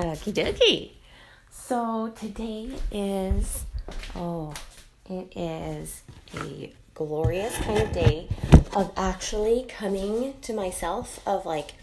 Okie 0.00 0.32
dokie. 0.32 0.90
So 1.50 2.10
today 2.18 2.70
is, 2.90 3.66
oh, 4.16 4.54
it 5.04 5.30
is 5.36 6.00
a 6.34 6.72
glorious 6.94 7.54
kind 7.58 7.82
of 7.82 7.92
day 7.92 8.28
of 8.74 8.90
actually 8.96 9.66
coming 9.68 10.32
to 10.40 10.54
myself 10.54 11.20
of 11.26 11.44
like 11.44 11.74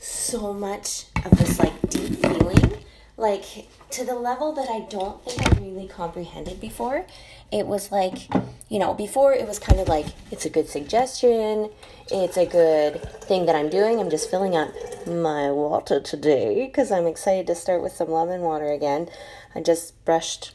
so 0.00 0.54
much 0.54 1.04
of 1.26 1.32
this 1.32 1.58
like 1.58 1.74
deep 1.90 2.22
feeling, 2.22 2.72
like 3.18 3.44
to 3.92 4.04
the 4.04 4.14
level 4.14 4.52
that 4.54 4.68
I 4.70 4.80
don't 4.88 5.22
think 5.24 5.46
I 5.46 5.60
really 5.60 5.86
comprehended 5.86 6.60
before. 6.60 7.04
It 7.52 7.66
was 7.66 7.92
like, 7.92 8.26
you 8.70 8.78
know, 8.78 8.94
before 8.94 9.34
it 9.34 9.46
was 9.46 9.58
kind 9.58 9.78
of 9.78 9.86
like, 9.86 10.06
it's 10.30 10.46
a 10.46 10.50
good 10.50 10.66
suggestion, 10.66 11.70
it's 12.10 12.38
a 12.38 12.46
good 12.46 13.02
thing 13.24 13.44
that 13.46 13.54
I'm 13.54 13.68
doing. 13.68 14.00
I'm 14.00 14.08
just 14.08 14.30
filling 14.30 14.56
up 14.56 14.70
my 15.06 15.50
water 15.50 16.00
today 16.00 16.66
because 16.66 16.90
I'm 16.90 17.06
excited 17.06 17.46
to 17.48 17.54
start 17.54 17.82
with 17.82 17.92
some 17.92 18.10
lemon 18.10 18.40
water 18.40 18.72
again. 18.72 19.10
I 19.54 19.60
just 19.60 20.02
brushed. 20.06 20.54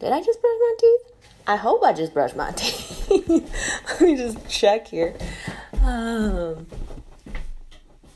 Did 0.00 0.12
I 0.12 0.22
just 0.22 0.40
brush 0.40 0.56
my 0.58 0.74
teeth? 0.78 1.12
I 1.46 1.56
hope 1.56 1.84
I 1.84 1.92
just 1.92 2.14
brushed 2.14 2.36
my 2.36 2.50
teeth. 2.56 3.10
Let 3.10 4.00
me 4.00 4.16
just 4.16 4.48
check 4.48 4.88
here. 4.88 5.14
Um, 5.82 6.66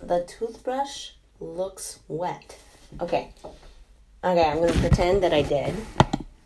the 0.00 0.24
toothbrush 0.26 1.10
looks 1.38 2.00
wet. 2.08 2.58
Okay. 3.02 3.32
Okay, 4.22 4.44
I'm 4.44 4.66
to 4.66 4.78
pretend 4.80 5.22
that 5.22 5.32
I 5.32 5.40
did, 5.40 5.74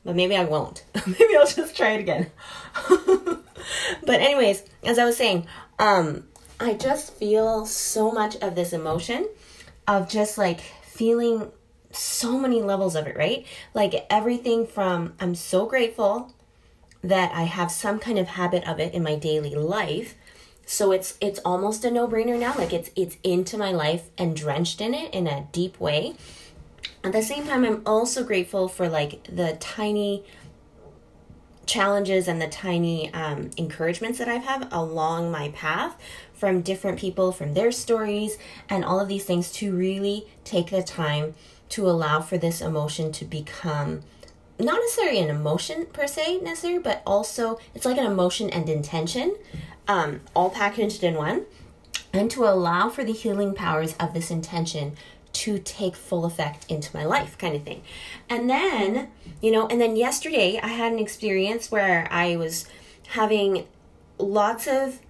but 0.04 0.14
maybe 0.14 0.36
I 0.36 0.44
won't. 0.44 0.84
maybe 1.06 1.36
I'll 1.36 1.46
just 1.46 1.76
try 1.76 1.90
it 1.90 2.00
again. 2.00 2.30
but 2.88 4.20
anyways, 4.20 4.62
as 4.84 4.96
I 4.96 5.04
was 5.04 5.16
saying, 5.16 5.48
um 5.80 6.24
I 6.60 6.74
just 6.74 7.14
feel 7.14 7.66
so 7.66 8.12
much 8.12 8.36
of 8.36 8.54
this 8.54 8.72
emotion 8.72 9.28
of 9.88 10.08
just 10.08 10.38
like 10.38 10.60
feeling 10.84 11.50
so 11.90 12.38
many 12.38 12.62
levels 12.62 12.94
of 12.94 13.08
it, 13.08 13.16
right? 13.16 13.44
Like 13.74 14.06
everything 14.08 14.68
from 14.68 15.14
I'm 15.18 15.34
so 15.34 15.66
grateful 15.66 16.32
that 17.02 17.32
I 17.32 17.42
have 17.42 17.72
some 17.72 17.98
kind 17.98 18.20
of 18.20 18.28
habit 18.28 18.68
of 18.68 18.78
it 18.78 18.94
in 18.94 19.02
my 19.02 19.16
daily 19.16 19.56
life. 19.56 20.14
So 20.64 20.92
it's 20.92 21.18
it's 21.20 21.40
almost 21.40 21.84
a 21.84 21.90
no-brainer 21.90 22.38
now. 22.38 22.54
Like 22.56 22.72
it's 22.72 22.90
it's 22.94 23.16
into 23.24 23.58
my 23.58 23.72
life 23.72 24.10
and 24.16 24.36
drenched 24.36 24.80
in 24.80 24.94
it 24.94 25.12
in 25.12 25.26
a 25.26 25.48
deep 25.50 25.80
way 25.80 26.14
at 27.04 27.12
the 27.12 27.22
same 27.22 27.46
time 27.46 27.64
i'm 27.64 27.82
also 27.86 28.24
grateful 28.24 28.66
for 28.66 28.88
like 28.88 29.22
the 29.24 29.56
tiny 29.60 30.24
challenges 31.66 32.28
and 32.28 32.42
the 32.42 32.48
tiny 32.48 33.12
um, 33.14 33.50
encouragements 33.56 34.18
that 34.18 34.28
i've 34.28 34.44
had 34.44 34.66
along 34.72 35.30
my 35.30 35.48
path 35.50 35.96
from 36.32 36.60
different 36.60 36.98
people 36.98 37.30
from 37.30 37.54
their 37.54 37.70
stories 37.70 38.36
and 38.68 38.84
all 38.84 38.98
of 38.98 39.08
these 39.08 39.24
things 39.24 39.52
to 39.52 39.74
really 39.74 40.26
take 40.44 40.70
the 40.70 40.82
time 40.82 41.34
to 41.68 41.88
allow 41.88 42.20
for 42.20 42.36
this 42.36 42.60
emotion 42.60 43.12
to 43.12 43.24
become 43.24 44.02
not 44.58 44.78
necessarily 44.80 45.20
an 45.20 45.30
emotion 45.30 45.86
per 45.86 46.06
se 46.06 46.38
necessarily 46.42 46.78
but 46.78 47.02
also 47.06 47.58
it's 47.74 47.84
like 47.84 47.98
an 47.98 48.06
emotion 48.06 48.50
and 48.50 48.68
intention 48.68 49.36
um, 49.88 50.20
all 50.34 50.50
packaged 50.50 51.02
in 51.02 51.14
one 51.14 51.44
and 52.12 52.30
to 52.30 52.44
allow 52.44 52.88
for 52.88 53.02
the 53.04 53.12
healing 53.12 53.54
powers 53.54 53.94
of 53.98 54.14
this 54.14 54.30
intention 54.30 54.96
to 55.34 55.58
take 55.58 55.94
full 55.94 56.24
effect 56.24 56.64
into 56.70 56.96
my 56.96 57.04
life 57.04 57.36
kind 57.38 57.54
of 57.54 57.62
thing. 57.62 57.82
And 58.28 58.48
then 58.48 59.10
you 59.44 59.50
know 59.50 59.66
and 59.66 59.78
then 59.78 59.94
yesterday 59.94 60.58
i 60.62 60.68
had 60.68 60.90
an 60.90 60.98
experience 60.98 61.70
where 61.70 62.08
i 62.10 62.34
was 62.34 62.66
having 63.08 63.66
lots 64.18 64.66
of 64.66 65.00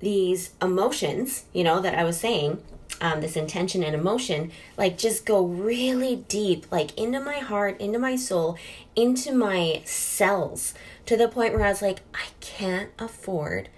these 0.00 0.50
emotions 0.60 1.44
you 1.52 1.62
know 1.62 1.80
that 1.80 1.94
i 1.94 2.02
was 2.02 2.18
saying 2.18 2.60
um, 3.00 3.20
this 3.20 3.36
intention 3.36 3.82
and 3.82 3.94
emotion 3.94 4.50
like 4.76 4.98
just 4.98 5.24
go 5.24 5.44
really 5.44 6.16
deep 6.28 6.66
like 6.72 6.96
into 6.98 7.20
my 7.20 7.38
heart 7.38 7.80
into 7.80 7.98
my 7.98 8.16
soul 8.16 8.56
into 8.96 9.32
my 9.32 9.82
cells 9.84 10.74
to 11.06 11.16
the 11.16 11.28
point 11.28 11.54
where 11.54 11.64
i 11.64 11.68
was 11.68 11.82
like 11.82 12.00
i 12.12 12.26
can't 12.40 12.90
afford 12.98 13.68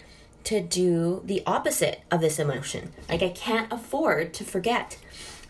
to 0.44 0.60
do 0.60 1.22
the 1.24 1.42
opposite 1.44 2.02
of 2.08 2.20
this 2.20 2.38
emotion. 2.38 2.92
Like 3.08 3.20
i 3.20 3.30
can't 3.30 3.72
afford 3.72 4.32
to 4.34 4.44
forget 4.44 4.96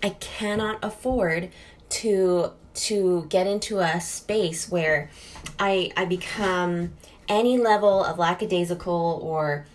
I 0.03 0.11
cannot 0.11 0.79
afford 0.83 1.51
to 1.89 2.53
to 2.75 3.27
get 3.29 3.47
into 3.47 3.79
a 3.79 4.01
space 4.01 4.71
where 4.71 5.11
I 5.59 5.91
I 5.97 6.05
become 6.05 6.93
any 7.29 7.59
level 7.59 8.05
of 8.05 8.19
lackadaisical 8.19 9.21
or 9.23 9.67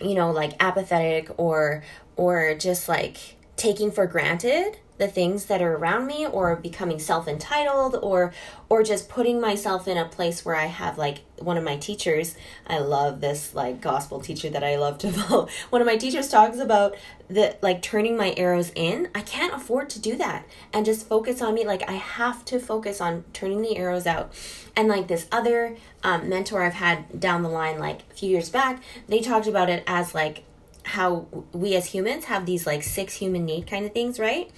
you 0.00 0.14
know 0.14 0.30
like 0.30 0.52
apathetic 0.60 1.30
or 1.38 1.82
or 2.16 2.54
just 2.54 2.88
like 2.88 3.36
taking 3.56 3.90
for 3.90 4.06
granted 4.06 4.78
the 5.02 5.08
things 5.08 5.46
that 5.46 5.60
are 5.60 5.74
around 5.74 6.06
me 6.06 6.24
or 6.24 6.54
becoming 6.54 6.96
self-entitled 6.96 7.98
or 8.04 8.32
or 8.68 8.84
just 8.84 9.08
putting 9.08 9.40
myself 9.40 9.88
in 9.88 9.98
a 9.98 10.04
place 10.04 10.44
where 10.44 10.54
I 10.54 10.66
have 10.66 10.96
like 10.96 11.22
one 11.40 11.56
of 11.56 11.64
my 11.64 11.76
teachers 11.76 12.36
I 12.68 12.78
love 12.78 13.20
this 13.20 13.52
like 13.52 13.80
gospel 13.80 14.20
teacher 14.20 14.48
that 14.50 14.62
I 14.62 14.76
love 14.76 14.98
to 14.98 15.10
follow. 15.12 15.48
One 15.70 15.82
of 15.82 15.86
my 15.86 15.96
teachers 15.96 16.28
talks 16.28 16.58
about 16.58 16.94
the 17.26 17.56
like 17.62 17.82
turning 17.82 18.16
my 18.16 18.32
arrows 18.36 18.70
in. 18.76 19.08
I 19.12 19.22
can't 19.22 19.52
afford 19.52 19.90
to 19.90 19.98
do 19.98 20.16
that 20.18 20.46
and 20.72 20.86
just 20.86 21.08
focus 21.08 21.42
on 21.42 21.54
me. 21.54 21.66
Like 21.66 21.82
I 21.90 21.94
have 21.94 22.44
to 22.44 22.60
focus 22.60 23.00
on 23.00 23.24
turning 23.32 23.60
the 23.62 23.76
arrows 23.76 24.06
out. 24.06 24.32
And 24.76 24.86
like 24.86 25.08
this 25.08 25.26
other 25.32 25.76
um, 26.04 26.28
mentor 26.28 26.62
I've 26.62 26.74
had 26.74 27.18
down 27.18 27.42
the 27.42 27.48
line 27.48 27.80
like 27.80 28.02
a 28.08 28.14
few 28.14 28.30
years 28.30 28.50
back 28.50 28.80
they 29.08 29.20
talked 29.20 29.48
about 29.48 29.68
it 29.68 29.82
as 29.88 30.14
like 30.14 30.44
how 30.84 31.26
we 31.52 31.74
as 31.74 31.86
humans 31.86 32.24
have 32.26 32.46
these 32.46 32.66
like 32.66 32.82
six 32.82 33.14
human 33.14 33.44
need 33.44 33.66
kind 33.66 33.84
of 33.84 33.92
things 33.92 34.18
right 34.18 34.50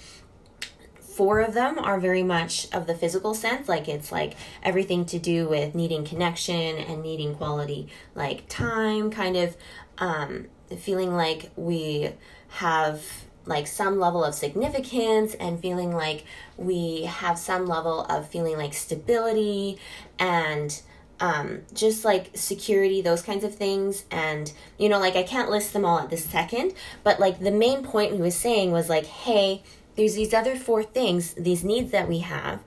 four 1.15 1.39
of 1.39 1.53
them 1.53 1.79
are 1.79 1.99
very 1.99 2.23
much 2.23 2.67
of 2.73 2.87
the 2.87 2.95
physical 2.95 3.33
sense 3.33 3.69
like 3.69 3.87
it's 3.87 4.11
like 4.11 4.35
everything 4.61 5.05
to 5.05 5.17
do 5.17 5.47
with 5.47 5.73
needing 5.73 6.03
connection 6.03 6.77
and 6.77 7.01
needing 7.01 7.33
quality 7.35 7.87
like 8.15 8.47
time 8.49 9.09
kind 9.09 9.37
of 9.37 9.55
um, 9.97 10.45
feeling 10.77 11.15
like 11.15 11.51
we 11.55 12.09
have 12.49 13.01
like 13.45 13.67
some 13.67 13.99
level 13.99 14.23
of 14.23 14.33
significance 14.33 15.35
and 15.35 15.59
feeling 15.61 15.93
like 15.93 16.25
we 16.57 17.03
have 17.03 17.37
some 17.37 17.65
level 17.65 18.01
of 18.05 18.27
feeling 18.27 18.57
like 18.57 18.73
stability 18.73 19.77
and 20.19 20.81
um, 21.19 21.61
just 21.73 22.03
like 22.03 22.31
security, 22.33 23.01
those 23.01 23.21
kinds 23.21 23.43
of 23.43 23.55
things. 23.55 24.03
And, 24.11 24.51
you 24.77 24.89
know, 24.89 24.99
like 24.99 25.15
I 25.15 25.23
can't 25.23 25.49
list 25.49 25.73
them 25.73 25.85
all 25.85 25.99
at 25.99 26.09
this 26.09 26.25
second, 26.25 26.73
but 27.03 27.19
like 27.19 27.39
the 27.39 27.51
main 27.51 27.83
point 27.83 28.13
he 28.13 28.19
was 28.19 28.35
saying 28.35 28.71
was 28.71 28.89
like, 28.89 29.05
hey, 29.05 29.63
there's 29.95 30.15
these 30.15 30.33
other 30.33 30.55
four 30.55 30.83
things, 30.83 31.33
these 31.33 31.63
needs 31.63 31.91
that 31.91 32.07
we 32.07 32.19
have, 32.19 32.61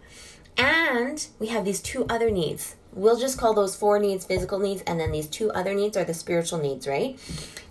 and 0.56 1.27
we 1.39 1.49
have 1.49 1.65
these 1.65 1.81
two 1.81 2.05
other 2.09 2.31
needs. 2.31 2.77
We'll 2.93 3.19
just 3.19 3.39
call 3.39 3.55
those 3.55 3.77
four 3.77 3.99
needs 3.99 4.25
physical 4.25 4.59
needs, 4.59 4.83
and 4.83 4.99
then 4.99 5.12
these 5.12 5.28
two 5.28 5.50
other 5.53 5.75
needs 5.75 5.97
are 5.97 6.05
the 6.05 6.15
spiritual 6.15 6.59
needs, 6.59 6.88
right? 6.88 7.19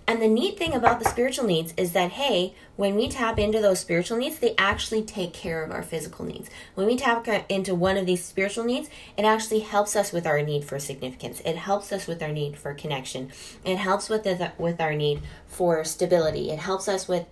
And 0.06 0.22
the 0.22 0.28
neat 0.28 0.56
thing 0.56 0.72
about 0.72 1.00
the 1.00 1.04
spiritual 1.10 1.44
needs 1.44 1.74
is 1.76 1.92
that, 1.92 2.12
hey, 2.12 2.54
when 2.76 2.94
we 2.94 3.08
tap 3.08 3.38
into 3.38 3.60
those 3.60 3.80
spiritual 3.80 4.16
needs, 4.16 4.38
they 4.38 4.54
actually 4.56 5.02
take 5.02 5.34
care 5.34 5.62
of 5.62 5.70
our 5.70 5.82
physical 5.82 6.24
needs. 6.24 6.48
When 6.76 6.86
we 6.86 6.96
tap 6.96 7.28
into 7.50 7.74
one 7.74 7.98
of 7.98 8.06
these 8.06 8.24
spiritual 8.24 8.64
needs, 8.64 8.88
it 9.18 9.26
actually 9.26 9.60
helps 9.60 9.94
us 9.94 10.10
with 10.10 10.26
our 10.26 10.40
need 10.40 10.64
for 10.64 10.78
significance. 10.78 11.42
It 11.44 11.56
helps 11.56 11.92
us 11.92 12.06
with 12.06 12.22
our 12.22 12.32
need 12.32 12.56
for 12.56 12.72
connection. 12.72 13.32
It 13.66 13.76
helps 13.76 14.08
with 14.08 14.22
the, 14.22 14.52
with 14.56 14.80
our 14.80 14.94
need 14.94 15.20
for 15.46 15.84
stability. 15.84 16.50
It 16.50 16.60
helps 16.60 16.88
us 16.88 17.06
with 17.06 17.26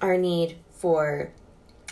our 0.00 0.16
need 0.16 0.56
for 0.70 1.32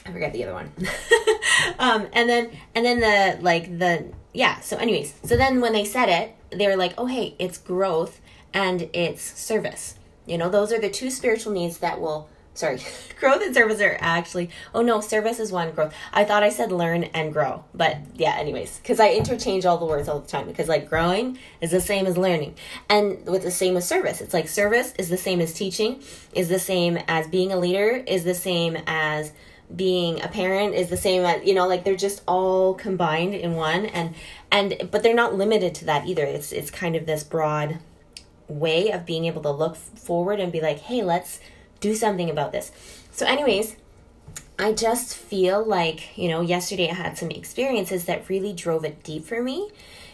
I 0.07 0.13
forget 0.13 0.33
the 0.33 0.45
other 0.45 0.55
one. 0.55 0.73
um, 1.79 2.07
and 2.13 2.29
then 2.29 2.51
and 2.75 2.85
then 2.85 3.01
the 3.01 3.43
like 3.43 3.79
the 3.79 4.07
yeah. 4.33 4.61
So 4.61 4.77
anyways, 4.77 5.15
so 5.25 5.37
then 5.37 5.61
when 5.61 5.73
they 5.73 5.85
said 5.85 6.09
it, 6.09 6.35
they 6.57 6.67
were 6.67 6.77
like, 6.77 6.95
oh 6.99 7.07
hey, 7.07 7.35
it's 7.39 7.59
growth 7.59 8.21
and 8.53 8.89
it's 8.93 9.23
service. 9.23 9.95
You 10.27 10.39
know, 10.39 10.49
those 10.49 10.73
are 10.73 10.81
the 10.81 10.91
two 10.91 11.11
spiritual 11.11 11.53
needs 11.53 11.79
that 11.79 12.01
will. 12.01 12.29
Sorry, 12.53 12.81
growth 13.21 13.43
and 13.43 13.55
service 13.55 13.81
are 13.81 13.97
actually. 14.01 14.51
Oh 14.75 14.83
no, 14.83 15.01
service 15.01 15.39
is 15.39 15.53
one. 15.53 15.71
Growth. 15.71 15.95
I 16.13 16.25
thought 16.25 16.43
I 16.43 16.49
said 16.49 16.73
learn 16.73 17.05
and 17.05 17.33
grow, 17.33 17.65
but 17.75 17.99
yeah. 18.15 18.37
Anyways, 18.37 18.79
because 18.79 19.01
I 19.01 19.11
interchange 19.11 19.65
all 19.65 19.79
the 19.79 19.87
words 19.87 20.09
all 20.09 20.19
the 20.21 20.29
time 20.29 20.47
because 20.47 20.69
like 20.69 20.89
growing 20.89 21.39
is 21.61 21.71
the 21.71 21.81
same 21.81 22.07
as 22.07 22.19
learning, 22.19 22.57
and 22.89 23.25
with 23.27 23.43
the 23.43 23.51
same 23.51 23.77
as 23.77 23.87
service. 23.87 24.21
It's 24.21 24.35
like 24.35 24.49
service 24.49 24.93
is 24.99 25.09
the 25.09 25.17
same 25.17 25.41
as 25.41 25.53
teaching, 25.53 26.03
is 26.33 26.49
the 26.49 26.59
same 26.59 26.99
as 27.07 27.29
being 27.29 27.53
a 27.53 27.57
leader, 27.57 28.03
is 28.07 28.25
the 28.25 28.35
same 28.35 28.77
as 28.87 29.33
being 29.75 30.21
a 30.23 30.29
parent 30.29 30.75
is 30.75 30.89
the 30.89 30.97
same 30.97 31.25
as 31.25 31.45
you 31.45 31.55
know 31.55 31.67
like 31.67 31.85
they're 31.85 31.97
just 31.97 32.23
all 32.27 32.75
combined 32.75 33.35
in 33.35 33.55
one 33.55 33.87
and 33.87 34.15
and 34.51 34.89
but 34.91 35.03
they're 35.03 35.15
not 35.15 35.35
limited 35.35 35.75
to 35.77 35.85
that 35.85 36.07
either. 36.07 36.25
It's 36.25 36.53
it's 36.53 36.71
kind 36.71 36.97
of 36.97 37.07
this 37.07 37.25
broad 37.25 37.79
way 38.49 38.91
of 38.91 39.07
being 39.07 39.27
able 39.27 39.43
to 39.43 39.51
look 39.51 39.77
forward 39.77 40.41
and 40.41 40.51
be 40.51 40.61
like 40.61 40.79
hey 40.81 41.03
let's 41.03 41.41
do 41.81 41.95
something 41.95 42.29
about 42.29 42.53
this. 42.53 42.73
So 43.13 43.27
anyways 43.27 43.77
i 44.59 44.73
just 44.73 45.17
feel 45.17 45.65
like 45.65 46.17
you 46.19 46.29
know 46.29 46.43
yesterday 46.43 46.91
i 46.91 46.95
had 46.95 47.17
some 47.17 47.31
experiences 47.31 48.05
that 48.05 48.29
really 48.29 48.53
drove 48.53 48.85
it 48.85 49.03
deep 49.03 49.25
for 49.25 49.43
me 49.43 49.71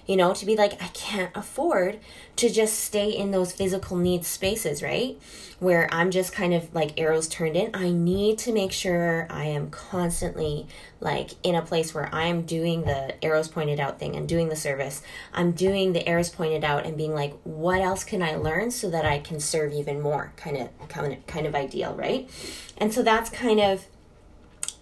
you 0.07 0.17
know, 0.17 0.33
to 0.33 0.47
be 0.47 0.57
like, 0.57 0.81
I 0.81 0.89
can't 0.89 1.31
afford 1.35 1.99
to 2.37 2.49
just 2.49 2.79
stay 2.79 3.11
in 3.11 3.33
those 3.33 3.53
physical 3.53 3.97
needs 3.97 4.29
spaces, 4.29 4.83
right? 4.83 5.21
Where 5.59 5.93
I'm 5.93 6.11
just 6.11 6.33
kind 6.33 6.55
of 6.55 6.73
like 6.75 6.99
arrows 7.01 7.27
turned 7.27 7.57
in. 7.57 7.75
I 7.75 7.91
need 7.91 8.39
to 8.39 8.53
make 8.53 8.73
sure 8.73 9.27
I 9.31 9.47
am 9.47 9.71
constantly 9.71 10.67
like 11.01 11.31
in 11.43 11.55
a 11.55 11.63
place 11.63 11.93
where 11.93 12.15
I'm 12.15 12.43
doing 12.43 12.83
the 12.83 13.23
arrows 13.25 13.49
pointed 13.49 13.81
out 13.81 13.99
thing 13.99 14.15
and 14.15 14.29
doing 14.29 14.49
the 14.49 14.57
service. 14.57 15.03
I'm 15.33 15.53
doing 15.53 15.93
the 15.93 16.07
arrows 16.07 16.29
pointed 16.29 16.63
out 16.63 16.87
and 16.87 16.97
being 16.97 17.15
like, 17.15 17.35
what 17.43 17.81
else 17.81 18.05
can 18.05 18.23
I 18.23 18.37
learn 18.37 18.71
so 18.71 18.89
that 18.91 19.05
I 19.05 19.19
can 19.19 19.41
serve 19.41 19.73
even 19.73 20.01
more? 20.01 20.33
Kind 20.37 20.57
of, 20.57 20.89
kind 20.89 21.13
of, 21.13 21.27
kind 21.27 21.47
of 21.47 21.55
ideal, 21.55 21.95
right? 21.95 22.31
And 22.79 22.93
so 22.93 23.03
that's 23.03 23.31
kind 23.31 23.61
of 23.61 23.87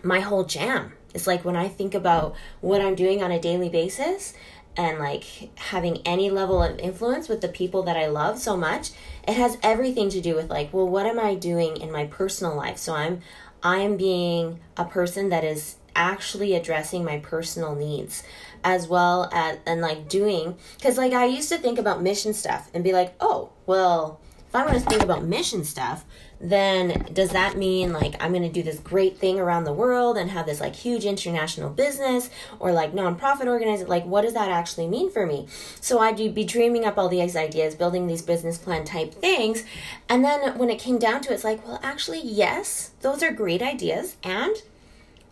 my 0.02 0.20
whole 0.20 0.44
jam. 0.44 0.92
It's 1.14 1.28
like 1.28 1.44
when 1.44 1.54
I 1.54 1.68
think 1.68 1.94
about 1.94 2.34
what 2.60 2.80
I'm 2.80 2.96
doing 2.96 3.22
on 3.22 3.30
a 3.30 3.40
daily 3.40 3.68
basis 3.68 4.34
and 4.76 4.98
like 4.98 5.24
having 5.56 5.98
any 6.04 6.30
level 6.30 6.62
of 6.62 6.78
influence 6.78 7.28
with 7.28 7.40
the 7.40 7.48
people 7.48 7.82
that 7.84 7.96
I 7.96 8.06
love 8.06 8.38
so 8.38 8.56
much, 8.56 8.90
it 9.26 9.34
has 9.34 9.58
everything 9.62 10.08
to 10.10 10.20
do 10.20 10.34
with 10.34 10.50
like, 10.50 10.72
well, 10.72 10.88
what 10.88 11.06
am 11.06 11.18
I 11.18 11.34
doing 11.34 11.76
in 11.76 11.92
my 11.92 12.06
personal 12.06 12.56
life? 12.56 12.78
So 12.78 12.94
I'm 12.94 13.20
I'm 13.62 13.96
being 13.96 14.60
a 14.76 14.84
person 14.84 15.30
that 15.30 15.44
is 15.44 15.76
actually 15.96 16.54
addressing 16.54 17.04
my 17.04 17.18
personal 17.18 17.74
needs 17.74 18.24
as 18.64 18.88
well 18.88 19.28
as 19.32 19.58
and 19.64 19.80
like 19.80 20.08
doing 20.08 20.56
because 20.76 20.98
like 20.98 21.12
I 21.12 21.26
used 21.26 21.48
to 21.50 21.58
think 21.58 21.78
about 21.78 22.02
mission 22.02 22.34
stuff 22.34 22.70
and 22.74 22.82
be 22.82 22.92
like, 22.92 23.14
oh, 23.20 23.50
well, 23.66 24.20
if 24.54 24.60
I 24.60 24.64
want 24.66 24.78
to 24.78 24.88
think 24.88 25.02
about 25.02 25.24
mission 25.24 25.64
stuff, 25.64 26.04
then 26.40 27.08
does 27.12 27.30
that 27.30 27.56
mean 27.56 27.92
like 27.92 28.14
I'm 28.22 28.30
going 28.30 28.44
to 28.44 28.48
do 28.48 28.62
this 28.62 28.78
great 28.78 29.18
thing 29.18 29.40
around 29.40 29.64
the 29.64 29.72
world 29.72 30.16
and 30.16 30.30
have 30.30 30.46
this 30.46 30.60
like 30.60 30.76
huge 30.76 31.04
international 31.04 31.70
business 31.70 32.30
or 32.60 32.70
like 32.70 32.92
nonprofit 32.92 33.48
organization? 33.48 33.88
Like, 33.88 34.06
what 34.06 34.22
does 34.22 34.34
that 34.34 34.50
actually 34.50 34.86
mean 34.86 35.10
for 35.10 35.26
me? 35.26 35.48
So 35.80 35.98
I'd 35.98 36.16
be 36.16 36.44
dreaming 36.44 36.84
up 36.84 36.96
all 36.98 37.08
these 37.08 37.34
ideas, 37.34 37.74
building 37.74 38.06
these 38.06 38.22
business 38.22 38.56
plan 38.56 38.84
type 38.84 39.12
things. 39.12 39.64
And 40.08 40.24
then 40.24 40.56
when 40.56 40.70
it 40.70 40.78
came 40.78 41.00
down 41.00 41.20
to 41.22 41.32
it, 41.32 41.34
it's 41.34 41.42
like, 41.42 41.66
well, 41.66 41.80
actually, 41.82 42.20
yes, 42.22 42.92
those 43.00 43.24
are 43.24 43.32
great 43.32 43.60
ideas. 43.60 44.16
And 44.22 44.54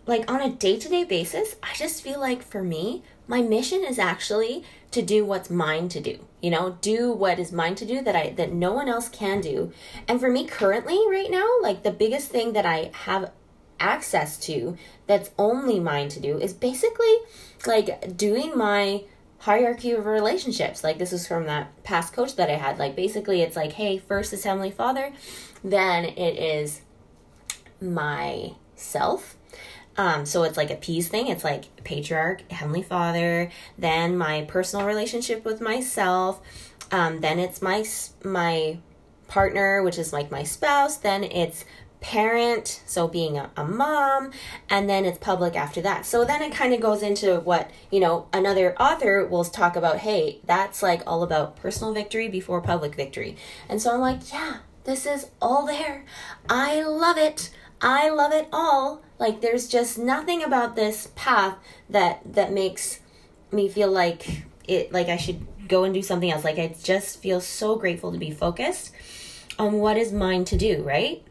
like 0.04 0.28
on 0.28 0.40
a 0.40 0.50
day 0.50 0.80
to 0.80 0.88
day 0.88 1.04
basis, 1.04 1.54
I 1.62 1.74
just 1.76 2.02
feel 2.02 2.18
like 2.18 2.42
for 2.42 2.64
me, 2.64 3.04
my 3.28 3.40
mission 3.40 3.84
is 3.84 4.00
actually 4.00 4.64
to 4.90 5.00
do 5.00 5.24
what's 5.24 5.48
mine 5.48 5.88
to 5.90 6.00
do 6.00 6.18
you 6.42 6.50
know 6.50 6.76
do 6.82 7.12
what 7.12 7.38
is 7.38 7.52
mine 7.52 7.74
to 7.76 7.86
do 7.86 8.02
that 8.02 8.14
i 8.14 8.30
that 8.30 8.52
no 8.52 8.72
one 8.72 8.88
else 8.88 9.08
can 9.08 9.40
do. 9.40 9.72
And 10.06 10.20
for 10.20 10.30
me 10.30 10.46
currently 10.46 11.00
right 11.08 11.30
now 11.30 11.48
like 11.62 11.82
the 11.82 11.92
biggest 11.92 12.28
thing 12.28 12.52
that 12.52 12.66
i 12.66 12.90
have 12.92 13.32
access 13.80 14.36
to 14.38 14.76
that's 15.06 15.30
only 15.38 15.80
mine 15.80 16.08
to 16.08 16.20
do 16.20 16.38
is 16.38 16.52
basically 16.52 17.16
like 17.66 18.16
doing 18.16 18.56
my 18.56 19.02
hierarchy 19.38 19.90
of 19.90 20.06
relationships. 20.06 20.84
Like 20.84 20.98
this 20.98 21.12
is 21.12 21.26
from 21.26 21.46
that 21.46 21.82
past 21.82 22.12
coach 22.12 22.36
that 22.36 22.50
i 22.50 22.56
had. 22.56 22.78
Like 22.78 22.94
basically 22.94 23.42
it's 23.42 23.56
like 23.56 23.72
hey 23.72 23.98
first 23.98 24.32
is 24.32 24.44
heavenly 24.44 24.70
father 24.70 25.12
then 25.64 26.04
it 26.04 26.38
is 26.38 26.82
myself 27.80 29.36
um, 29.96 30.26
so 30.26 30.42
it's 30.42 30.56
like 30.56 30.70
a 30.70 30.76
peace 30.76 31.08
thing. 31.08 31.28
It's 31.28 31.44
like 31.44 31.84
patriarch, 31.84 32.50
heavenly 32.50 32.82
father, 32.82 33.50
then 33.78 34.16
my 34.16 34.42
personal 34.48 34.86
relationship 34.86 35.44
with 35.44 35.60
myself, 35.60 36.40
um, 36.90 37.20
then 37.20 37.38
it's 37.38 37.62
my 37.62 37.84
my 38.24 38.78
partner, 39.28 39.82
which 39.82 39.98
is 39.98 40.12
like 40.12 40.30
my 40.30 40.42
spouse, 40.42 40.96
then 40.98 41.24
it's 41.24 41.64
parent, 42.02 42.82
so 42.84 43.08
being 43.08 43.38
a, 43.38 43.50
a 43.56 43.64
mom, 43.64 44.30
and 44.68 44.90
then 44.90 45.04
it's 45.04 45.18
public 45.18 45.56
after 45.56 45.80
that. 45.80 46.04
So 46.04 46.24
then 46.24 46.42
it 46.42 46.52
kind 46.52 46.74
of 46.74 46.80
goes 46.80 47.02
into 47.02 47.40
what, 47.40 47.70
you 47.90 48.00
know, 48.00 48.26
another 48.32 48.74
author 48.78 49.24
will 49.24 49.44
talk 49.44 49.76
about, 49.76 49.98
hey, 49.98 50.40
that's 50.44 50.82
like 50.82 51.02
all 51.06 51.22
about 51.22 51.56
personal 51.56 51.94
victory 51.94 52.28
before 52.28 52.60
public 52.60 52.94
victory. 52.94 53.36
And 53.68 53.80
so 53.80 53.94
I'm 53.94 54.00
like, 54.00 54.32
yeah, 54.32 54.58
this 54.84 55.06
is 55.06 55.28
all 55.40 55.64
there. 55.64 56.04
I 56.48 56.82
love 56.82 57.16
it. 57.16 57.50
I 57.80 58.10
love 58.10 58.32
it 58.32 58.48
all. 58.52 59.02
Like 59.22 59.40
there's 59.40 59.68
just 59.68 59.98
nothing 59.98 60.42
about 60.42 60.74
this 60.74 61.12
path 61.14 61.56
that 61.88 62.34
that 62.34 62.52
makes 62.52 62.98
me 63.52 63.68
feel 63.68 63.88
like 63.88 64.42
it 64.66 64.92
like 64.92 65.06
I 65.06 65.16
should 65.16 65.46
go 65.68 65.84
and 65.84 65.94
do 65.94 66.02
something 66.02 66.28
else. 66.28 66.42
Like 66.42 66.58
I 66.58 66.74
just 66.82 67.22
feel 67.22 67.40
so 67.40 67.76
grateful 67.76 68.10
to 68.10 68.18
be 68.18 68.32
focused 68.32 68.92
on 69.60 69.74
what 69.74 69.96
is 69.96 70.10
mine 70.10 70.44
to 70.46 70.56
do, 70.56 70.82
right? 70.82 71.22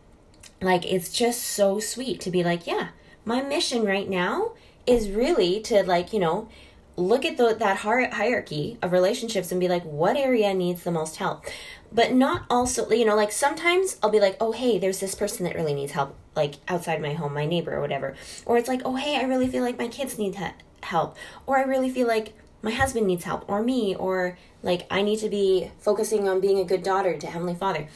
Like 0.61 0.89
it's 0.89 1.11
just 1.11 1.43
so 1.43 1.81
sweet 1.81 2.21
to 2.21 2.31
be 2.31 2.45
like, 2.45 2.65
yeah, 2.65 2.91
my 3.25 3.41
mission 3.41 3.83
right 3.83 4.09
now 4.09 4.53
is 4.87 5.09
really 5.09 5.59
to 5.63 5.83
like, 5.83 6.13
you 6.13 6.19
know, 6.19 6.47
look 6.95 7.25
at 7.25 7.35
the, 7.35 7.55
that 7.59 7.77
hierarchy 7.77 8.77
of 8.81 8.93
relationships 8.93 9.51
and 9.51 9.59
be 9.59 9.67
like, 9.67 9.83
what 9.83 10.15
area 10.15 10.53
needs 10.53 10.83
the 10.83 10.91
most 10.91 11.17
help? 11.17 11.45
But 11.91 12.13
not 12.13 12.45
also, 12.49 12.89
you 12.89 13.03
know, 13.03 13.17
like 13.17 13.33
sometimes 13.33 13.97
I'll 14.01 14.09
be 14.09 14.21
like, 14.21 14.37
oh, 14.39 14.53
hey, 14.53 14.79
there's 14.79 15.01
this 15.01 15.13
person 15.13 15.43
that 15.43 15.55
really 15.55 15.73
needs 15.73 15.91
help, 15.91 16.15
like 16.35 16.55
outside 16.67 17.01
my 17.01 17.13
home, 17.13 17.33
my 17.33 17.45
neighbor 17.45 17.75
or 17.75 17.81
whatever. 17.81 18.15
Or 18.45 18.57
it's 18.57 18.67
like, 18.67 18.81
oh, 18.85 18.95
hey, 18.95 19.17
I 19.17 19.23
really 19.23 19.47
feel 19.47 19.63
like 19.63 19.77
my 19.77 19.87
kids 19.87 20.17
need 20.17 20.37
help. 20.83 21.17
Or 21.45 21.57
I 21.57 21.63
really 21.63 21.89
feel 21.89 22.07
like 22.07 22.33
my 22.61 22.71
husband 22.71 23.07
needs 23.07 23.23
help, 23.23 23.49
or 23.49 23.63
me, 23.63 23.95
or 23.95 24.37
like 24.61 24.85
I 24.91 25.01
need 25.01 25.17
to 25.19 25.29
be 25.29 25.71
focusing 25.79 26.29
on 26.29 26.39
being 26.39 26.59
a 26.59 26.63
good 26.63 26.83
daughter 26.83 27.17
to 27.17 27.27
Heavenly 27.27 27.55
Father. 27.55 27.87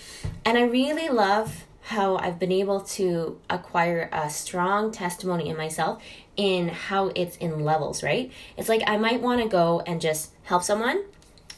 And 0.43 0.57
I 0.57 0.63
really 0.63 1.07
love 1.07 1.65
how 1.81 2.17
I've 2.17 2.39
been 2.39 2.51
able 2.51 2.81
to 2.81 3.39
acquire 3.47 4.09
a 4.11 4.27
strong 4.27 4.91
testimony 4.91 5.49
in 5.49 5.55
myself 5.55 6.01
in 6.35 6.69
how 6.69 7.11
it's 7.15 7.37
in 7.37 7.63
levels, 7.63 8.01
right? 8.01 8.31
It's 8.57 8.67
like 8.67 8.81
I 8.87 8.97
might 8.97 9.21
want 9.21 9.43
to 9.43 9.47
go 9.47 9.83
and 9.85 10.01
just 10.01 10.31
help 10.43 10.63
someone, 10.63 11.03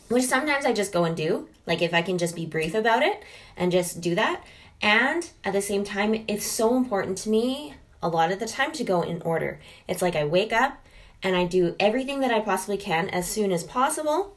which 0.09 0.25
sometimes 0.25 0.65
I 0.65 0.73
just 0.73 0.91
go 0.91 1.05
and 1.05 1.15
do. 1.15 1.47
Like 1.65 1.81
if 1.81 1.93
I 1.93 2.01
can 2.01 2.17
just 2.17 2.35
be 2.35 2.45
brief 2.45 2.75
about 2.75 3.03
it 3.03 3.23
and 3.55 3.71
just 3.71 4.01
do 4.01 4.15
that. 4.15 4.43
And 4.81 5.29
at 5.43 5.53
the 5.53 5.61
same 5.61 5.83
time, 5.83 6.25
it's 6.27 6.45
so 6.45 6.75
important 6.75 7.17
to 7.19 7.29
me 7.29 7.75
a 8.01 8.09
lot 8.09 8.31
of 8.31 8.39
the 8.39 8.45
time 8.45 8.71
to 8.73 8.83
go 8.83 9.01
in 9.01 9.21
order. 9.23 9.59
It's 9.87 10.01
like 10.01 10.15
I 10.15 10.23
wake 10.23 10.53
up 10.53 10.85
and 11.23 11.35
I 11.35 11.45
do 11.45 11.75
everything 11.79 12.19
that 12.19 12.31
I 12.31 12.39
possibly 12.41 12.77
can 12.77 13.09
as 13.09 13.27
soon 13.27 13.51
as 13.51 13.63
possible 13.63 14.35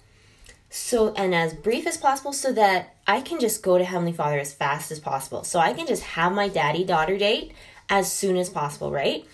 so 0.71 1.13
and 1.15 1.35
as 1.35 1.53
brief 1.53 1.87
as 1.87 1.97
possible 1.97 2.33
so 2.33 2.53
that 2.53 2.95
I 3.07 3.21
can 3.21 3.41
just 3.41 3.63
go 3.63 3.77
to 3.77 3.85
Heavenly 3.85 4.13
Father 4.13 4.39
as 4.39 4.55
fast 4.55 4.93
as 4.93 5.01
possible. 5.01 5.43
So 5.43 5.59
I 5.59 5.73
can 5.73 5.87
just 5.87 6.03
have 6.03 6.33
my 6.33 6.49
daddy 6.49 6.85
daughter 6.85 7.19
date 7.19 7.53
as 7.89 8.11
soon 8.11 8.37
as 8.37 8.49
possible, 8.49 8.93
right? 8.93 9.27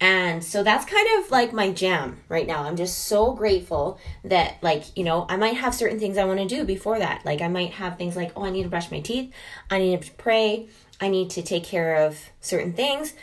And 0.00 0.44
so 0.44 0.62
that's 0.62 0.84
kind 0.84 1.06
of 1.18 1.30
like 1.30 1.52
my 1.52 1.72
jam 1.72 2.20
right 2.28 2.46
now. 2.46 2.62
I'm 2.62 2.76
just 2.76 3.06
so 3.06 3.32
grateful 3.32 3.98
that, 4.22 4.62
like, 4.62 4.96
you 4.96 5.02
know, 5.02 5.26
I 5.28 5.36
might 5.36 5.56
have 5.56 5.74
certain 5.74 5.98
things 5.98 6.16
I 6.16 6.24
want 6.24 6.38
to 6.38 6.46
do 6.46 6.64
before 6.64 7.00
that. 7.00 7.24
Like, 7.24 7.40
I 7.40 7.48
might 7.48 7.72
have 7.72 7.98
things 7.98 8.14
like, 8.14 8.32
oh, 8.36 8.44
I 8.44 8.50
need 8.50 8.62
to 8.62 8.68
brush 8.68 8.90
my 8.90 9.00
teeth, 9.00 9.32
I 9.70 9.78
need 9.78 10.00
to 10.02 10.12
pray, 10.12 10.68
I 11.00 11.08
need 11.08 11.30
to 11.30 11.42
take 11.42 11.64
care 11.64 11.96
of 11.96 12.30
certain 12.40 12.72
things. 12.72 13.14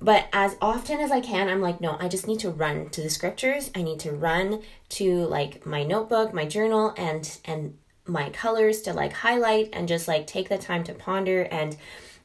But 0.00 0.28
as 0.32 0.56
often 0.60 1.00
as 1.00 1.10
I 1.10 1.20
can, 1.20 1.48
I'm 1.48 1.60
like, 1.60 1.80
no, 1.80 1.96
I 1.98 2.08
just 2.08 2.28
need 2.28 2.40
to 2.40 2.50
run 2.50 2.88
to 2.90 3.02
the 3.02 3.10
scriptures. 3.10 3.70
I 3.74 3.82
need 3.82 3.98
to 4.00 4.12
run 4.12 4.62
to 4.90 5.24
like 5.26 5.66
my 5.66 5.82
notebook, 5.82 6.32
my 6.32 6.44
journal, 6.44 6.94
and 6.96 7.38
and 7.44 7.76
my 8.06 8.30
colors 8.30 8.82
to 8.82 8.92
like 8.92 9.12
highlight 9.12 9.70
and 9.72 9.88
just 9.88 10.08
like 10.08 10.26
take 10.26 10.48
the 10.48 10.58
time 10.58 10.82
to 10.84 10.94
ponder 10.94 11.42
and 11.42 11.76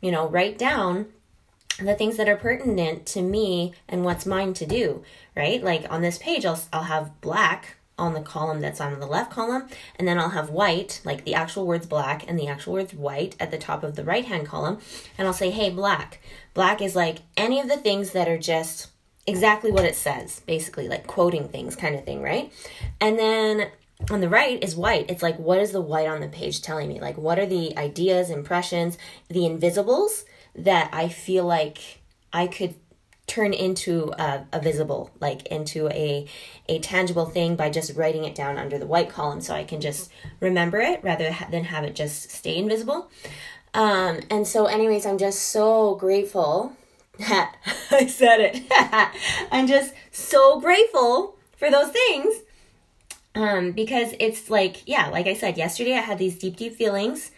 you 0.01 0.11
know 0.11 0.27
write 0.27 0.57
down 0.57 1.07
the 1.79 1.95
things 1.95 2.17
that 2.17 2.29
are 2.29 2.35
pertinent 2.35 3.05
to 3.05 3.21
me 3.21 3.73
and 3.87 4.03
what's 4.03 4.25
mine 4.25 4.53
to 4.53 4.65
do 4.65 5.03
right? 5.35 5.63
Like 5.63 5.91
on 5.91 6.01
this 6.01 6.17
page 6.17 6.45
i'll, 6.45 6.59
I'll 6.71 6.83
have 6.83 7.19
black 7.21 7.77
on 7.97 8.13
the 8.13 8.21
column 8.21 8.59
that's 8.59 8.81
on 8.81 8.99
the 8.99 9.05
left 9.05 9.31
column 9.31 9.67
and 9.97 10.07
then 10.07 10.17
I'll 10.17 10.29
have 10.29 10.49
white 10.49 10.99
like 11.03 11.25
the 11.25 11.35
actual 11.35 11.67
words 11.67 11.85
black 11.85 12.27
and 12.27 12.39
the 12.39 12.47
actual 12.47 12.73
words 12.73 12.93
white 12.93 13.35
at 13.39 13.51
the 13.51 13.57
top 13.57 13.83
of 13.83 13.95
the 13.95 14.03
right 14.03 14.25
hand 14.25 14.47
column 14.47 14.79
and 15.17 15.27
I'll 15.27 15.33
say 15.33 15.51
hey 15.51 15.69
black. 15.69 16.19
Black 16.53 16.81
is 16.81 16.95
like 16.95 17.19
any 17.37 17.59
of 17.59 17.67
the 17.67 17.77
things 17.77 18.11
that 18.11 18.27
are 18.27 18.37
just 18.37 18.89
exactly 19.27 19.71
what 19.71 19.85
it 19.85 19.95
says 19.95 20.41
basically 20.41 20.87
like 20.87 21.07
quoting 21.07 21.47
things 21.47 21.75
kind 21.75 21.95
of 21.95 22.03
thing 22.03 22.21
right? 22.21 22.51
And 22.99 23.17
then 23.17 23.69
on 24.09 24.21
the 24.21 24.29
right 24.29 24.61
is 24.63 24.75
white. 24.75 25.09
It's 25.09 25.23
like 25.23 25.37
what 25.37 25.59
is 25.59 25.71
the 25.71 25.81
white 25.81 26.07
on 26.07 26.19
the 26.19 26.27
page 26.27 26.61
telling 26.61 26.89
me? 26.89 26.99
Like 26.99 27.17
what 27.17 27.37
are 27.37 27.45
the 27.45 27.77
ideas 27.77 28.31
impressions 28.31 28.97
the 29.29 29.45
invisibles 29.45 30.25
that 30.55 30.89
I 30.93 31.09
feel 31.09 31.45
like 31.45 32.01
I 32.31 32.47
could 32.47 32.75
turn 33.25 33.53
into 33.53 34.13
a, 34.19 34.45
a, 34.51 34.59
visible 34.59 35.09
like 35.21 35.47
into 35.47 35.87
a 35.89 36.27
a 36.67 36.79
tangible 36.79 37.25
thing 37.25 37.55
by 37.55 37.69
just 37.69 37.95
writing 37.95 38.25
it 38.25 38.35
down 38.35 38.57
under 38.57 38.77
the 38.77 38.85
white 38.85 39.09
column 39.09 39.39
so 39.39 39.53
i 39.53 39.63
can 39.63 39.79
just 39.79 40.11
remember 40.41 40.79
it 40.81 41.01
rather 41.03 41.35
than 41.49 41.63
have 41.63 41.83
it 41.83 41.95
just 41.95 42.29
stay 42.29 42.57
invisible. 42.57 43.09
Um 43.73 44.19
and 44.29 44.45
so 44.45 44.65
anyways 44.65 45.05
i'm 45.05 45.17
just 45.17 45.39
so 45.39 45.95
grateful 45.95 46.73
that 47.19 47.55
i 47.91 48.07
said 48.07 48.39
it. 48.39 48.63
I'm 49.51 49.67
just 49.67 49.93
so 50.11 50.59
grateful 50.59 51.37
for 51.57 51.71
those 51.71 51.91
things. 51.91 52.35
Um 53.35 53.71
because 53.71 54.13
it's 54.19 54.49
like 54.49 54.85
yeah 54.85 55.07
like 55.07 55.27
i 55.27 55.33
said 55.33 55.57
yesterday 55.57 55.93
i 55.93 56.01
had 56.01 56.19
these 56.19 56.37
deep 56.37 56.57
deep 56.57 56.75
feelings 56.75 57.31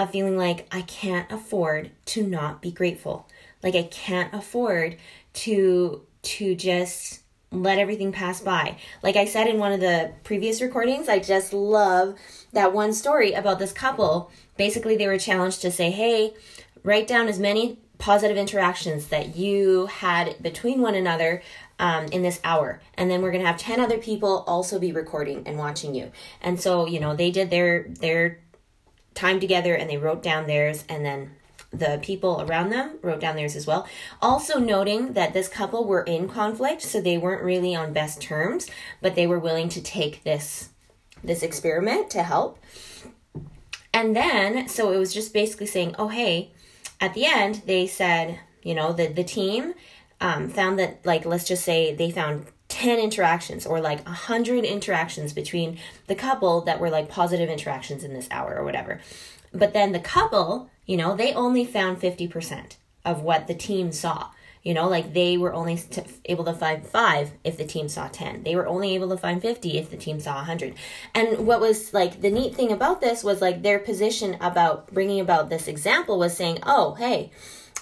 of 0.00 0.10
feeling 0.10 0.36
like 0.36 0.66
i 0.72 0.82
can't 0.82 1.30
afford 1.30 1.90
to 2.04 2.26
not 2.26 2.60
be 2.60 2.70
grateful 2.70 3.28
like 3.62 3.74
i 3.74 3.82
can't 3.84 4.32
afford 4.34 4.96
to 5.32 6.02
to 6.22 6.54
just 6.54 7.20
let 7.52 7.78
everything 7.78 8.12
pass 8.12 8.40
by. 8.40 8.76
Like 9.02 9.16
I 9.16 9.24
said 9.24 9.48
in 9.48 9.58
one 9.58 9.72
of 9.72 9.80
the 9.80 10.12
previous 10.22 10.62
recordings, 10.62 11.08
I 11.08 11.18
just 11.18 11.52
love 11.52 12.16
that 12.52 12.72
one 12.72 12.92
story 12.92 13.32
about 13.32 13.58
this 13.58 13.72
couple. 13.72 14.30
Basically, 14.56 14.96
they 14.96 15.08
were 15.08 15.18
challenged 15.18 15.60
to 15.62 15.72
say, 15.72 15.90
hey, 15.90 16.34
write 16.84 17.06
down 17.06 17.28
as 17.28 17.38
many 17.38 17.78
positive 17.98 18.36
interactions 18.36 19.08
that 19.08 19.36
you 19.36 19.86
had 19.86 20.42
between 20.42 20.80
one 20.80 20.94
another 20.94 21.42
um, 21.78 22.06
in 22.06 22.22
this 22.22 22.40
hour 22.44 22.80
and 22.94 23.10
then 23.10 23.22
we're 23.22 23.32
to 23.32 23.40
have 23.40 23.58
10 23.58 23.78
other 23.78 23.98
people 23.98 24.42
also 24.46 24.78
be 24.78 24.92
recording 24.92 25.42
and 25.46 25.58
watching 25.58 25.94
you 25.94 26.10
and 26.40 26.60
so 26.60 26.86
you 26.86 26.98
know 26.98 27.14
they 27.14 27.30
did 27.30 27.50
their 27.50 27.84
their 28.00 28.38
time 29.20 29.38
together 29.40 29.74
and 29.74 29.88
they 29.88 29.96
wrote 29.96 30.22
down 30.22 30.46
theirs 30.46 30.84
and 30.88 31.04
then 31.04 31.30
the 31.72 32.00
people 32.02 32.40
around 32.42 32.70
them 32.70 32.98
wrote 33.02 33.20
down 33.20 33.36
theirs 33.36 33.54
as 33.54 33.66
well. 33.66 33.86
Also, 34.20 34.58
noting 34.58 35.12
that 35.12 35.32
this 35.32 35.48
couple 35.48 35.84
were 35.84 36.02
in 36.02 36.28
conflict, 36.28 36.82
so 36.82 37.00
they 37.00 37.16
weren't 37.16 37.44
really 37.44 37.76
on 37.76 37.92
best 37.92 38.20
terms, 38.20 38.68
but 39.00 39.14
they 39.14 39.26
were 39.26 39.38
willing 39.38 39.68
to 39.68 39.80
take 39.80 40.24
this 40.24 40.70
this 41.22 41.42
experiment 41.42 42.10
to 42.10 42.22
help. 42.22 42.58
And 43.92 44.16
then, 44.16 44.68
so 44.68 44.90
it 44.92 44.96
was 44.96 45.12
just 45.12 45.34
basically 45.34 45.66
saying, 45.66 45.94
oh, 45.98 46.08
hey, 46.08 46.52
at 47.00 47.12
the 47.12 47.26
end, 47.26 47.62
they 47.66 47.86
said, 47.86 48.40
you 48.62 48.74
know, 48.74 48.92
the, 48.92 49.08
the 49.08 49.24
team 49.24 49.74
um, 50.20 50.48
found 50.48 50.78
that, 50.78 51.04
like, 51.04 51.26
let's 51.26 51.44
just 51.44 51.64
say 51.64 51.94
they 51.94 52.10
found 52.10 52.46
10 52.70 52.98
interactions 52.98 53.66
or 53.66 53.80
like 53.80 54.04
100 54.06 54.64
interactions 54.64 55.32
between 55.32 55.78
the 56.06 56.14
couple 56.14 56.62
that 56.62 56.80
were 56.80 56.90
like 56.90 57.08
positive 57.08 57.50
interactions 57.50 58.04
in 58.04 58.14
this 58.14 58.28
hour 58.30 58.56
or 58.56 58.64
whatever. 58.64 59.00
But 59.52 59.72
then 59.72 59.92
the 59.92 60.00
couple, 60.00 60.70
you 60.86 60.96
know, 60.96 61.16
they 61.16 61.34
only 61.34 61.64
found 61.64 62.00
50% 62.00 62.76
of 63.04 63.22
what 63.22 63.46
the 63.46 63.54
team 63.54 63.92
saw. 63.92 64.28
You 64.62 64.74
know, 64.74 64.88
like 64.88 65.14
they 65.14 65.38
were 65.38 65.54
only 65.54 65.76
t- 65.76 66.02
able 66.26 66.44
to 66.44 66.52
find 66.52 66.86
five 66.86 67.32
if 67.44 67.56
the 67.56 67.64
team 67.64 67.88
saw 67.88 68.08
10. 68.08 68.42
They 68.42 68.54
were 68.54 68.66
only 68.66 68.94
able 68.94 69.08
to 69.08 69.16
find 69.16 69.40
50 69.40 69.78
if 69.78 69.90
the 69.90 69.96
team 69.96 70.20
saw 70.20 70.34
100. 70.34 70.74
And 71.14 71.46
what 71.46 71.60
was 71.60 71.94
like 71.94 72.20
the 72.20 72.30
neat 72.30 72.54
thing 72.54 72.70
about 72.70 73.00
this 73.00 73.24
was 73.24 73.40
like 73.40 73.62
their 73.62 73.78
position 73.78 74.36
about 74.38 74.92
bringing 74.92 75.18
about 75.18 75.48
this 75.48 75.66
example 75.66 76.18
was 76.18 76.36
saying, 76.36 76.58
oh, 76.64 76.94
hey, 76.94 77.30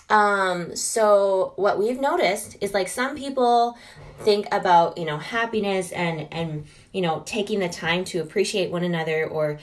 um, 0.08 0.74
so 0.76 1.52
what 1.56 1.78
we've 1.78 2.00
noticed 2.00 2.56
is 2.60 2.72
like 2.72 2.88
some 2.88 3.16
people 3.16 3.76
think 4.18 4.46
about, 4.52 4.98
you 4.98 5.04
know, 5.04 5.18
happiness 5.18 5.92
and, 5.92 6.28
and, 6.32 6.66
you 6.92 7.00
know, 7.00 7.22
taking 7.26 7.60
the 7.60 7.68
time 7.68 8.04
to 8.06 8.20
appreciate 8.20 8.70
one 8.70 8.84
another 8.84 9.26
or 9.26 9.58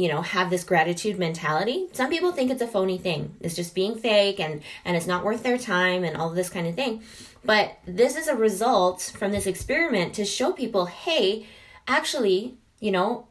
you 0.00 0.08
know 0.08 0.22
have 0.22 0.48
this 0.48 0.64
gratitude 0.64 1.18
mentality. 1.18 1.88
Some 1.92 2.08
people 2.08 2.32
think 2.32 2.50
it's 2.50 2.62
a 2.62 2.66
phony 2.66 2.96
thing. 2.96 3.36
It's 3.40 3.54
just 3.54 3.74
being 3.74 3.96
fake 3.96 4.40
and 4.40 4.62
and 4.86 4.96
it's 4.96 5.06
not 5.06 5.24
worth 5.24 5.42
their 5.42 5.58
time 5.58 6.04
and 6.04 6.16
all 6.16 6.30
this 6.30 6.48
kind 6.48 6.66
of 6.66 6.74
thing. 6.74 7.02
But 7.44 7.78
this 7.86 8.16
is 8.16 8.26
a 8.26 8.34
result 8.34 9.12
from 9.18 9.30
this 9.30 9.46
experiment 9.46 10.14
to 10.14 10.24
show 10.24 10.52
people 10.52 10.86
hey 10.86 11.46
actually 11.86 12.56
you 12.78 12.92
know 12.92 13.26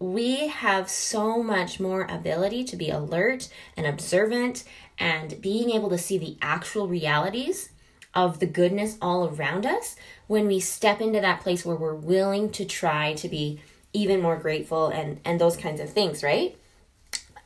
we 0.00 0.48
have 0.48 0.90
so 0.90 1.44
much 1.44 1.78
more 1.78 2.02
ability 2.10 2.64
to 2.64 2.76
be 2.76 2.90
alert 2.90 3.48
and 3.76 3.86
observant 3.86 4.64
and 4.98 5.40
being 5.40 5.70
able 5.70 5.90
to 5.90 5.98
see 5.98 6.18
the 6.18 6.36
actual 6.42 6.88
realities 6.88 7.70
of 8.14 8.38
the 8.38 8.46
goodness 8.46 8.96
all 9.00 9.28
around 9.28 9.66
us 9.66 9.96
when 10.26 10.46
we 10.46 10.60
step 10.60 11.00
into 11.00 11.20
that 11.20 11.40
place 11.40 11.64
where 11.64 11.76
we're 11.76 11.94
willing 11.94 12.50
to 12.50 12.64
try 12.64 13.12
to 13.14 13.28
be 13.28 13.60
even 13.92 14.20
more 14.20 14.36
grateful 14.36 14.88
and 14.88 15.20
and 15.24 15.40
those 15.40 15.56
kinds 15.56 15.80
of 15.80 15.90
things 15.90 16.22
right? 16.22 16.56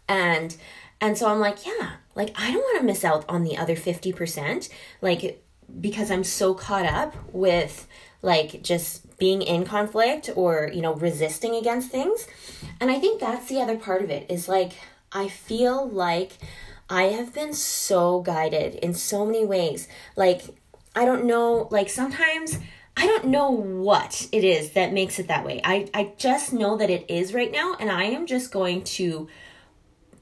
And 0.08 0.56
and 1.00 1.18
so 1.18 1.28
i'm 1.28 1.40
like 1.40 1.66
yeah 1.66 1.96
like 2.14 2.32
i 2.36 2.50
don't 2.50 2.62
want 2.62 2.78
to 2.78 2.84
miss 2.84 3.04
out 3.04 3.24
on 3.28 3.42
the 3.44 3.56
other 3.56 3.76
50% 3.76 4.68
like 5.02 5.42
because 5.80 6.10
i'm 6.10 6.24
so 6.24 6.54
caught 6.54 6.86
up 6.86 7.14
with 7.32 7.86
like 8.22 8.62
just 8.62 9.18
being 9.18 9.42
in 9.42 9.64
conflict 9.64 10.30
or 10.34 10.70
you 10.72 10.82
know 10.82 10.94
resisting 10.94 11.54
against 11.54 11.90
things. 11.90 12.26
And 12.80 12.90
i 12.90 12.98
think 12.98 13.20
that's 13.20 13.48
the 13.48 13.60
other 13.60 13.76
part 13.76 14.02
of 14.02 14.10
it 14.10 14.30
is 14.30 14.48
like 14.48 14.72
i 15.12 15.28
feel 15.28 15.88
like 15.88 16.32
i 16.88 17.04
have 17.04 17.32
been 17.32 17.52
so 17.52 18.20
guided 18.20 18.74
in 18.76 18.94
so 18.94 19.24
many 19.26 19.44
ways 19.44 19.88
like 20.16 20.42
i 20.94 21.04
don't 21.04 21.24
know 21.24 21.68
like 21.70 21.88
sometimes 21.88 22.58
I 22.98 23.06
don't 23.06 23.26
know 23.26 23.50
what 23.50 24.26
it 24.32 24.42
is 24.42 24.70
that 24.70 24.94
makes 24.94 25.18
it 25.18 25.28
that 25.28 25.44
way. 25.44 25.60
I, 25.62 25.90
I 25.92 26.14
just 26.16 26.54
know 26.54 26.78
that 26.78 26.88
it 26.88 27.04
is 27.10 27.34
right 27.34 27.52
now, 27.52 27.76
and 27.78 27.90
I 27.90 28.04
am 28.04 28.24
just 28.24 28.50
going 28.50 28.84
to 28.84 29.28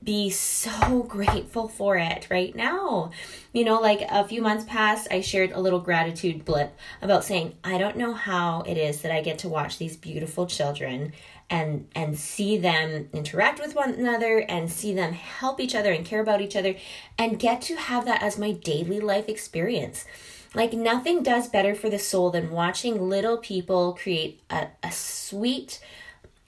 be 0.03 0.29
so 0.31 1.03
grateful 1.09 1.69
for 1.69 1.97
it 1.97 2.27
right 2.31 2.55
now. 2.55 3.11
You 3.53 3.65
know, 3.65 3.81
like 3.81 4.03
a 4.03 4.27
few 4.27 4.43
months 4.43 4.65
past, 4.65 5.09
I 5.11 5.21
shared 5.21 5.53
a 5.53 5.61
little 5.61 5.81
gratitude 5.81 6.45
blip 6.45 6.77
about 7.01 7.25
saying, 7.25 7.55
I 7.65 7.79
don't 7.79 7.97
know 7.97 8.13
how 8.13 8.63
it 8.63 8.77
is 8.77 9.03
that 9.03 9.13
I 9.13 9.23
get 9.23 9.39
to 9.39 9.49
watch 9.49 9.79
these 9.79 9.97
beautiful 9.97 10.47
children 10.47 11.13
and 11.51 11.87
and 11.95 12.19
see 12.19 12.57
them 12.57 13.09
interact 13.13 13.61
with 13.61 13.75
one 13.75 13.95
another 13.95 14.39
and 14.39 14.71
see 14.71 14.95
them 14.95 15.13
help 15.13 15.61
each 15.61 15.75
other 15.75 15.93
and 15.93 16.05
care 16.05 16.21
about 16.21 16.41
each 16.41 16.57
other 16.57 16.75
and 17.19 17.39
get 17.39 17.61
to 17.63 17.77
have 17.77 18.05
that 18.05 18.23
as 18.23 18.39
my 18.39 18.53
daily 18.53 19.01
life 19.01 19.29
experience. 19.29 20.05
Like 20.55 20.73
nothing 20.73 21.23
does 21.23 21.49
better 21.49 21.75
for 21.75 21.91
the 21.91 21.99
soul 21.99 22.31
than 22.31 22.51
watching 22.51 23.09
little 23.09 23.39
people 23.39 23.95
create 23.95 24.41
a, 24.49 24.69
a 24.85 24.93
sweet, 24.93 25.81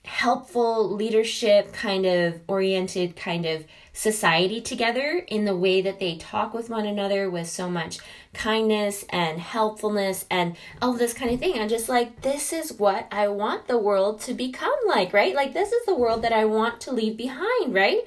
helpful 0.05 0.89
leadership 0.89 1.73
kind 1.73 2.05
of 2.05 2.39
oriented 2.47 3.17
kind 3.17 3.45
of 3.45 3.65
society 3.91 4.61
together 4.61 5.25
in 5.27 5.43
the 5.43 5.55
way 5.55 5.81
that 5.81 5.99
they 5.99 6.15
talk 6.15 6.53
with 6.53 6.69
one 6.69 6.85
another 6.85 7.29
with 7.29 7.49
so 7.49 7.69
much 7.69 7.97
kindness 8.37 9.03
and 9.09 9.39
helpfulness 9.39 10.25
and 10.29 10.55
all 10.81 10.93
this 10.93 11.13
kind 11.13 11.31
of 11.31 11.39
thing. 11.39 11.59
I'm 11.59 11.67
just 11.67 11.89
like, 11.89 12.21
this 12.21 12.53
is 12.53 12.73
what 12.73 13.07
I 13.11 13.27
want 13.27 13.67
the 13.67 13.77
world 13.77 14.21
to 14.21 14.33
become 14.33 14.77
like, 14.87 15.11
right? 15.11 15.35
Like, 15.35 15.53
this 15.53 15.71
is 15.71 15.85
the 15.85 15.95
world 15.95 16.21
that 16.21 16.31
I 16.31 16.45
want 16.45 16.79
to 16.81 16.91
leave 16.91 17.17
behind, 17.17 17.73
right? 17.73 18.01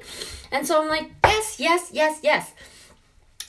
And 0.53 0.67
so 0.67 0.81
I'm 0.81 0.89
like, 0.89 1.11
yes, 1.25 1.61
yes, 1.61 1.91
yes, 1.93 2.21
yes. 2.23 2.53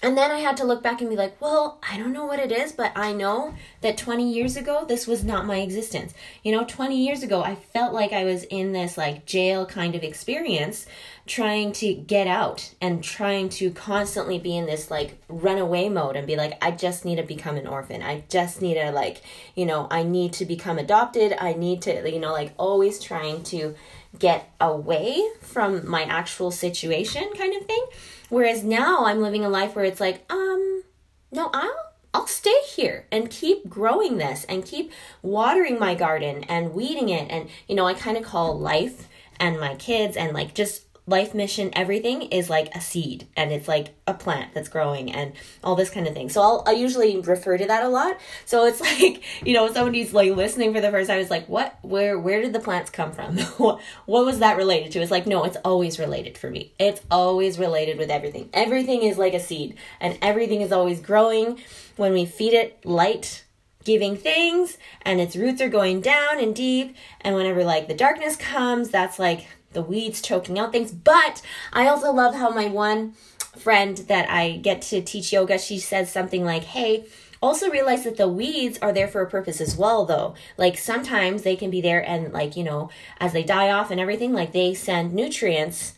And 0.04 0.18
then 0.18 0.32
I 0.32 0.40
had 0.40 0.58
to 0.58 0.64
look 0.64 0.82
back 0.82 1.00
and 1.00 1.10
be 1.10 1.16
like, 1.16 1.40
well, 1.40 1.78
I 1.88 1.98
don't 1.98 2.12
know 2.12 2.26
what 2.26 2.40
it 2.40 2.52
is, 2.52 2.72
but 2.72 2.92
I 2.96 3.14
know 3.14 3.54
that 3.82 3.98
20 3.98 4.32
years 4.32 4.58
ago, 4.58 4.84
this 4.88 5.06
was 5.06 5.24
not 5.24 5.46
my 5.46 5.58
existence. 5.58 6.16
You 6.44 6.52
know, 6.54 6.64
20 6.64 6.98
years 6.98 7.22
ago, 7.22 7.44
I 7.44 7.54
felt 7.54 7.94
like 7.94 8.12
I 8.12 8.24
was 8.24 8.44
in 8.46 8.72
this 8.72 8.98
like 8.98 9.28
jail 9.28 9.66
kind 9.66 9.94
of 9.94 10.04
experience 10.04 10.88
trying 11.28 11.72
to 11.72 11.94
get 11.94 12.26
out 12.26 12.74
and 12.82 13.04
trying 13.04 13.48
to 13.48 13.70
constantly 13.70 14.40
be 14.40 14.58
in 14.58 14.66
this 14.66 14.90
like 14.90 15.22
runaway 15.30 15.88
mode 15.88 16.16
and 16.16 16.26
be 16.26 16.36
like, 16.36 16.58
I 16.64 16.72
just 16.72 17.06
need 17.06 17.18
to 17.18 17.24
become 17.24 17.56
an 17.56 17.68
orphan. 17.68 18.02
I 18.02 18.24
just 18.28 18.60
need 18.60 18.74
to 18.76 18.92
like, 18.92 19.22
you 19.56 19.68
know, 19.68 19.88
I 19.92 20.02
need 20.02 20.34
to 20.34 20.46
become 20.46 20.80
adopted. 20.80 21.34
I 21.40 21.54
need 21.54 21.84
to, 21.84 22.12
you 22.12 22.20
know, 22.20 22.32
like 22.32 22.54
always 22.58 23.00
trying 23.00 23.44
to 23.44 23.76
get 24.18 24.52
away 24.60 25.24
from 25.42 25.90
my 25.90 26.04
actual 26.04 26.52
situation 26.52 27.32
kind 27.38 27.56
of 27.56 27.66
thing. 27.66 27.86
Whereas 28.30 28.64
now 28.64 29.06
I'm 29.06 29.22
living 29.22 29.44
a 29.44 29.50
life 29.50 29.76
where 29.76 29.86
it's 29.86 30.00
like, 30.00 30.24
um, 30.32 30.84
no, 31.32 31.50
I'll 31.54 31.92
I'll 32.14 32.28
stay 32.28 32.60
here 32.68 33.08
and 33.10 33.30
keep 33.30 33.70
growing 33.70 34.18
this 34.18 34.44
and 34.46 34.66
keep 34.66 34.92
watering 35.22 35.80
my 35.80 35.96
garden 35.96 36.44
and 36.46 36.74
weeding 36.74 37.10
it. 37.10 37.32
And 37.32 37.50
you 37.68 37.76
know, 37.76 37.88
I 37.88 37.94
kind 37.94 38.18
of 38.18 38.24
call 38.24 38.60
life 38.60 39.08
and 39.40 39.60
my 39.60 39.76
kids 39.76 40.18
and 40.18 40.34
like 40.34 40.54
just 40.54 40.84
life 41.08 41.34
mission 41.34 41.72
everything 41.74 42.22
is 42.24 42.50
like 42.50 42.74
a 42.76 42.82
seed 42.82 43.28
and 43.36 43.52
it's 43.52 43.68
like 43.68 43.90
a 44.08 44.14
plant 44.14 44.54
that's 44.54 44.70
growing 44.70 45.12
and 45.12 45.34
all 45.64 45.76
this 45.76 45.90
kind 45.90 46.08
of 46.08 46.14
thing. 46.14 46.30
So 46.30 46.42
i'll 46.42 46.64
i 46.68 46.72
usually 46.72 47.20
refer 47.20 47.58
to 47.58 47.66
that 47.66 47.84
a 47.84 47.90
lot. 47.90 48.18
So 48.46 48.66
it's 48.66 48.80
like 49.02 49.24
you 49.46 49.54
know 49.54 49.72
somebody's 49.72 50.14
like 50.14 50.36
listening 50.36 50.74
for 50.74 50.82
the 50.82 50.92
first 50.92 51.10
time 51.10 51.20
it's 51.20 51.32
like 51.32 51.48
what? 51.48 51.78
Where 51.82 52.20
where 52.20 52.42
did 52.42 52.54
the 52.54 52.60
plants 52.60 52.90
come 52.90 53.12
from? 53.12 53.38
What 54.06 54.26
was 54.26 54.40
that 54.40 54.58
related 54.58 54.92
to? 54.94 55.02
It's 55.02 55.12
like 55.12 55.28
no 55.28 55.44
it's 55.44 55.58
always 55.64 56.00
related 56.00 56.38
for 56.38 56.50
me. 56.50 56.74
It's 56.80 57.02
always 57.10 57.58
related 57.60 57.98
with 57.98 58.10
everything. 58.10 58.50
Everything 58.54 59.04
is 59.04 59.18
like 59.18 59.34
a 59.34 59.40
seed 59.40 59.76
and 60.00 60.18
everything 60.22 60.62
is 60.62 60.72
always 60.72 61.00
growing. 61.00 61.60
When 61.96 62.14
we 62.14 62.26
feed 62.26 62.54
it 62.54 62.86
light 62.86 63.44
giving 63.84 64.16
things 64.16 64.78
and 65.02 65.20
its 65.20 65.36
roots 65.36 65.62
are 65.62 65.70
going 65.70 66.02
down 66.02 66.40
and 66.40 66.56
deep 66.56 66.96
and 67.22 67.36
whenever 67.36 67.64
like 67.64 67.88
the 67.88 67.94
darkness 67.94 68.36
comes 68.36 68.90
that's 68.90 69.18
like 69.18 69.48
the 69.74 69.82
weeds 69.82 70.22
choking 70.22 70.60
out 70.60 70.72
things. 70.72 70.92
But 70.92 71.42
I 71.74 71.88
also 71.88 72.12
love 72.12 72.36
how 72.36 72.50
my 72.50 72.68
one 72.68 73.14
friend 73.58 73.98
that 73.98 74.30
I 74.30 74.58
get 74.58 74.82
to 74.84 75.02
teach 75.02 75.34
yoga, 75.34 75.58
she 75.58 75.80
says 75.80 76.12
something 76.12 76.46
like, 76.46 76.64
hey, 76.64 77.06
also 77.42 77.70
realize 77.70 78.04
that 78.04 78.18
the 78.18 78.28
weeds 78.28 78.78
are 78.82 78.94
there 78.94 79.08
for 79.08 79.22
a 79.22 79.30
purpose 79.30 79.60
as 79.60 79.76
well 79.76 80.06
though. 80.06 80.36
Like 80.58 80.78
sometimes 80.78 81.42
they 81.42 81.56
can 81.56 81.70
be 81.70 81.82
there 81.82 82.08
and 82.08 82.32
like 82.32 82.56
you 82.56 82.64
know 82.64 82.90
as 83.20 83.34
they 83.34 83.44
die 83.44 83.72
off 83.72 83.92
and 83.92 84.00
everything 84.00 84.34
like 84.34 84.54
they 84.54 84.74
send 84.74 85.14
nutrients 85.14 85.94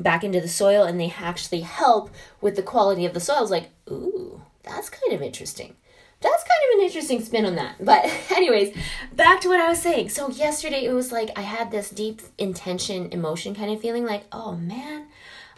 back 0.00 0.24
into 0.24 0.40
the 0.40 0.48
soil 0.48 0.84
and 0.84 1.00
they 1.00 1.14
actually 1.18 1.60
help 1.60 2.10
with 2.40 2.56
the 2.56 2.62
quality 2.62 3.04
of 3.04 3.14
the 3.14 3.20
soil 3.20 3.42
it's 3.42 3.50
like 3.50 3.70
ooh 3.90 4.40
that's 4.62 4.88
kind 4.88 5.12
of 5.12 5.22
interesting 5.22 5.74
that's 6.20 6.44
kind 6.44 6.60
of 6.72 6.78
an 6.78 6.86
interesting 6.86 7.24
spin 7.24 7.46
on 7.46 7.54
that. 7.56 7.76
But, 7.84 8.04
anyways, 8.30 8.76
back 9.14 9.40
to 9.42 9.48
what 9.48 9.60
I 9.60 9.68
was 9.68 9.80
saying. 9.80 10.08
So, 10.08 10.30
yesterday 10.30 10.84
it 10.84 10.92
was 10.92 11.12
like 11.12 11.30
I 11.36 11.42
had 11.42 11.70
this 11.70 11.90
deep 11.90 12.22
intention, 12.38 13.10
emotion 13.12 13.54
kind 13.54 13.72
of 13.72 13.80
feeling 13.80 14.04
like, 14.04 14.24
oh 14.32 14.56
man, 14.56 15.06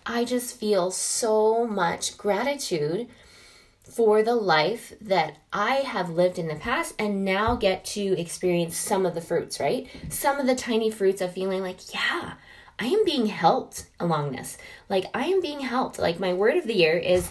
I 0.05 0.25
just 0.25 0.59
feel 0.59 0.91
so 0.91 1.67
much 1.67 2.17
gratitude 2.19 3.09
for 3.85 4.23
the 4.23 4.37
life 4.37 4.93
that 5.01 5.37
I 5.53 5.77
have 5.77 6.11
lived 6.11 6.39
in 6.39 6.47
the 6.47 6.55
past 6.55 6.95
and 6.99 7.25
now 7.25 7.57
get 7.57 7.85
to 7.87 8.19
experience 8.19 8.77
some 8.77 9.05
of 9.05 9.15
the 9.15 9.21
fruits, 9.21 9.59
right? 9.59 9.89
Some 10.09 10.39
of 10.39 10.47
the 10.47 10.55
tiny 10.55 10.91
fruits 10.91 11.21
of 11.21 11.33
feeling 11.33 11.63
like, 11.63 11.93
yeah, 11.93 12.35
I 12.79 12.87
am 12.87 13.05
being 13.05 13.27
helped 13.27 13.87
along 13.99 14.33
this. 14.33 14.57
Like, 14.89 15.07
I 15.13 15.27
am 15.27 15.41
being 15.41 15.61
helped. 15.61 15.99
Like, 15.99 16.21
my 16.21 16.33
word 16.33 16.57
of 16.57 16.67
the 16.67 16.77
year 16.77 16.97
is 16.97 17.29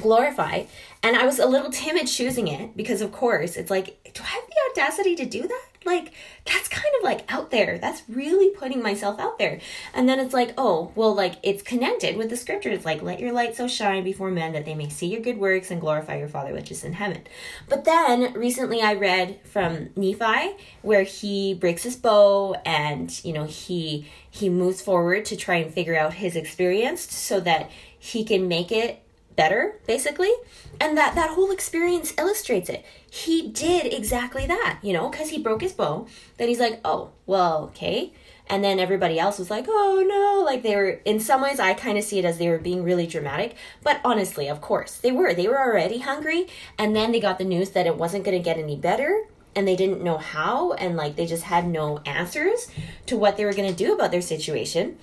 glorify. 0.00 0.64
And 1.02 1.16
I 1.16 1.26
was 1.26 1.38
a 1.38 1.46
little 1.46 1.70
timid 1.70 2.06
choosing 2.06 2.48
it 2.48 2.76
because, 2.76 3.00
of 3.00 3.12
course, 3.12 3.56
it's 3.56 3.70
like, 3.70 4.12
do 4.14 4.22
I 4.22 4.26
have 4.26 4.44
the 4.46 4.82
audacity 4.82 5.14
to 5.16 5.26
do 5.26 5.42
that? 5.46 5.64
like 5.84 6.12
that's 6.44 6.68
kind 6.68 6.92
of 6.98 7.04
like 7.04 7.30
out 7.32 7.50
there 7.50 7.78
that's 7.78 8.02
really 8.08 8.50
putting 8.50 8.82
myself 8.82 9.18
out 9.18 9.38
there 9.38 9.60
and 9.92 10.08
then 10.08 10.18
it's 10.18 10.34
like 10.34 10.54
oh 10.56 10.92
well 10.94 11.14
like 11.14 11.34
it's 11.42 11.62
connected 11.62 12.16
with 12.16 12.30
the 12.30 12.36
scripture 12.36 12.70
it's 12.70 12.84
like 12.84 13.02
let 13.02 13.20
your 13.20 13.32
light 13.32 13.54
so 13.54 13.66
shine 13.68 14.04
before 14.04 14.30
men 14.30 14.52
that 14.52 14.64
they 14.64 14.74
may 14.74 14.88
see 14.88 15.06
your 15.06 15.20
good 15.20 15.38
works 15.38 15.70
and 15.70 15.80
glorify 15.80 16.16
your 16.16 16.28
father 16.28 16.52
which 16.52 16.70
is 16.70 16.84
in 16.84 16.92
heaven 16.94 17.22
but 17.68 17.84
then 17.84 18.32
recently 18.34 18.80
i 18.80 18.94
read 18.94 19.38
from 19.44 19.90
nephi 19.96 20.56
where 20.82 21.02
he 21.02 21.54
breaks 21.54 21.82
his 21.82 21.96
bow 21.96 22.54
and 22.64 23.24
you 23.24 23.32
know 23.32 23.44
he 23.44 24.06
he 24.30 24.48
moves 24.48 24.80
forward 24.80 25.24
to 25.24 25.36
try 25.36 25.56
and 25.56 25.72
figure 25.72 25.96
out 25.96 26.14
his 26.14 26.36
experience 26.36 27.02
so 27.02 27.40
that 27.40 27.70
he 27.98 28.24
can 28.24 28.48
make 28.48 28.70
it 28.70 29.03
better 29.36 29.76
basically. 29.86 30.32
And 30.80 30.96
that 30.96 31.14
that 31.14 31.30
whole 31.30 31.50
experience 31.50 32.12
illustrates 32.18 32.68
it. 32.68 32.84
He 33.08 33.48
did 33.48 33.92
exactly 33.92 34.46
that 34.46 34.78
you 34.82 34.92
know 34.92 35.08
because 35.08 35.30
he 35.30 35.42
broke 35.42 35.62
his 35.62 35.72
bow. 35.72 36.06
Then 36.38 36.48
he's 36.48 36.60
like 36.60 36.80
oh 36.84 37.10
well 37.26 37.64
okay. 37.64 38.12
And 38.46 38.62
then 38.62 38.78
everybody 38.78 39.18
else 39.18 39.38
was 39.38 39.50
like 39.50 39.66
oh 39.68 40.04
no. 40.06 40.44
Like 40.44 40.62
they 40.62 40.76
were 40.76 41.00
in 41.04 41.20
some 41.20 41.40
ways 41.40 41.60
i 41.60 41.74
kind 41.74 41.96
of 41.96 42.04
see 42.04 42.18
it 42.18 42.24
as 42.24 42.38
they 42.38 42.48
were 42.48 42.58
being 42.58 42.82
really 42.82 43.06
dramatic. 43.06 43.54
But 43.82 44.00
honestly 44.04 44.48
of 44.48 44.60
course 44.60 44.96
they 44.96 45.12
were. 45.12 45.34
They 45.34 45.48
were 45.48 45.60
already 45.60 45.98
hungry. 45.98 46.46
And 46.78 46.94
then 46.94 47.12
they 47.12 47.20
got 47.20 47.38
the 47.38 47.44
news 47.44 47.70
that 47.70 47.86
it 47.86 47.96
wasn't 47.96 48.24
going 48.24 48.36
to 48.36 48.44
get 48.44 48.58
any 48.58 48.76
better. 48.76 49.24
And 49.56 49.68
they 49.68 49.76
didn't 49.76 50.02
know 50.02 50.18
how. 50.18 50.72
And 50.72 50.96
like 50.96 51.16
they 51.16 51.26
just 51.26 51.44
had 51.44 51.66
no 51.66 51.98
answers 51.98 52.68
to 53.06 53.16
what 53.16 53.36
they 53.36 53.44
were 53.44 53.52
going 53.52 53.70
to 53.70 53.76
do 53.76 53.94
about 53.94 54.10
their 54.10 54.22
situation 54.22 54.98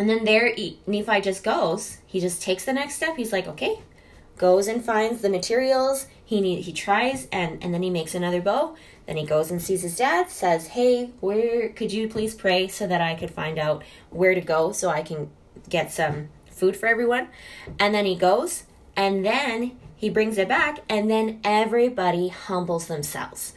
and 0.00 0.08
then 0.08 0.24
there, 0.24 0.54
Nephi 0.86 1.20
just 1.20 1.44
goes. 1.44 1.98
He 2.06 2.20
just 2.20 2.40
takes 2.40 2.64
the 2.64 2.72
next 2.72 2.94
step. 2.94 3.18
He's 3.18 3.32
like, 3.32 3.46
okay, 3.46 3.80
goes 4.38 4.66
and 4.66 4.82
finds 4.82 5.20
the 5.20 5.28
materials. 5.28 6.06
He 6.24 6.40
need, 6.40 6.62
he 6.62 6.72
tries 6.72 7.28
and 7.30 7.62
and 7.62 7.74
then 7.74 7.82
he 7.82 7.90
makes 7.90 8.14
another 8.14 8.40
bow. 8.40 8.76
Then 9.04 9.18
he 9.18 9.26
goes 9.26 9.50
and 9.50 9.60
sees 9.60 9.82
his 9.82 9.96
dad. 9.96 10.30
Says, 10.30 10.68
hey, 10.68 11.10
where 11.20 11.68
could 11.68 11.92
you 11.92 12.08
please 12.08 12.34
pray 12.34 12.66
so 12.66 12.86
that 12.86 13.02
I 13.02 13.14
could 13.14 13.30
find 13.30 13.58
out 13.58 13.84
where 14.08 14.34
to 14.34 14.40
go 14.40 14.72
so 14.72 14.88
I 14.88 15.02
can 15.02 15.30
get 15.68 15.92
some 15.92 16.30
food 16.46 16.78
for 16.78 16.86
everyone. 16.86 17.28
And 17.78 17.94
then 17.94 18.06
he 18.06 18.16
goes 18.16 18.64
and 18.96 19.22
then 19.22 19.78
he 19.96 20.08
brings 20.08 20.38
it 20.38 20.48
back 20.48 20.78
and 20.88 21.10
then 21.10 21.40
everybody 21.44 22.28
humbles 22.28 22.86
themselves 22.86 23.52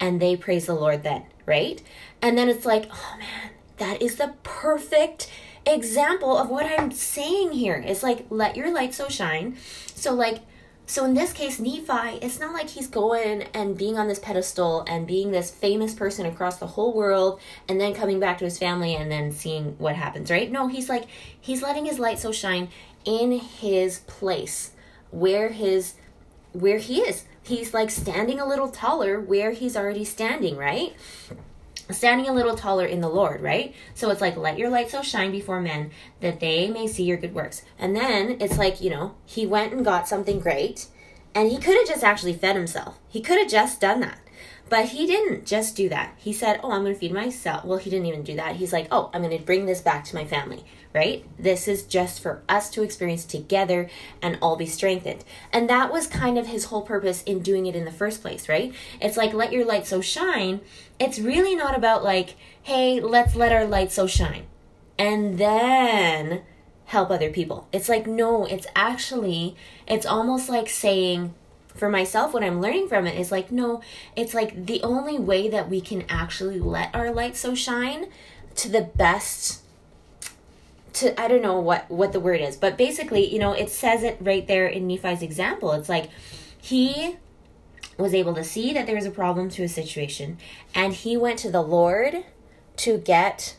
and 0.00 0.20
they 0.20 0.34
praise 0.34 0.66
the 0.66 0.74
Lord 0.74 1.04
then, 1.04 1.26
right? 1.46 1.80
And 2.20 2.36
then 2.36 2.48
it's 2.48 2.66
like, 2.66 2.88
oh 2.90 3.16
man, 3.16 3.50
that 3.76 4.02
is 4.02 4.16
the 4.16 4.34
perfect 4.42 5.30
example 5.66 6.36
of 6.36 6.48
what 6.48 6.66
I'm 6.66 6.90
saying 6.90 7.52
here. 7.52 7.82
It's 7.86 8.02
like, 8.02 8.26
let 8.30 8.56
your 8.56 8.72
light 8.72 8.94
so 8.94 9.08
shine. 9.08 9.56
So, 9.94 10.14
like, 10.14 10.40
so 10.86 11.04
in 11.06 11.14
this 11.14 11.32
case, 11.32 11.58
Nephi, 11.58 12.18
it's 12.20 12.38
not 12.38 12.52
like 12.52 12.68
he's 12.68 12.88
going 12.88 13.42
and 13.54 13.76
being 13.76 13.96
on 13.96 14.06
this 14.06 14.18
pedestal 14.18 14.84
and 14.86 15.06
being 15.06 15.30
this 15.30 15.50
famous 15.50 15.94
person 15.94 16.26
across 16.26 16.58
the 16.58 16.66
whole 16.66 16.92
world 16.92 17.40
and 17.68 17.80
then 17.80 17.94
coming 17.94 18.20
back 18.20 18.38
to 18.38 18.44
his 18.44 18.58
family 18.58 18.94
and 18.94 19.10
then 19.10 19.32
seeing 19.32 19.78
what 19.78 19.96
happens, 19.96 20.30
right? 20.30 20.52
No, 20.52 20.68
he's 20.68 20.90
like, 20.90 21.06
he's 21.40 21.62
letting 21.62 21.86
his 21.86 21.98
light 21.98 22.18
so 22.18 22.32
shine 22.32 22.68
in 23.06 23.32
his 23.32 24.00
place 24.00 24.72
where 25.10 25.48
his, 25.48 25.94
where 26.52 26.78
he 26.78 27.00
is. 27.00 27.24
He's 27.42 27.72
like 27.72 27.90
standing 27.90 28.38
a 28.38 28.46
little 28.46 28.68
taller 28.68 29.18
where 29.20 29.52
he's 29.52 29.76
already 29.76 30.04
standing, 30.04 30.56
right? 30.56 30.94
Standing 31.90 32.28
a 32.28 32.32
little 32.32 32.56
taller 32.56 32.86
in 32.86 33.00
the 33.00 33.08
Lord, 33.08 33.40
right? 33.40 33.74
So 33.94 34.10
it's 34.10 34.20
like, 34.20 34.36
let 34.36 34.58
your 34.58 34.70
light 34.70 34.90
so 34.90 35.02
shine 35.02 35.30
before 35.30 35.60
men 35.60 35.90
that 36.20 36.40
they 36.40 36.68
may 36.68 36.86
see 36.86 37.04
your 37.04 37.16
good 37.16 37.34
works. 37.34 37.62
And 37.78 37.94
then 37.96 38.36
it's 38.40 38.58
like, 38.58 38.80
you 38.80 38.90
know, 38.90 39.14
he 39.26 39.46
went 39.46 39.72
and 39.72 39.84
got 39.84 40.08
something 40.08 40.40
great 40.40 40.86
and 41.34 41.50
he 41.50 41.58
could 41.58 41.76
have 41.76 41.88
just 41.88 42.04
actually 42.04 42.34
fed 42.34 42.56
himself. 42.56 42.98
He 43.08 43.20
could 43.20 43.38
have 43.38 43.48
just 43.48 43.80
done 43.80 44.00
that. 44.00 44.18
But 44.68 44.86
he 44.86 45.06
didn't 45.06 45.46
just 45.46 45.76
do 45.76 45.88
that. 45.90 46.14
He 46.16 46.32
said, 46.32 46.60
Oh, 46.62 46.72
I'm 46.72 46.82
going 46.82 46.94
to 46.94 46.98
feed 46.98 47.12
myself. 47.12 47.64
Well, 47.64 47.78
he 47.78 47.90
didn't 47.90 48.06
even 48.06 48.22
do 48.22 48.34
that. 48.36 48.56
He's 48.56 48.72
like, 48.72 48.88
Oh, 48.90 49.10
I'm 49.12 49.22
going 49.22 49.36
to 49.36 49.44
bring 49.44 49.66
this 49.66 49.80
back 49.80 50.04
to 50.04 50.14
my 50.14 50.24
family, 50.24 50.64
right? 50.94 51.24
This 51.38 51.68
is 51.68 51.82
just 51.82 52.20
for 52.20 52.42
us 52.48 52.70
to 52.70 52.82
experience 52.82 53.24
together 53.24 53.90
and 54.22 54.38
all 54.40 54.56
be 54.56 54.66
strengthened. 54.66 55.24
And 55.52 55.68
that 55.68 55.92
was 55.92 56.06
kind 56.06 56.38
of 56.38 56.46
his 56.46 56.66
whole 56.66 56.82
purpose 56.82 57.22
in 57.24 57.40
doing 57.40 57.66
it 57.66 57.76
in 57.76 57.84
the 57.84 57.92
first 57.92 58.22
place, 58.22 58.48
right? 58.48 58.72
It's 59.00 59.16
like, 59.16 59.34
let 59.34 59.52
your 59.52 59.66
light 59.66 59.86
so 59.86 60.00
shine. 60.00 60.60
It's 60.98 61.18
really 61.18 61.54
not 61.54 61.76
about 61.76 62.02
like, 62.02 62.36
hey, 62.62 63.00
let's 63.00 63.36
let 63.36 63.52
our 63.52 63.66
light 63.66 63.92
so 63.92 64.06
shine. 64.06 64.46
And 64.98 65.38
then 65.38 66.42
help 66.86 67.10
other 67.10 67.30
people. 67.30 67.68
It's 67.72 67.88
like, 67.88 68.06
no, 68.06 68.44
it's 68.44 68.66
actually, 68.74 69.56
it's 69.86 70.06
almost 70.06 70.48
like 70.48 70.68
saying, 70.68 71.34
for 71.74 71.88
myself, 71.88 72.32
what 72.32 72.44
I'm 72.44 72.60
learning 72.60 72.88
from 72.88 73.06
it 73.06 73.18
is 73.18 73.32
like, 73.32 73.50
no, 73.50 73.80
it's 74.14 74.34
like 74.34 74.66
the 74.66 74.82
only 74.82 75.18
way 75.18 75.48
that 75.48 75.68
we 75.68 75.80
can 75.80 76.04
actually 76.08 76.60
let 76.60 76.94
our 76.94 77.12
light 77.12 77.36
so 77.36 77.54
shine 77.54 78.06
to 78.56 78.68
the 78.68 78.82
best 78.82 79.60
to 80.94 81.20
I 81.20 81.26
don't 81.26 81.42
know 81.42 81.58
what 81.58 81.90
what 81.90 82.12
the 82.12 82.20
word 82.20 82.40
is, 82.40 82.56
but 82.56 82.76
basically, 82.76 83.32
you 83.32 83.38
know, 83.38 83.52
it 83.52 83.68
says 83.68 84.04
it 84.04 84.16
right 84.20 84.46
there 84.46 84.66
in 84.66 84.86
Nephi's 84.86 85.22
example. 85.22 85.72
It's 85.72 85.88
like 85.88 86.08
he 86.60 87.16
was 87.98 88.14
able 88.14 88.34
to 88.34 88.44
see 88.44 88.72
that 88.72 88.86
there 88.86 88.94
was 88.94 89.06
a 89.06 89.10
problem 89.10 89.48
to 89.48 89.64
a 89.64 89.68
situation 89.68 90.38
and 90.74 90.94
he 90.94 91.16
went 91.16 91.38
to 91.40 91.50
the 91.50 91.62
Lord 91.62 92.24
to 92.76 92.98
get 92.98 93.56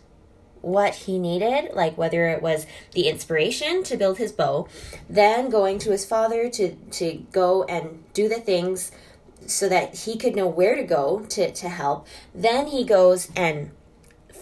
what 0.66 0.96
he 0.96 1.20
needed, 1.20 1.70
like 1.74 1.96
whether 1.96 2.28
it 2.28 2.42
was 2.42 2.66
the 2.94 3.08
inspiration 3.08 3.84
to 3.84 3.96
build 3.96 4.18
his 4.18 4.32
bow, 4.32 4.68
then 5.08 5.50
going 5.50 5.78
to 5.78 5.92
his 5.92 6.06
father 6.06 6.50
to 6.50 6.76
to 6.76 7.24
go 7.32 7.64
and 7.66 8.04
do 8.14 8.28
the 8.28 8.40
things 8.40 8.92
so 9.46 9.70
that 9.70 9.96
he 9.96 10.18
could 10.18 10.36
know 10.36 10.48
where 10.48 10.76
to 10.76 10.84
go 10.84 11.20
to 11.30 11.52
to 11.52 11.70
help. 11.70 12.08
Then 12.34 12.68
he 12.68 12.84
goes 12.84 13.30
and 13.36 13.70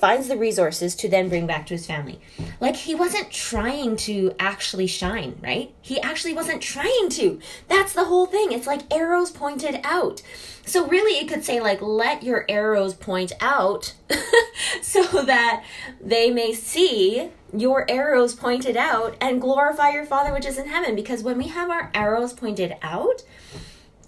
finds 0.03 0.27
the 0.27 0.35
resources 0.35 0.95
to 0.95 1.07
then 1.07 1.29
bring 1.29 1.47
back 1.47 1.65
to 1.65 1.75
his 1.75 1.85
family. 1.85 2.19
Like 2.59 2.75
he 2.75 2.93
wasn't 2.93 3.31
trying 3.31 3.95
to 3.95 4.35
actually 4.37 4.85
shine, 4.85 5.39
right? 5.41 5.73
He 5.81 5.97
actually 6.01 6.33
wasn't 6.33 6.61
trying 6.61 7.07
to. 7.11 7.39
That's 7.69 7.93
the 7.93 8.03
whole 8.03 8.25
thing. 8.25 8.51
It's 8.51 8.67
like 8.67 8.93
arrows 8.93 9.31
pointed 9.31 9.79
out. 9.85 10.21
So 10.65 10.85
really 10.87 11.25
it 11.25 11.29
could 11.29 11.45
say 11.45 11.61
like 11.61 11.81
let 11.81 12.21
your 12.21 12.43
arrows 12.49 12.93
point 12.93 13.31
out 13.39 13.93
so 14.81 15.23
that 15.23 15.63
they 16.01 16.31
may 16.31 16.51
see 16.51 17.29
your 17.53 17.89
arrows 17.89 18.35
pointed 18.35 18.75
out 18.75 19.15
and 19.21 19.39
glorify 19.39 19.91
your 19.91 20.05
father 20.05 20.33
which 20.33 20.45
is 20.45 20.57
in 20.57 20.67
heaven 20.67 20.95
because 20.95 21.23
when 21.23 21.37
we 21.37 21.47
have 21.47 21.69
our 21.69 21.89
arrows 21.93 22.33
pointed 22.33 22.75
out, 22.81 23.23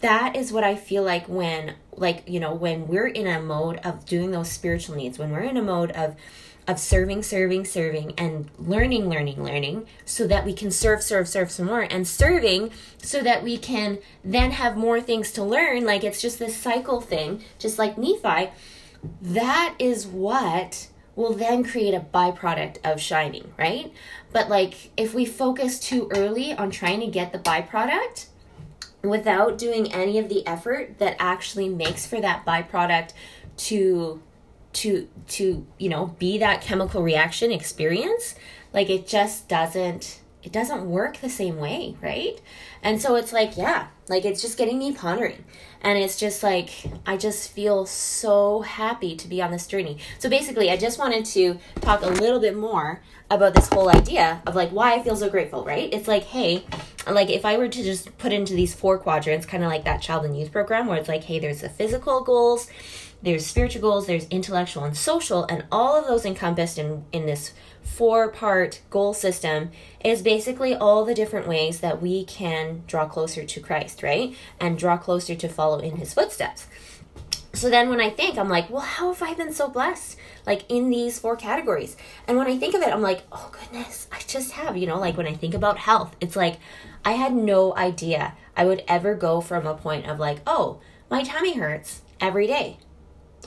that 0.02 0.36
is 0.36 0.52
what 0.52 0.64
I 0.64 0.76
feel 0.76 1.04
like 1.04 1.28
when 1.28 1.76
like 1.96 2.28
you 2.28 2.40
know 2.40 2.54
when 2.54 2.88
we're 2.88 3.08
in 3.08 3.28
a 3.28 3.42
mode 3.42 3.78
of 3.78 4.06
doing 4.06 4.32
those 4.32 4.52
spiritual 4.52 4.96
needs 4.96 5.18
when 5.18 5.32
we're 5.32 5.40
in 5.42 5.58
a 5.58 5.62
mode 5.62 5.92
of 5.92 6.16
of 6.68 6.80
serving 6.80 7.24
serving 7.24 7.64
serving 7.64 8.14
and 8.18 8.50
learning 8.58 9.10
learning 9.10 9.44
learning 9.44 9.86
so 10.04 10.28
that 10.28 10.46
we 10.46 10.54
can 10.54 10.72
serve 10.72 11.02
serve 11.02 11.28
serve 11.28 11.52
some 11.52 11.68
more 11.68 11.82
and 11.82 12.08
serving 12.08 12.72
so 12.98 13.22
that 13.22 13.44
we 13.44 13.58
can 13.58 14.00
then 14.24 14.52
have 14.52 14.76
more 14.76 15.00
things 15.00 15.32
to 15.32 15.44
learn 15.44 15.86
like 15.86 16.04
it's 16.04 16.22
just 16.22 16.40
this 16.40 16.58
cycle 16.58 17.00
thing 17.00 17.42
just 17.60 17.78
like 17.78 17.98
nephi 17.98 18.50
that 19.22 19.76
is 19.80 20.08
what 20.08 20.88
will 21.16 21.34
then 21.34 21.64
create 21.64 21.94
a 21.94 22.00
byproduct 22.00 22.78
of 22.84 23.00
shining 23.00 23.54
right? 23.58 23.94
But 24.32 24.50
like 24.50 24.92
if 24.98 25.14
we 25.14 25.26
focus 25.26 25.80
too 25.80 26.10
early 26.14 26.54
on 26.54 26.72
trying 26.72 27.00
to 27.00 27.08
get 27.08 27.32
the 27.32 27.40
byproduct 27.40 28.28
without 29.10 29.58
doing 29.58 29.92
any 29.94 30.18
of 30.20 30.30
the 30.30 30.46
effort 30.48 30.98
that 31.00 31.16
actually 31.20 31.70
makes 31.70 32.06
for 32.06 32.20
that 32.22 32.46
byproduct 32.46 33.14
to 33.58 34.22
to 34.74 35.08
to 35.28 35.66
you 35.78 35.90
know 35.90 36.08
be 36.20 36.38
that 36.38 36.62
chemical 36.62 37.02
reaction 37.02 37.52
experience 37.52 38.36
like 38.74 38.90
it 38.90 39.08
just 39.08 39.48
doesn't 39.48 40.20
it 40.46 40.52
doesn't 40.52 40.90
work 40.90 41.18
the 41.18 41.30
same 41.30 41.58
way 41.58 41.96
right? 42.02 42.40
And 42.84 43.02
so 43.02 43.16
it's 43.16 43.34
like 43.34 43.58
yeah 43.58 43.88
like 44.08 44.26
it's 44.26 44.42
just 44.42 44.58
getting 44.58 44.80
me 44.80 44.94
pondering. 44.94 45.44
And 45.82 46.00
it's 46.00 46.18
just 46.18 46.44
like 46.44 46.70
i 47.06 47.18
just 47.18 47.52
feel 47.52 47.86
so 47.86 48.62
happy 48.62 49.16
to 49.16 49.28
be 49.28 49.42
on 49.42 49.52
this 49.52 49.68
journey. 49.68 49.98
So 50.20 50.30
basically 50.30 50.70
i 50.72 50.78
just 50.78 51.00
wanted 51.00 51.26
to 51.26 51.60
talk 51.82 52.02
a 52.04 52.08
little 52.08 52.40
bit 52.40 52.56
more 52.56 53.02
about 53.32 53.56
this 53.56 53.68
whole 53.70 53.90
idea 53.90 54.42
of 54.46 54.56
like 54.56 54.70
why 54.70 54.94
i 54.94 55.02
feel 55.02 55.16
so 55.16 55.30
grateful 55.30 55.66
right? 55.66 55.94
It's 55.94 56.08
like 56.08 56.24
hey 56.24 56.66
like 57.14 57.30
if 57.30 57.46
I 57.46 57.58
were 57.58 57.68
to 57.68 57.84
just 57.84 58.18
put 58.18 58.34
into 58.34 58.54
these 58.54 58.74
four 58.74 58.98
quadrants, 58.98 59.46
kind 59.46 59.64
of 59.64 59.70
like 59.70 59.84
that 59.86 60.02
child 60.02 60.26
and 60.26 60.38
youth 60.38 60.52
program 60.52 60.88
where 60.88 60.98
it's 60.98 61.10
like, 61.10 61.24
hey, 61.24 61.40
there's 61.40 61.62
the 61.62 61.70
physical 61.70 62.22
goals, 62.22 62.70
there's 63.22 63.46
spiritual 63.46 63.82
goals, 63.82 64.08
there's 64.08 64.28
intellectual 64.30 64.84
and 64.84 64.98
social, 64.98 65.44
and 65.46 65.66
all 65.72 65.96
of 65.96 66.08
those 66.08 66.26
encompassed 66.26 66.78
in, 66.78 67.06
in 67.12 67.26
this 67.26 67.54
four 67.86 68.30
part 68.30 68.82
goal 68.90 69.14
system 69.14 69.72
is 70.04 70.22
basically 70.22 70.76
all 70.76 71.06
the 71.06 71.14
different 71.14 71.48
ways 71.48 71.80
that 71.80 72.02
we 72.02 72.26
can 72.26 72.84
draw 72.88 73.06
closer 73.08 73.46
to 73.46 73.60
Christ, 73.62 74.04
right? 74.04 74.36
And 74.60 74.78
draw 74.78 74.98
closer 74.98 75.36
to 75.36 75.48
follow 75.48 75.80
in 75.80 75.98
his 75.98 76.14
footsteps. 76.14 76.68
So 77.54 77.70
then 77.70 77.90
when 77.90 78.02
I 78.02 78.10
think, 78.10 78.38
I'm 78.38 78.50
like, 78.50 78.70
well, 78.70 78.82
how 78.82 79.14
have 79.14 79.24
I 79.24 79.34
been 79.34 79.54
so 79.54 79.70
blessed? 79.70 80.18
Like 80.46 80.70
in 80.70 80.90
these 80.90 81.20
four 81.20 81.38
categories. 81.38 81.96
And 82.28 82.38
when 82.38 82.48
I 82.48 82.58
think 82.58 82.76
of 82.76 82.82
it, 82.82 82.92
I'm 82.92 83.02
like, 83.02 83.24
oh 83.32 83.50
goodness, 83.54 84.08
I 84.12 84.20
just 84.28 84.52
have, 84.52 84.76
you 84.76 84.88
know, 84.88 85.00
like 85.00 85.16
when 85.16 85.28
I 85.28 85.34
think 85.34 85.54
about 85.54 85.78
health, 85.78 86.18
it's 86.20 86.36
like 86.36 86.58
I 87.06 87.14
had 87.14 87.34
no 87.34 87.74
idea 87.78 88.34
I 88.58 88.66
would 88.66 88.84
ever 88.88 89.16
go 89.16 89.40
from 89.40 89.66
a 89.66 89.76
point 89.76 90.06
of 90.06 90.20
like, 90.20 90.40
oh, 90.46 90.82
my 91.10 91.24
tummy 91.24 91.56
hurts 91.56 92.02
every 92.20 92.48
day. 92.48 92.78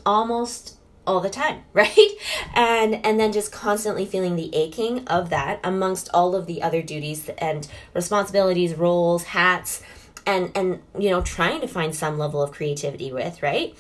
Almost 0.07 0.78
all 1.09 1.21
the 1.21 1.31
time 1.31 1.63
right? 1.73 2.11
And 2.55 3.05
and 3.05 3.19
then 3.19 3.33
just 3.33 3.51
constantly 3.51 4.05
feeling 4.05 4.37
the 4.37 4.55
aching 4.55 5.09
of 5.09 5.31
that 5.31 5.59
amongst 5.65 6.09
all 6.13 6.37
of 6.37 6.47
the 6.47 6.63
other 6.63 6.83
duties 6.83 7.29
and 7.39 7.67
responsibilities 7.95 8.75
roles 8.75 9.25
hats 9.25 9.83
and 10.27 10.53
and 10.55 10.81
you 10.99 11.11
know 11.11 11.23
trying 11.23 11.61
to 11.63 11.67
find 11.67 11.95
some 11.95 12.19
level 12.19 12.43
of 12.43 12.53
creativity 12.53 13.11
with 13.11 13.43
right? 13.43 13.75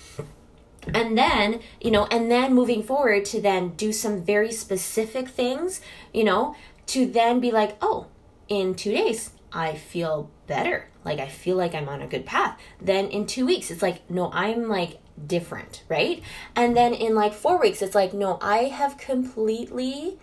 And 0.94 1.18
then 1.18 1.60
you 1.80 1.90
know 1.90 2.06
and 2.06 2.30
then 2.30 2.54
moving 2.54 2.82
forward 2.82 3.26
to 3.26 3.40
then 3.40 3.70
do 3.70 3.92
some 3.92 4.24
very 4.24 4.50
specific 4.50 5.28
things 5.28 5.80
you 6.14 6.24
know 6.24 6.56
to 6.86 7.04
then 7.04 7.40
be 7.40 7.50
like 7.50 7.76
oh 7.82 8.06
in 8.48 8.74
two 8.74 8.92
days 8.92 9.30
i 9.52 9.74
feel 9.74 10.30
better. 10.46 10.88
Like 11.04 11.18
i 11.18 11.28
feel 11.28 11.56
like 11.56 11.74
i'm 11.74 11.88
on 11.88 12.00
a 12.00 12.06
good 12.06 12.24
path. 12.24 12.58
Then 12.80 13.08
in 13.08 13.26
two 13.26 13.44
weeks 13.44 13.70
it's 13.70 13.82
like 13.82 14.08
no 14.10 14.30
i'm 14.32 14.68
like 14.68 14.98
different 15.26 15.84
right? 15.88 16.22
And 16.54 16.76
then 16.76 16.94
in 16.94 17.14
like 17.14 17.34
four 17.34 17.60
weeks 17.60 17.82
it's 17.82 17.94
like 17.94 18.12
no 18.14 18.38
i 18.40 18.64
have 18.64 18.96
completely 18.98 20.18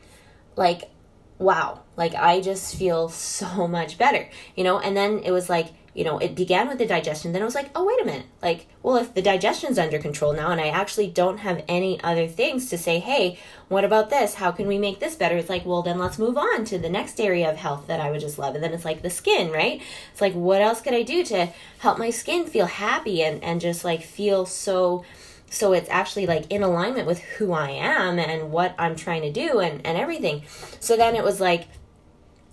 like 0.56 0.92
wow. 1.38 1.82
Like 1.98 2.16
i 2.16 2.42
just 2.42 2.76
feel 2.76 3.10
so 3.10 3.68
much 3.80 3.98
better 3.98 4.30
you 4.56 4.64
know? 4.64 4.80
And 4.80 4.96
then 4.96 5.20
it 5.20 5.32
was 5.32 5.50
like 5.50 5.74
you 5.96 6.04
know, 6.04 6.18
it 6.18 6.36
began 6.36 6.68
with 6.68 6.78
the 6.78 6.86
digestion. 6.86 7.32
Then 7.32 7.42
I 7.42 7.46
was 7.46 7.56
like, 7.56 7.72
oh, 7.74 7.86
wait 7.86 8.02
a 8.02 8.06
minute. 8.06 8.26
Like, 8.42 8.68
well, 8.84 8.98
if 8.98 9.14
the 9.14 9.22
digestion's 9.22 9.80
under 9.80 9.98
control 9.98 10.34
now 10.34 10.52
and 10.52 10.60
I 10.60 10.68
actually 10.68 11.08
don't 11.08 11.38
have 11.38 11.64
any 11.70 12.04
other 12.04 12.28
things 12.28 12.70
to 12.70 12.78
say, 12.78 13.00
hey, 13.00 13.40
what 13.70 13.86
about 13.86 14.10
this? 14.10 14.36
How 14.36 14.52
can 14.52 14.68
we 14.68 14.78
make 14.78 15.00
this 15.00 15.16
better? 15.16 15.38
It's 15.38 15.50
like, 15.50 15.66
well, 15.66 15.82
then 15.82 15.98
let's 15.98 16.20
move 16.20 16.38
on 16.38 16.66
to 16.66 16.78
the 16.78 16.90
next 16.90 17.22
area 17.22 17.50
of 17.50 17.56
health 17.56 17.88
that 17.88 18.02
I 18.02 18.12
would 18.12 18.20
just 18.20 18.38
love. 18.38 18.56
And 18.56 18.64
then 18.64 18.74
it's 18.74 18.84
like 18.84 19.04
the 19.04 19.10
skin, 19.10 19.52
right? 19.54 19.82
It's 20.12 20.20
like, 20.20 20.34
what 20.34 20.62
else 20.62 20.82
could 20.82 20.94
I 20.94 21.04
do 21.04 21.24
to 21.26 21.48
help 21.80 21.98
my 21.98 22.10
skin 22.10 22.46
feel 22.46 22.66
happy 22.66 23.24
and, 23.24 23.42
and 23.42 23.62
just 23.62 23.86
like 23.86 24.04
feel 24.04 24.46
so 24.46 25.06
so 25.48 25.72
it's 25.72 25.90
actually 25.90 26.26
like 26.26 26.52
in 26.52 26.64
alignment 26.64 27.08
with 27.08 27.20
who 27.20 27.54
I 27.54 27.70
am 27.70 28.20
and 28.20 28.52
what 28.52 28.76
I'm 28.78 28.96
trying 28.96 29.22
to 29.22 29.32
do 29.32 29.60
and, 29.60 29.86
and 29.86 29.98
everything. 29.98 30.44
So 30.82 30.98
then 30.98 31.16
it 31.16 31.24
was 31.24 31.40
like 31.40 31.70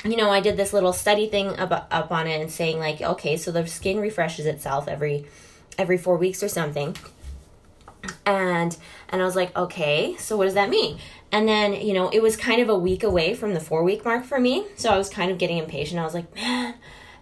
you 0.04 0.16
know, 0.16 0.30
I 0.30 0.40
did 0.40 0.56
this 0.56 0.72
little 0.72 0.92
study 0.92 1.28
thing 1.28 1.58
up, 1.58 1.86
up 1.90 2.10
on 2.10 2.26
it 2.26 2.40
and 2.40 2.50
saying 2.50 2.78
like, 2.78 3.00
okay, 3.00 3.36
so 3.36 3.52
the 3.52 3.66
skin 3.66 4.00
refreshes 4.00 4.46
itself 4.46 4.88
every 4.88 5.26
every 5.78 5.96
4 5.96 6.16
weeks 6.16 6.42
or 6.42 6.48
something. 6.48 6.96
And 8.26 8.76
and 9.08 9.22
I 9.22 9.24
was 9.24 9.36
like, 9.36 9.56
okay, 9.56 10.16
so 10.18 10.36
what 10.36 10.44
does 10.44 10.54
that 10.54 10.70
mean? 10.70 10.98
And 11.30 11.48
then, 11.48 11.72
you 11.72 11.94
know, 11.94 12.08
it 12.10 12.20
was 12.20 12.36
kind 12.36 12.60
of 12.60 12.68
a 12.68 12.76
week 12.76 13.02
away 13.02 13.34
from 13.34 13.54
the 13.54 13.60
4 13.60 13.82
week 13.84 14.04
mark 14.04 14.24
for 14.24 14.40
me. 14.40 14.66
So 14.76 14.90
I 14.90 14.98
was 14.98 15.08
kind 15.08 15.30
of 15.30 15.38
getting 15.38 15.58
impatient. 15.58 16.00
I 16.00 16.04
was 16.04 16.14
like, 16.14 16.34
man, 16.34 16.74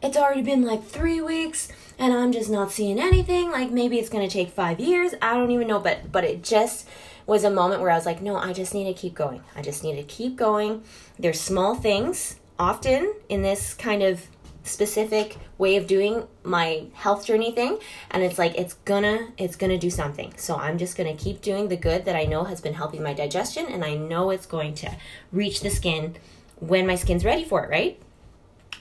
it's 0.03 0.17
already 0.17 0.43
been 0.43 0.63
like 0.63 0.85
3 0.85 1.21
weeks 1.21 1.69
and 1.99 2.15
I'm 2.15 2.33
just 2.33 2.51
not 2.51 2.73
seeing 2.73 2.99
anything. 2.99 3.51
Like 3.51 3.71
maybe 3.71 3.99
it's 3.99 4.09
going 4.09 4.27
to 4.27 4.33
take 4.33 4.51
5 4.51 4.81
years. 4.81 5.15
I 5.21 5.35
don't 5.35 5.51
even 5.51 5.69
know, 5.69 5.81
but 5.81 6.11
but 6.11 6.25
it 6.25 6.43
just 6.43 6.89
was 7.27 7.45
a 7.45 7.51
moment 7.51 7.83
where 7.83 7.91
I 7.91 7.95
was 7.95 8.07
like, 8.07 8.23
no, 8.23 8.37
I 8.37 8.55
just 8.55 8.73
need 8.73 8.93
to 8.93 8.95
keep 8.95 9.15
going. 9.15 9.43
I 9.55 9.61
just 9.61 9.85
need 9.85 9.97
to 9.97 10.03
keep 10.03 10.35
going. 10.35 10.83
There's 11.19 11.39
small 11.39 11.75
things 11.75 12.40
often 12.61 13.15
in 13.31 13.41
this 13.41 13.73
kind 13.73 14.03
of 14.03 14.29
specific 14.65 15.39
way 15.57 15.77
of 15.77 15.87
doing 15.87 16.29
my 16.45 16.85
health 16.93 17.25
journey 17.25 17.51
thing 17.51 17.79
and 18.11 18.23
it's 18.23 18.39
like 18.39 18.55
it's 18.55 18.75
gonna 18.85 19.29
it's 19.39 19.57
gonna 19.57 19.79
do 19.79 19.89
something. 19.89 20.33
So 20.37 20.57
i'm 20.57 20.77
just 20.77 20.97
gonna 20.97 21.17
keep 21.17 21.41
doing 21.41 21.69
the 21.69 21.77
good 21.77 22.05
that 22.05 22.15
i 22.15 22.25
know 22.25 22.45
has 22.45 22.61
been 22.61 22.75
helping 22.75 23.03
my 23.03 23.15
digestion 23.15 23.67
and 23.67 23.83
i 23.83 23.95
know 23.95 24.29
it's 24.29 24.45
going 24.45 24.75
to 24.75 24.95
reach 25.33 25.63
the 25.63 25.71
skin 25.71 26.17
when 26.57 26.87
my 26.87 26.97
skin's 26.97 27.25
ready 27.25 27.45
for 27.45 27.65
it 27.65 27.71
right? 27.71 28.01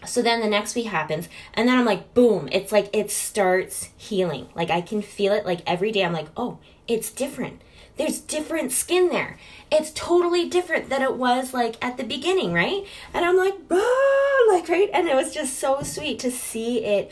So 0.05 0.21
then 0.21 0.41
the 0.41 0.47
next 0.47 0.75
week 0.75 0.87
happens 0.87 1.29
and 1.53 1.67
then 1.67 1.79
i'm 1.79 1.85
like 1.85 2.13
boom 2.13 2.49
it's 2.51 2.73
like 2.73 2.89
it 2.93 3.09
starts 3.09 3.89
healing. 3.95 4.49
Like 4.55 4.69
i 4.69 4.81
can 4.81 5.01
feel 5.01 5.31
it 5.31 5.45
like 5.45 5.61
every 5.65 5.93
day 5.93 6.03
i'm 6.03 6.13
like 6.13 6.27
oh 6.35 6.59
it's 6.85 7.09
different 7.09 7.61
there's 7.99 8.21
different 8.21 8.71
skin 8.71 9.09
there. 9.09 9.37
It's 9.69 9.91
totally 9.91 10.47
different 10.47 10.89
than 10.89 11.01
it 11.01 11.15
was 11.15 11.53
like 11.53 11.75
at 11.83 11.97
the 11.97 12.03
beginning, 12.05 12.53
right? 12.53 12.85
And 13.13 13.25
I'm 13.25 13.35
like, 13.35 13.55
ah, 13.69 14.45
like, 14.49 14.69
right? 14.69 14.89
And 14.93 15.09
it 15.09 15.15
was 15.15 15.33
just 15.33 15.59
so 15.59 15.83
sweet 15.83 16.17
to 16.19 16.31
see 16.31 16.85
it 16.85 17.11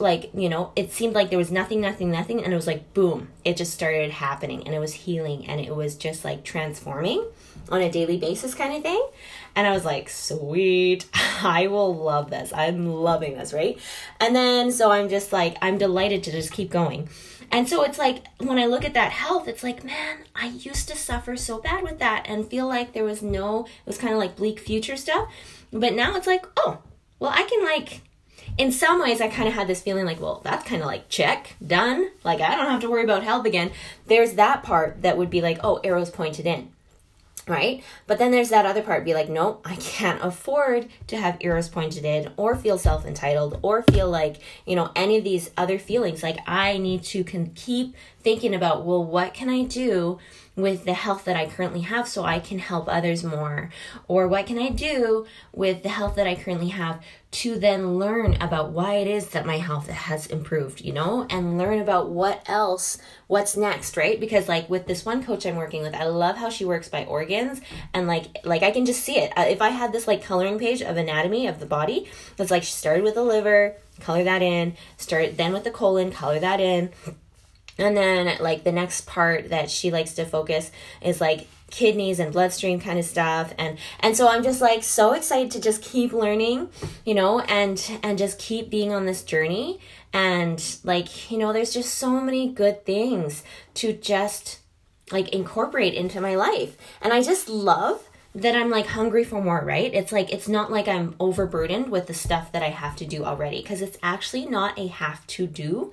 like 0.00 0.30
you 0.32 0.48
know 0.48 0.72
it 0.74 0.90
seemed 0.90 1.14
like 1.14 1.28
there 1.28 1.38
was 1.38 1.50
nothing 1.50 1.82
nothing 1.82 2.10
nothing 2.10 2.42
and 2.42 2.50
it 2.50 2.56
was 2.56 2.68
like 2.68 2.94
boom 2.94 3.28
it 3.44 3.58
just 3.58 3.74
started 3.74 4.10
happening 4.10 4.64
and 4.64 4.74
it 4.74 4.78
was 4.78 4.94
healing 4.94 5.44
and 5.46 5.60
it 5.60 5.74
was 5.74 5.96
just 5.96 6.24
like 6.24 6.42
transforming 6.44 7.22
on 7.68 7.82
a 7.82 7.90
daily 7.90 8.16
basis 8.16 8.54
kind 8.54 8.74
of 8.74 8.82
thing 8.82 9.06
and 9.56 9.66
i 9.66 9.72
was 9.72 9.84
like 9.84 10.08
sweet 10.08 11.06
i 11.42 11.66
will 11.66 11.94
love 11.94 12.30
this 12.30 12.52
i'm 12.52 12.86
loving 12.86 13.36
this 13.36 13.52
right 13.52 13.78
and 14.20 14.36
then 14.36 14.70
so 14.70 14.92
i'm 14.92 15.08
just 15.08 15.32
like 15.32 15.56
i'm 15.60 15.78
delighted 15.78 16.22
to 16.22 16.30
just 16.30 16.52
keep 16.52 16.70
going 16.70 17.08
and 17.50 17.68
so 17.68 17.82
it's 17.82 17.98
like 17.98 18.24
when 18.38 18.58
I 18.58 18.66
look 18.66 18.84
at 18.84 18.94
that 18.94 19.12
health, 19.12 19.48
it's 19.48 19.62
like, 19.62 19.84
man, 19.84 20.24
I 20.34 20.46
used 20.48 20.88
to 20.88 20.96
suffer 20.96 21.36
so 21.36 21.58
bad 21.58 21.82
with 21.82 21.98
that 21.98 22.26
and 22.28 22.46
feel 22.48 22.66
like 22.66 22.92
there 22.92 23.04
was 23.04 23.22
no, 23.22 23.64
it 23.64 23.86
was 23.86 23.98
kind 23.98 24.12
of 24.12 24.18
like 24.18 24.36
bleak 24.36 24.58
future 24.58 24.96
stuff. 24.96 25.30
But 25.72 25.94
now 25.94 26.16
it's 26.16 26.26
like, 26.26 26.46
oh, 26.56 26.78
well, 27.18 27.32
I 27.34 27.44
can 27.44 27.64
like, 27.64 28.02
in 28.58 28.72
some 28.72 29.00
ways, 29.00 29.20
I 29.20 29.28
kind 29.28 29.48
of 29.48 29.54
had 29.54 29.68
this 29.68 29.82
feeling 29.82 30.06
like, 30.06 30.20
well, 30.20 30.40
that's 30.44 30.66
kind 30.66 30.82
of 30.82 30.86
like 30.86 31.08
check, 31.08 31.56
done. 31.64 32.10
Like, 32.24 32.40
I 32.40 32.56
don't 32.56 32.70
have 32.70 32.80
to 32.80 32.90
worry 32.90 33.04
about 33.04 33.22
health 33.22 33.46
again. 33.46 33.70
There's 34.06 34.34
that 34.34 34.62
part 34.62 35.02
that 35.02 35.16
would 35.16 35.30
be 35.30 35.40
like, 35.40 35.58
oh, 35.62 35.80
arrows 35.84 36.10
pointed 36.10 36.46
in 36.46 36.70
right? 37.48 37.82
But 38.06 38.18
then 38.18 38.32
there's 38.32 38.48
that 38.48 38.66
other 38.66 38.82
part 38.82 39.04
be 39.04 39.14
like, 39.14 39.28
no, 39.28 39.60
I 39.64 39.76
can't 39.76 40.22
afford 40.22 40.88
to 41.06 41.16
have 41.16 41.38
arrows 41.40 41.68
pointed 41.68 42.04
in 42.04 42.32
or 42.36 42.56
feel 42.56 42.76
self 42.76 43.06
entitled 43.06 43.60
or 43.62 43.82
feel 43.82 44.10
like, 44.10 44.36
you 44.66 44.74
know, 44.74 44.90
any 44.96 45.16
of 45.18 45.24
these 45.24 45.50
other 45.56 45.78
feelings. 45.78 46.22
Like, 46.22 46.38
I 46.46 46.78
need 46.78 47.04
to 47.04 47.22
can 47.22 47.52
keep 47.54 47.94
thinking 48.20 48.54
about, 48.54 48.84
well, 48.84 49.04
what 49.04 49.32
can 49.32 49.48
I 49.48 49.62
do 49.62 50.18
with 50.56 50.84
the 50.84 50.94
health 50.94 51.24
that 51.26 51.36
I 51.36 51.46
currently 51.46 51.82
have 51.82 52.08
so 52.08 52.24
I 52.24 52.40
can 52.40 52.58
help 52.58 52.88
others 52.88 53.22
more? 53.22 53.70
Or 54.08 54.26
what 54.26 54.46
can 54.46 54.58
I 54.58 54.70
do 54.70 55.26
with 55.52 55.84
the 55.84 55.90
health 55.90 56.16
that 56.16 56.26
I 56.26 56.34
currently 56.34 56.68
have 56.68 57.00
to 57.36 57.58
then 57.58 57.98
learn 57.98 58.34
about 58.40 58.70
why 58.70 58.94
it 58.94 59.06
is 59.06 59.28
that 59.28 59.44
my 59.44 59.58
health 59.58 59.88
has 59.88 60.26
improved, 60.26 60.80
you 60.80 60.90
know, 60.90 61.26
and 61.28 61.58
learn 61.58 61.80
about 61.80 62.08
what 62.08 62.42
else, 62.46 62.96
what's 63.26 63.58
next, 63.58 63.98
right? 63.98 64.18
Because 64.18 64.48
like 64.48 64.70
with 64.70 64.86
this 64.86 65.04
one 65.04 65.22
coach 65.22 65.44
I'm 65.44 65.56
working 65.56 65.82
with, 65.82 65.94
I 65.94 66.04
love 66.04 66.36
how 66.36 66.48
she 66.48 66.64
works 66.64 66.88
by 66.88 67.04
organs 67.04 67.60
and 67.92 68.06
like 68.06 68.38
like 68.44 68.62
I 68.62 68.70
can 68.70 68.86
just 68.86 69.02
see 69.02 69.18
it. 69.18 69.32
Uh, 69.36 69.44
if 69.48 69.60
I 69.60 69.68
had 69.68 69.92
this 69.92 70.06
like 70.06 70.24
coloring 70.24 70.58
page 70.58 70.80
of 70.80 70.96
anatomy 70.96 71.46
of 71.46 71.60
the 71.60 71.66
body, 71.66 72.08
it's 72.38 72.50
like 72.50 72.62
she 72.62 72.72
started 72.72 73.04
with 73.04 73.16
the 73.16 73.22
liver, 73.22 73.76
color 74.00 74.24
that 74.24 74.40
in, 74.40 74.74
start 74.96 75.36
then 75.36 75.52
with 75.52 75.64
the 75.64 75.70
colon, 75.70 76.10
color 76.10 76.38
that 76.40 76.58
in 76.58 76.90
and 77.78 77.96
then 77.96 78.38
like 78.40 78.64
the 78.64 78.72
next 78.72 79.06
part 79.06 79.50
that 79.50 79.70
she 79.70 79.90
likes 79.90 80.14
to 80.14 80.24
focus 80.24 80.70
is 81.00 81.20
like 81.20 81.46
kidneys 81.70 82.20
and 82.20 82.32
bloodstream 82.32 82.80
kind 82.80 82.98
of 82.98 83.04
stuff 83.04 83.52
and 83.58 83.76
and 84.00 84.16
so 84.16 84.28
I'm 84.28 84.44
just 84.44 84.60
like 84.60 84.84
so 84.84 85.12
excited 85.12 85.50
to 85.52 85.60
just 85.60 85.82
keep 85.82 86.12
learning, 86.12 86.70
you 87.04 87.14
know, 87.14 87.40
and 87.40 87.98
and 88.02 88.16
just 88.16 88.38
keep 88.38 88.70
being 88.70 88.92
on 88.92 89.06
this 89.06 89.22
journey 89.22 89.80
and 90.12 90.78
like, 90.84 91.30
you 91.30 91.38
know, 91.38 91.52
there's 91.52 91.74
just 91.74 91.94
so 91.94 92.20
many 92.20 92.48
good 92.48 92.86
things 92.86 93.42
to 93.74 93.92
just 93.92 94.60
like 95.12 95.28
incorporate 95.30 95.94
into 95.94 96.20
my 96.20 96.34
life. 96.34 96.76
And 97.00 97.12
I 97.12 97.22
just 97.22 97.48
love 97.48 98.08
that 98.34 98.54
I'm 98.54 98.70
like 98.70 98.86
hungry 98.86 99.24
for 99.24 99.42
more, 99.42 99.64
right? 99.64 99.92
It's 99.92 100.12
like 100.12 100.32
it's 100.32 100.48
not 100.48 100.70
like 100.70 100.86
I'm 100.86 101.16
overburdened 101.18 101.90
with 101.90 102.06
the 102.06 102.14
stuff 102.14 102.52
that 102.52 102.62
I 102.62 102.68
have 102.68 102.94
to 102.96 103.06
do 103.06 103.24
already 103.24 103.60
because 103.62 103.82
it's 103.82 103.98
actually 104.02 104.46
not 104.46 104.78
a 104.78 104.86
have 104.86 105.26
to 105.28 105.46
do 105.46 105.90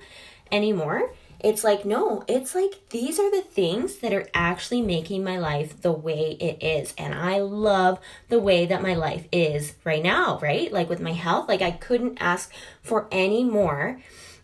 anymore 0.52 1.10
it's 1.44 1.62
like, 1.62 1.84
no, 1.84 2.24
it's 2.26 2.54
like 2.54 2.88
these 2.88 3.20
are 3.20 3.30
the 3.30 3.42
things 3.42 3.96
that 3.96 4.14
are 4.14 4.26
actually 4.32 4.80
making 4.80 5.22
my 5.22 5.38
life 5.38 5.80
the 5.82 5.92
way 5.92 6.38
it 6.40 6.62
is. 6.64 6.94
And 6.96 7.14
I 7.14 7.40
love 7.40 8.00
the 8.30 8.40
way 8.40 8.64
that 8.64 8.80
my 8.80 8.94
life 8.94 9.26
is 9.30 9.74
right 9.84 10.02
now, 10.02 10.38
right? 10.40 10.72
Like 10.72 10.88
with 10.88 11.00
my 11.00 11.12
health, 11.12 11.46
like 11.46 11.60
I 11.60 11.72
couldn't 11.72 12.16
ask 12.18 12.50
for 12.80 13.06
any 13.12 13.44
more 13.44 14.00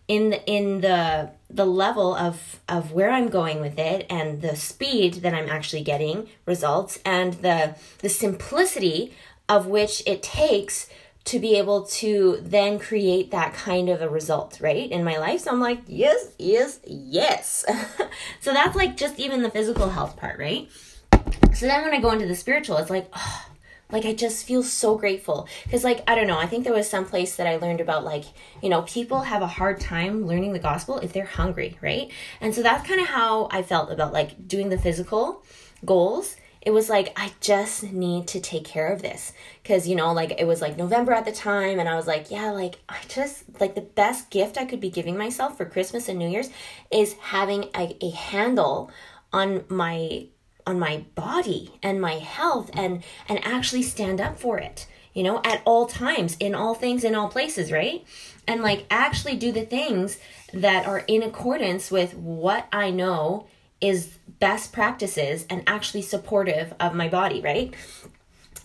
in 0.09 0.31
the 0.31 0.45
in 0.45 0.83
the 0.83 1.31
the 1.49 1.65
level 1.65 2.15
of 2.15 2.61
of 2.69 2.93
where 2.93 3.11
I'm 3.11 3.29
going 3.29 3.61
with 3.61 3.79
it 3.79 4.07
and 4.11 4.43
the 4.43 4.55
speed 4.55 5.15
that 5.23 5.33
I'm 5.33 5.49
actually 5.49 5.83
getting 5.83 6.29
results 6.45 6.99
and 7.07 7.35
the 7.35 7.77
the 8.01 8.11
simplicity 8.11 9.15
of 9.49 9.67
which 9.67 10.03
it 10.07 10.23
takes 10.23 10.89
to 11.25 11.39
be 11.39 11.57
able 11.57 11.85
to 11.85 12.39
then 12.43 12.79
create 12.79 13.31
that 13.31 13.55
kind 13.55 13.89
of 13.89 14.01
a 14.01 14.09
result, 14.09 14.59
right? 14.61 14.91
In 14.91 15.05
my 15.05 15.19
life. 15.19 15.41
So 15.41 15.51
I'm 15.51 15.61
like, 15.61 15.81
yes, 15.87 16.33
yes, 16.39 16.81
yes. 16.87 17.65
so 18.41 18.53
that's 18.53 18.75
like 18.75 18.97
just 18.97 19.19
even 19.19 19.43
the 19.43 19.51
physical 19.51 19.91
health 19.91 20.17
part, 20.17 20.39
right? 20.39 20.69
So 21.55 21.67
then 21.67 21.83
when 21.83 21.95
I 21.95 22.01
go 22.01 22.11
into 22.11 22.27
the 22.27 22.35
spiritual, 22.35 22.79
it's 22.79 22.91
like, 22.91 23.09
oh, 23.13 23.47
like 23.93 24.05
I 24.05 24.15
just 24.15 24.47
feel 24.47 24.63
so 24.63 24.97
grateful 24.97 25.49
because 25.65 25.85
like 25.85 26.03
I 26.07 26.15
don't 26.15 26.27
know, 26.27 26.39
I 26.39 26.47
think 26.47 26.65
there 26.65 26.73
was 26.73 26.89
some 26.89 27.05
place 27.05 27.37
that 27.37 27.47
I 27.47 27.57
learned 27.57 27.81
about 27.81 28.05
like, 28.05 28.25
you 28.63 28.69
know, 28.69 28.83
people 28.83 29.23
have 29.23 29.43
a 29.43 29.47
hard 29.47 29.81
time 29.81 30.27
learning 30.27 30.53
the 30.53 30.59
gospel 30.59 30.99
if 30.99 31.13
they're 31.13 31.25
hungry, 31.25 31.77
right? 31.81 32.11
And 32.41 32.55
so 32.55 32.63
that's 32.63 32.87
kind 32.87 33.01
of 33.01 33.09
how 33.09 33.49
I 33.51 33.63
felt 33.63 33.91
about 33.91 34.13
like 34.13 34.47
doing 34.49 34.69
the 34.69 34.79
physical 34.79 35.45
goals 35.85 36.37
it 36.63 36.73
was 36.73 36.91
like 36.91 37.13
I 37.17 37.33
just 37.41 37.85
need 37.85 38.27
to 38.29 38.41
take 38.41 38.65
care 38.65 38.89
of 38.89 39.03
this. 39.03 39.33
Cuz 39.65 39.89
you 39.89 39.97
know 39.97 40.13
like 40.13 40.33
it 40.39 40.47
was 40.47 40.61
like 40.61 40.77
November 40.77 41.13
at 41.13 41.25
the 41.25 41.33
time 41.33 41.79
and 41.79 41.89
I 41.89 41.97
was 41.97 42.07
like 42.07 42.31
yeah 42.31 42.51
like 42.51 42.79
I 42.89 42.99
just 43.09 43.45
like 43.61 43.75
the 43.75 43.81
best 43.81 44.31
gift 44.31 44.59
I 44.59 44.65
could 44.67 44.81
be 44.81 44.91
giving 44.91 45.17
myself 45.17 45.57
for 45.57 45.65
Christmas 45.65 46.09
and 46.09 46.19
New 46.19 46.29
Year's 46.29 46.51
is 46.91 47.15
having 47.21 47.65
a, 47.75 47.97
a 48.01 48.11
handle 48.11 48.91
on 49.33 49.65
my 49.69 50.27
on 50.67 50.79
my 50.79 51.05
body 51.15 51.73
and 51.83 52.01
my 52.01 52.15
health 52.15 52.71
and 52.75 53.03
and 53.29 53.45
actually 53.45 53.83
stand 53.83 54.21
up 54.21 54.39
for 54.39 54.59
it 54.59 54.87
you 55.15 55.23
know 55.23 55.41
at 55.45 55.63
all 55.65 55.87
times 55.87 56.37
in 56.39 56.55
all 56.55 56.75
things 56.75 57.05
in 57.05 57.15
all 57.15 57.29
places 57.29 57.73
right? 57.73 58.05
And 58.47 58.63
like 58.63 58.87
actually 58.91 59.37
do 59.37 59.53
the 59.53 59.65
things 59.65 60.19
that 60.53 60.87
are 60.87 61.05
in 61.07 61.23
accordance 61.23 61.91
with 61.91 62.15
what 62.15 62.67
I 62.73 62.91
know 62.91 63.47
is 63.81 64.19
best 64.41 64.73
practices 64.73 65.47
and 65.49 65.63
actually 65.67 66.03
supportive 66.03 66.75
of 66.81 66.95
my 66.95 67.09
body, 67.09 67.41
right? 67.41 67.75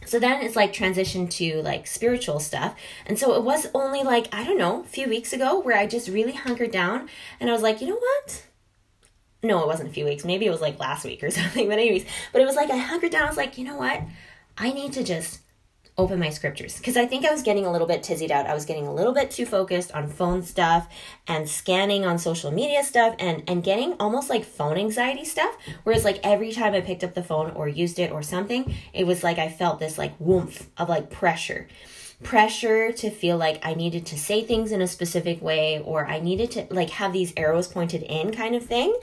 So 0.05 0.19
then 0.19 0.41
it's 0.41 0.55
like 0.55 0.71
transition 0.71 1.27
to 1.29 1.61
like 1.61 1.87
spiritual 1.87 2.39
stuff. 2.39 2.75
And 3.05 3.17
so 3.17 3.33
it 3.35 3.43
was 3.43 3.67
only 3.73 4.03
like, 4.03 4.33
I 4.33 4.43
don't 4.43 4.57
know, 4.57 4.81
a 4.81 4.85
few 4.85 5.07
weeks 5.07 5.33
ago 5.33 5.59
where 5.59 5.77
I 5.77 5.87
just 5.87 6.07
really 6.07 6.33
hunkered 6.33 6.71
down 6.71 7.09
and 7.39 7.49
I 7.49 7.53
was 7.53 7.63
like, 7.63 7.81
you 7.81 7.87
know 7.87 7.99
what? 7.99 8.45
No, 9.43 9.61
it 9.61 9.67
wasn't 9.67 9.89
a 9.89 9.93
few 9.93 10.05
weeks. 10.05 10.25
Maybe 10.25 10.45
it 10.45 10.51
was 10.51 10.61
like 10.61 10.79
last 10.79 11.05
week 11.05 11.23
or 11.23 11.31
something. 11.31 11.67
But 11.67 11.79
anyways, 11.79 12.05
but 12.31 12.41
it 12.41 12.45
was 12.45 12.55
like 12.55 12.69
I 12.69 12.77
hunkered 12.77 13.11
down. 13.11 13.23
I 13.23 13.27
was 13.27 13.37
like, 13.37 13.57
you 13.57 13.65
know 13.65 13.77
what? 13.77 14.01
I 14.57 14.71
need 14.71 14.93
to 14.93 15.03
just 15.03 15.39
open 15.97 16.19
my 16.19 16.29
scriptures 16.29 16.77
because 16.77 16.97
I 16.97 17.05
think 17.05 17.25
I 17.25 17.31
was 17.31 17.41
getting 17.41 17.65
a 17.65 17.71
little 17.71 17.87
bit 17.87 18.03
tizzied 18.03 18.31
out. 18.31 18.47
I 18.47 18.53
was 18.53 18.65
getting 18.65 18.85
a 18.85 18.93
little 18.93 19.13
bit 19.13 19.31
too 19.31 19.45
focused 19.45 19.93
on 19.93 20.09
phone 20.09 20.43
stuff 20.43 20.89
and 21.25 21.47
scanning 21.47 22.05
on 22.05 22.17
social 22.19 22.51
media 22.51 22.83
stuff 22.83 23.15
and 23.17 23.43
and 23.47 23.63
getting 23.63 23.93
almost 23.93 24.29
like 24.29 24.43
phone 24.43 24.77
anxiety 24.77 25.23
stuff. 25.23 25.55
Whereas 25.83 26.03
like 26.03 26.19
every 26.23 26.51
time 26.51 26.73
I 26.73 26.81
picked 26.81 27.03
up 27.03 27.13
the 27.13 27.23
phone 27.23 27.51
or 27.51 27.67
used 27.67 27.97
it 27.99 28.11
or 28.11 28.21
something, 28.21 28.75
it 28.93 29.07
was 29.07 29.23
like 29.23 29.37
I 29.37 29.49
felt 29.49 29.79
this 29.79 29.97
like 29.97 30.13
woomph 30.19 30.69
of 30.77 30.89
like 30.89 31.09
pressure. 31.09 31.67
Pressure 32.23 32.91
to 32.93 33.09
feel 33.09 33.37
like 33.37 33.65
I 33.65 33.73
needed 33.73 34.05
to 34.07 34.17
say 34.17 34.43
things 34.43 34.71
in 34.71 34.81
a 34.81 34.87
specific 34.87 35.41
way 35.41 35.81
or 35.81 36.05
I 36.07 36.19
needed 36.19 36.51
to 36.51 36.67
like 36.71 36.89
have 36.91 37.13
these 37.13 37.33
arrows 37.37 37.67
pointed 37.67 38.03
in 38.03 38.33
kind 38.33 38.55
of 38.55 38.65
thing. 38.65 38.93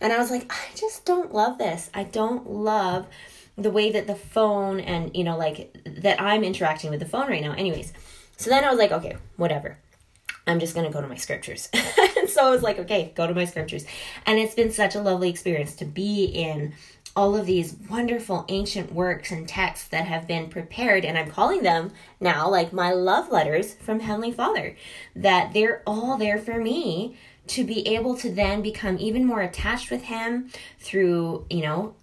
And 0.00 0.12
I 0.12 0.18
was 0.18 0.30
like, 0.30 0.50
I 0.50 0.74
just 0.74 1.04
don't 1.04 1.32
love 1.32 1.58
this. 1.58 1.90
I 1.94 2.04
don't 2.04 2.48
love 2.48 3.06
the 3.62 3.70
way 3.70 3.90
that 3.92 4.06
the 4.06 4.14
phone 4.14 4.80
and 4.80 5.16
you 5.16 5.24
know 5.24 5.36
like 5.36 5.76
that 5.84 6.20
i'm 6.20 6.44
interacting 6.44 6.90
with 6.90 7.00
the 7.00 7.06
phone 7.06 7.28
right 7.28 7.42
now 7.42 7.52
anyways. 7.52 7.92
So 8.36 8.50
then 8.50 8.64
i 8.64 8.70
was 8.70 8.78
like 8.78 8.92
okay 8.92 9.16
whatever. 9.36 9.78
I'm 10.46 10.58
just 10.58 10.74
to 10.74 10.88
go 10.88 11.00
to 11.00 11.06
my 11.06 11.16
scriptures. 11.16 11.68
And 12.20 12.28
so 12.28 12.46
i 12.46 12.50
was 12.50 12.62
like 12.62 12.78
okay 12.78 13.12
go 13.14 13.26
to 13.26 13.34
my 13.34 13.44
scriptures. 13.44 13.84
And 14.26 14.38
it's 14.38 14.54
been 14.54 14.72
such 14.72 14.94
a 14.94 15.00
lovely 15.00 15.30
experience 15.30 15.74
to 15.76 15.84
be 15.84 16.24
in 16.24 16.74
all 17.16 17.36
of 17.36 17.46
these 17.46 17.76
wonderful 17.88 18.44
ancient 18.48 18.92
works 18.92 19.30
and 19.32 19.48
texts 19.48 19.88
that 19.88 20.04
have 20.04 20.28
been 20.28 20.48
prepared 20.48 21.04
and 21.04 21.18
i'm 21.18 21.30
calling 21.30 21.62
them 21.62 21.90
now 22.20 22.48
like 22.48 22.72
my 22.72 22.92
love 22.92 23.30
letters 23.30 23.74
from 23.74 24.00
heavenly 24.00 24.30
father 24.30 24.76
that 25.16 25.52
they're 25.52 25.82
all 25.86 26.16
there 26.16 26.38
for 26.38 26.60
me 26.60 27.16
to 27.46 27.64
be 27.64 27.86
able 27.88 28.16
to 28.16 28.30
then 28.30 28.62
become 28.62 28.96
even 28.98 29.24
more 29.24 29.42
attached 29.42 29.90
with 29.90 30.02
him 30.02 30.48
through 30.78 31.44
you 31.50 31.62
know 31.62 31.94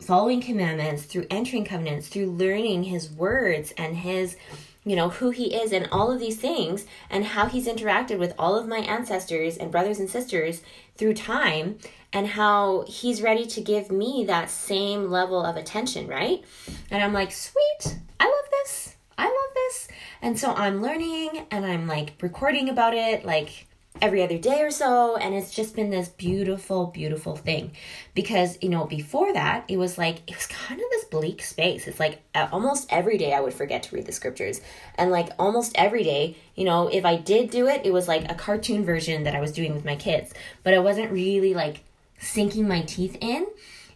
following 0.00 0.40
commandments, 0.40 1.04
through 1.04 1.26
entering 1.30 1.64
covenants, 1.64 2.08
through 2.08 2.30
learning 2.30 2.84
his 2.84 3.10
words 3.10 3.72
and 3.76 3.96
his 3.96 4.36
you 4.84 4.96
know 4.96 5.10
who 5.10 5.30
he 5.30 5.54
is 5.54 5.72
and 5.72 5.86
all 5.92 6.10
of 6.10 6.18
these 6.18 6.38
things 6.38 6.86
and 7.10 7.24
how 7.24 7.46
he's 7.46 7.66
interacted 7.66 8.18
with 8.18 8.32
all 8.38 8.56
of 8.56 8.66
my 8.66 8.78
ancestors 8.78 9.58
and 9.58 9.70
brothers 9.70 10.00
and 10.00 10.08
sisters 10.08 10.62
through 10.96 11.12
time 11.12 11.78
and 12.12 12.26
how 12.26 12.84
he's 12.88 13.20
ready 13.20 13.46
to 13.46 13.60
give 13.60 13.90
me 13.90 14.24
that 14.26 14.48
same 14.48 15.10
level 15.10 15.44
of 15.44 15.56
attention 15.56 16.06
right? 16.06 16.42
And 16.90 17.02
i'm 17.02 17.12
like 17.12 17.30
sweet 17.30 17.98
i 18.18 18.24
love 18.24 18.50
this. 18.50 18.96
I 19.18 19.24
love 19.24 19.54
this. 19.54 19.88
And 20.22 20.38
so 20.38 20.52
i'm 20.54 20.80
learning 20.80 21.46
and 21.50 21.66
i'm 21.66 21.86
like 21.86 22.14
recording 22.22 22.70
about 22.70 22.94
it 22.94 23.24
like 23.24 23.66
every 24.00 24.22
other 24.22 24.38
day 24.38 24.62
or 24.62 24.70
so 24.70 25.16
and 25.16 25.34
it's 25.34 25.50
just 25.50 25.76
been 25.76 25.90
this 25.90 26.08
beautiful 26.08 26.86
beautiful 26.86 27.36
thing. 27.36 27.72
Because 28.14 28.56
you 28.62 28.68
know 28.68 28.84
before 28.86 29.32
that 29.32 29.64
it 29.68 29.76
was 29.76 29.98
like 29.98 30.22
it 30.26 30.36
was 30.36 30.46
kind 30.46 30.80
of 30.80 30.86
this 30.90 31.04
bleak 31.04 31.42
space. 31.42 31.86
It's 31.86 32.00
like 32.00 32.22
uh, 32.34 32.48
almost 32.52 32.86
every 32.90 33.18
day 33.18 33.34
i 33.34 33.40
would 33.40 33.54
forget 33.54 33.82
to 33.84 33.94
read 33.94 34.06
the 34.06 34.12
scriptures. 34.12 34.60
And 34.94 35.10
like 35.10 35.30
almost 35.38 35.72
every 35.74 36.04
day 36.04 36.36
you 36.54 36.64
know 36.64 36.88
if 36.88 37.04
i 37.04 37.16
did 37.16 37.50
do 37.50 37.66
it 37.66 37.82
it 37.84 37.92
was 37.92 38.08
like 38.08 38.30
a 38.30 38.34
cartoon 38.34 38.84
version 38.84 39.24
that 39.24 39.34
i 39.34 39.40
was 39.40 39.52
doing 39.52 39.74
with 39.74 39.84
my 39.84 39.96
kids. 39.96 40.32
But 40.62 40.74
i 40.74 40.78
wasn't 40.78 41.12
really 41.12 41.54
like 41.54 41.82
sinking 42.18 42.68
my 42.68 42.82
teeth 42.82 43.16
in. 43.20 43.46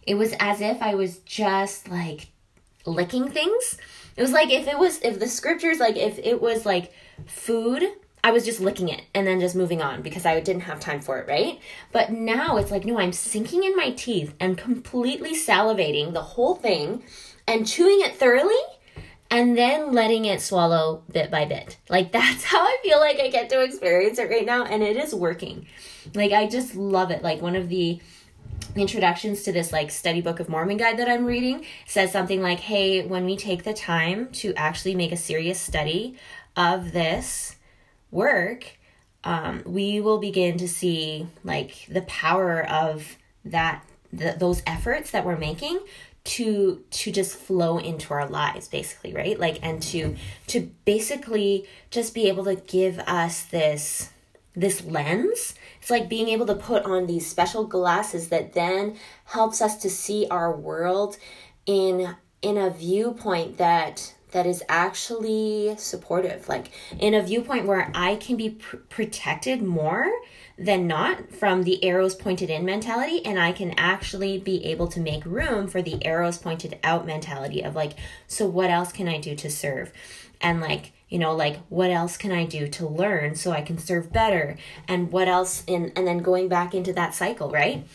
It 0.05 0.15
was 0.15 0.33
as 0.39 0.61
if 0.61 0.81
i 0.81 0.93
was 0.93 1.19
just 1.19 1.89
like 1.89 2.27
licking 2.85 3.29
things. 3.29 3.77
It 4.17 4.21
was 4.21 4.31
like 4.31 4.51
if 4.51 4.67
it 4.67 4.77
was 4.77 5.01
if 5.01 5.19
the 5.19 5.27
scriptures 5.27 5.79
like 5.79 5.97
if 5.97 6.19
it 6.19 6.41
was 6.41 6.65
like 6.65 6.93
food 7.25 7.83
I 8.25 8.31
was 8.31 8.43
just 8.43 8.59
licking 8.59 8.89
it 8.89 9.03
and 9.13 9.27
then 9.27 9.39
just 9.39 9.55
moving 9.55 9.83
on 9.83 10.01
because 10.01 10.25
I 10.25 10.39
didn't 10.39 10.63
have 10.63 10.79
time 10.79 10.99
for 10.99 11.19
it, 11.19 11.27
right? 11.27 11.59
But 11.91 12.11
now 12.11 12.57
it's 12.57 12.71
like, 12.71 12.83
no, 12.83 12.97
I'm 12.97 13.13
sinking 13.13 13.63
in 13.63 13.75
my 13.75 13.91
teeth 13.91 14.33
and 14.39 14.57
completely 14.57 15.35
salivating 15.35 16.11
the 16.11 16.23
whole 16.23 16.55
thing 16.55 17.03
and 17.47 17.67
chewing 17.67 18.01
it 18.01 18.15
thoroughly 18.15 18.59
and 19.29 19.55
then 19.55 19.91
letting 19.91 20.25
it 20.25 20.41
swallow 20.41 21.03
bit 21.11 21.29
by 21.29 21.45
bit. 21.45 21.77
Like 21.87 22.11
that's 22.13 22.45
how 22.45 22.63
I 22.63 22.79
feel 22.81 22.99
like 22.99 23.19
I 23.19 23.27
get 23.27 23.47
to 23.51 23.61
experience 23.61 24.17
it 24.17 24.31
right 24.31 24.43
now 24.43 24.63
and 24.63 24.81
it 24.81 24.97
is 24.97 25.13
working. 25.13 25.67
Like 26.15 26.31
I 26.31 26.47
just 26.47 26.73
love 26.73 27.11
it. 27.11 27.21
Like 27.21 27.43
one 27.43 27.55
of 27.55 27.69
the 27.69 28.01
introductions 28.75 29.43
to 29.43 29.51
this 29.51 29.71
like 29.71 29.91
study 29.91 30.19
book 30.19 30.39
of 30.39 30.49
mormon 30.49 30.75
guide 30.75 30.97
that 30.97 31.07
i'm 31.07 31.25
reading 31.25 31.65
says 31.85 32.11
something 32.11 32.41
like 32.41 32.59
hey 32.59 33.05
when 33.05 33.23
we 33.23 33.37
take 33.37 33.63
the 33.63 33.73
time 33.73 34.27
to 34.31 34.53
actually 34.55 34.93
make 34.93 35.13
a 35.13 35.17
serious 35.17 35.59
study 35.59 36.15
of 36.57 36.91
this 36.91 37.54
work, 38.15 38.77
um, 39.23 39.61
we 39.65 39.99
will 39.99 40.17
begin 40.17 40.57
to 40.57 40.67
see 40.67 41.27
like 41.43 41.87
the 41.89 42.03
power 42.03 42.65
of 42.67 43.17
that 43.43 43.83
those 44.11 44.63
efforts 44.65 45.11
that 45.11 45.25
we're 45.25 45.37
making 45.37 45.79
to 46.23 46.83
to 46.89 47.11
just 47.11 47.35
flow 47.35 47.77
into 47.77 48.13
our 48.13 48.27
lives 48.27 48.67
basically 48.67 49.13
right? 49.13 49.39
Like 49.39 49.59
and 49.61 49.81
to 49.83 50.15
to 50.47 50.71
basically 50.85 51.67
just 51.91 52.13
be 52.13 52.27
able 52.27 52.45
to 52.45 52.55
give 52.55 52.97
us 52.99 53.43
this 53.43 54.09
this 54.55 54.83
lens. 54.83 55.53
It's 55.81 55.91
like 55.91 56.09
being 56.09 56.29
able 56.29 56.45
to 56.47 56.55
put 56.55 56.83
on 56.83 57.05
these 57.05 57.27
special 57.27 57.65
glasses 57.65 58.29
that 58.29 58.53
then 58.53 58.95
helps 59.25 59.61
us 59.61 59.75
to 59.77 59.89
see 59.89 60.27
our 60.31 60.55
world 60.55 61.17
in 61.65 62.15
in 62.41 62.57
a 62.57 62.69
viewpoint 62.69 63.57
that 63.57 64.14
that 64.35 64.45
is 64.45 64.61
actually 64.67 65.73
supportive. 65.77 66.49
Like 66.49 66.69
in 66.99 67.13
a 67.13 67.21
viewpoint 67.21 67.65
where 67.65 67.89
i 67.95 68.17
can 68.17 68.35
be 68.35 68.49
pr- 68.49 68.75
protected 68.89 69.61
more 69.61 70.11
than 70.57 70.87
not 70.87 71.31
from 71.31 71.63
the 71.63 71.81
arrows 71.85 72.15
pointed 72.15 72.49
in 72.49 72.65
mentality 72.65 73.25
and 73.25 73.39
i 73.39 73.51
can 73.53 73.73
actually 73.77 74.37
be 74.37 74.65
able 74.65 74.87
to 74.87 74.99
make 74.99 75.25
room 75.25 75.67
for 75.67 75.81
the 75.81 76.05
arrows 76.05 76.37
pointed 76.37 76.77
out 76.83 77.05
mentality 77.05 77.61
of 77.61 77.75
like 77.75 77.93
so 78.27 78.45
what 78.45 78.69
else 78.69 78.91
can 78.91 79.07
i 79.07 79.17
do 79.17 79.35
to 79.35 79.49
serve? 79.49 79.93
And 80.41 80.59
like 80.59 80.91
you 81.07 81.17
know 81.17 81.33
like 81.33 81.57
what 81.69 81.89
else 81.89 82.17
can 82.17 82.33
i 82.33 82.45
do 82.45 82.67
to 82.67 82.85
learn 82.85 83.35
so 83.35 83.51
i 83.51 83.61
can 83.61 83.77
serve 83.77 84.11
better? 84.11 84.57
And 84.85 85.13
what 85.13 85.29
else 85.29 85.63
in 85.65 85.93
and 85.95 86.05
then 86.05 86.17
going 86.17 86.49
back 86.49 86.75
into 86.75 86.91
that 86.91 87.15
cycle 87.15 87.49
right? 87.49 87.87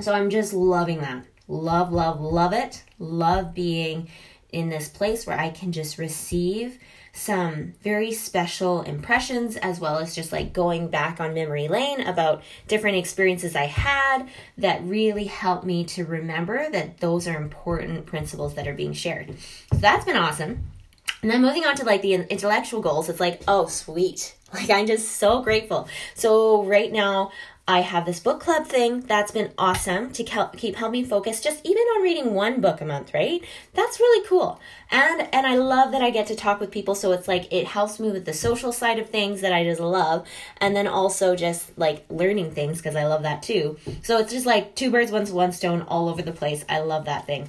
So 0.00 0.12
i'm 0.12 0.30
just 0.30 0.52
loving 0.52 1.00
that. 1.00 1.24
Love 1.48 1.92
love 1.92 2.20
love 2.20 2.52
it. 2.52 2.84
Love 3.00 3.52
being 3.52 4.08
in 4.56 4.70
this 4.70 4.88
place 4.88 5.26
where 5.26 5.38
I 5.38 5.50
can 5.50 5.70
just 5.70 5.98
receive 5.98 6.78
some 7.12 7.74
very 7.82 8.10
special 8.10 8.80
impressions 8.82 9.56
as 9.56 9.78
well 9.78 9.98
as 9.98 10.14
just 10.14 10.32
like 10.32 10.54
going 10.54 10.88
back 10.88 11.20
on 11.20 11.34
memory 11.34 11.68
lane 11.68 12.00
about 12.00 12.42
different 12.66 12.96
experiences 12.96 13.54
I 13.54 13.66
had 13.66 14.28
that 14.56 14.82
really 14.82 15.24
helped 15.24 15.64
me 15.64 15.84
to 15.84 16.06
remember 16.06 16.70
that 16.70 16.98
those 16.98 17.28
are 17.28 17.36
important 17.36 18.06
principles 18.06 18.54
that 18.54 18.66
are 18.66 18.74
being 18.74 18.94
shared. 18.94 19.34
So 19.72 19.78
that's 19.78 20.06
been 20.06 20.16
awesome. 20.16 20.64
And 21.20 21.30
then 21.30 21.42
moving 21.42 21.66
on 21.66 21.76
to 21.76 21.84
like 21.84 22.00
the 22.00 22.14
intellectual 22.14 22.80
goals, 22.80 23.10
it's 23.10 23.20
like, 23.20 23.42
oh, 23.46 23.66
sweet. 23.66 24.34
Like, 24.54 24.70
I'm 24.70 24.86
just 24.86 25.16
so 25.16 25.42
grateful. 25.42 25.88
So, 26.14 26.62
right 26.64 26.90
now, 26.90 27.32
I 27.68 27.80
have 27.80 28.06
this 28.06 28.20
book 28.20 28.38
club 28.38 28.68
thing 28.68 29.00
that's 29.00 29.32
been 29.32 29.52
awesome 29.58 30.12
to 30.12 30.22
keep 30.56 30.76
helping 30.76 31.04
focus 31.04 31.40
just 31.40 31.66
even 31.66 31.82
on 31.82 32.02
reading 32.02 32.32
one 32.32 32.60
book 32.60 32.80
a 32.80 32.84
month, 32.84 33.12
right? 33.12 33.42
That's 33.74 33.98
really 33.98 34.24
cool. 34.28 34.60
And 34.88 35.28
and 35.34 35.48
I 35.48 35.56
love 35.56 35.90
that 35.90 36.00
I 36.00 36.10
get 36.10 36.28
to 36.28 36.36
talk 36.36 36.60
with 36.60 36.70
people 36.70 36.94
so 36.94 37.10
it's 37.10 37.26
like 37.26 37.52
it 37.52 37.66
helps 37.66 37.98
me 37.98 38.12
with 38.12 38.24
the 38.24 38.32
social 38.32 38.70
side 38.70 39.00
of 39.00 39.10
things 39.10 39.40
that 39.40 39.52
I 39.52 39.64
just 39.64 39.80
love 39.80 40.28
and 40.58 40.76
then 40.76 40.86
also 40.86 41.34
just 41.34 41.76
like 41.76 42.04
learning 42.08 42.52
things 42.52 42.78
because 42.78 42.94
I 42.94 43.04
love 43.06 43.22
that 43.24 43.42
too. 43.42 43.78
So 44.04 44.18
it's 44.18 44.32
just 44.32 44.46
like 44.46 44.76
two 44.76 44.92
birds 44.92 45.10
one 45.10 45.26
one 45.26 45.50
stone 45.50 45.82
all 45.82 46.08
over 46.08 46.22
the 46.22 46.32
place. 46.32 46.64
I 46.68 46.78
love 46.80 47.06
that 47.06 47.26
thing. 47.26 47.48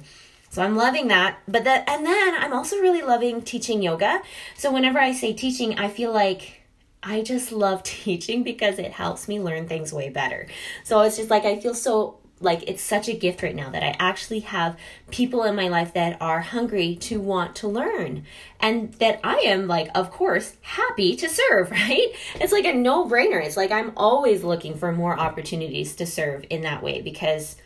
So 0.50 0.62
I'm 0.62 0.74
loving 0.74 1.08
that. 1.08 1.38
But 1.46 1.62
that 1.62 1.88
and 1.88 2.04
then 2.04 2.34
I'm 2.34 2.52
also 2.52 2.78
really 2.78 3.02
loving 3.02 3.42
teaching 3.42 3.82
yoga. 3.82 4.20
So 4.56 4.72
whenever 4.72 4.98
I 4.98 5.12
say 5.12 5.32
teaching, 5.32 5.78
I 5.78 5.88
feel 5.88 6.12
like 6.12 6.57
I 7.02 7.22
just 7.22 7.52
love 7.52 7.82
teaching 7.84 8.42
because 8.42 8.78
it 8.78 8.92
helps 8.92 9.28
me 9.28 9.40
learn 9.40 9.68
things 9.68 9.92
way 9.92 10.08
better. 10.08 10.46
So 10.84 11.00
it's 11.02 11.16
just 11.16 11.30
like 11.30 11.44
I 11.44 11.60
feel 11.60 11.74
so 11.74 12.18
like 12.40 12.62
it's 12.68 12.82
such 12.82 13.08
a 13.08 13.14
gift 13.14 13.42
right 13.42 13.54
now 13.54 13.68
that 13.70 13.82
I 13.82 13.96
actually 13.98 14.40
have 14.40 14.78
people 15.10 15.42
in 15.42 15.56
my 15.56 15.68
life 15.68 15.94
that 15.94 16.16
are 16.20 16.40
hungry 16.40 16.94
to 17.00 17.20
want 17.20 17.56
to 17.56 17.68
learn 17.68 18.24
and 18.60 18.92
that 18.94 19.18
I 19.24 19.38
am 19.38 19.66
like 19.66 19.88
of 19.94 20.10
course 20.10 20.56
happy 20.62 21.16
to 21.16 21.28
serve, 21.28 21.70
right? 21.72 22.08
It's 22.36 22.52
like 22.52 22.64
a 22.64 22.74
no-brainer. 22.74 23.44
It's 23.44 23.56
like 23.56 23.72
I'm 23.72 23.92
always 23.96 24.44
looking 24.44 24.76
for 24.76 24.92
more 24.92 25.18
opportunities 25.18 25.96
to 25.96 26.06
serve 26.06 26.44
in 26.50 26.62
that 26.62 26.82
way 26.82 27.00
because 27.00 27.56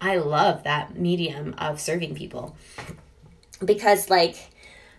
I 0.00 0.16
love 0.16 0.62
that 0.62 0.96
medium 0.96 1.54
of 1.58 1.80
serving 1.80 2.14
people. 2.14 2.56
Because 3.64 4.08
like 4.08 4.36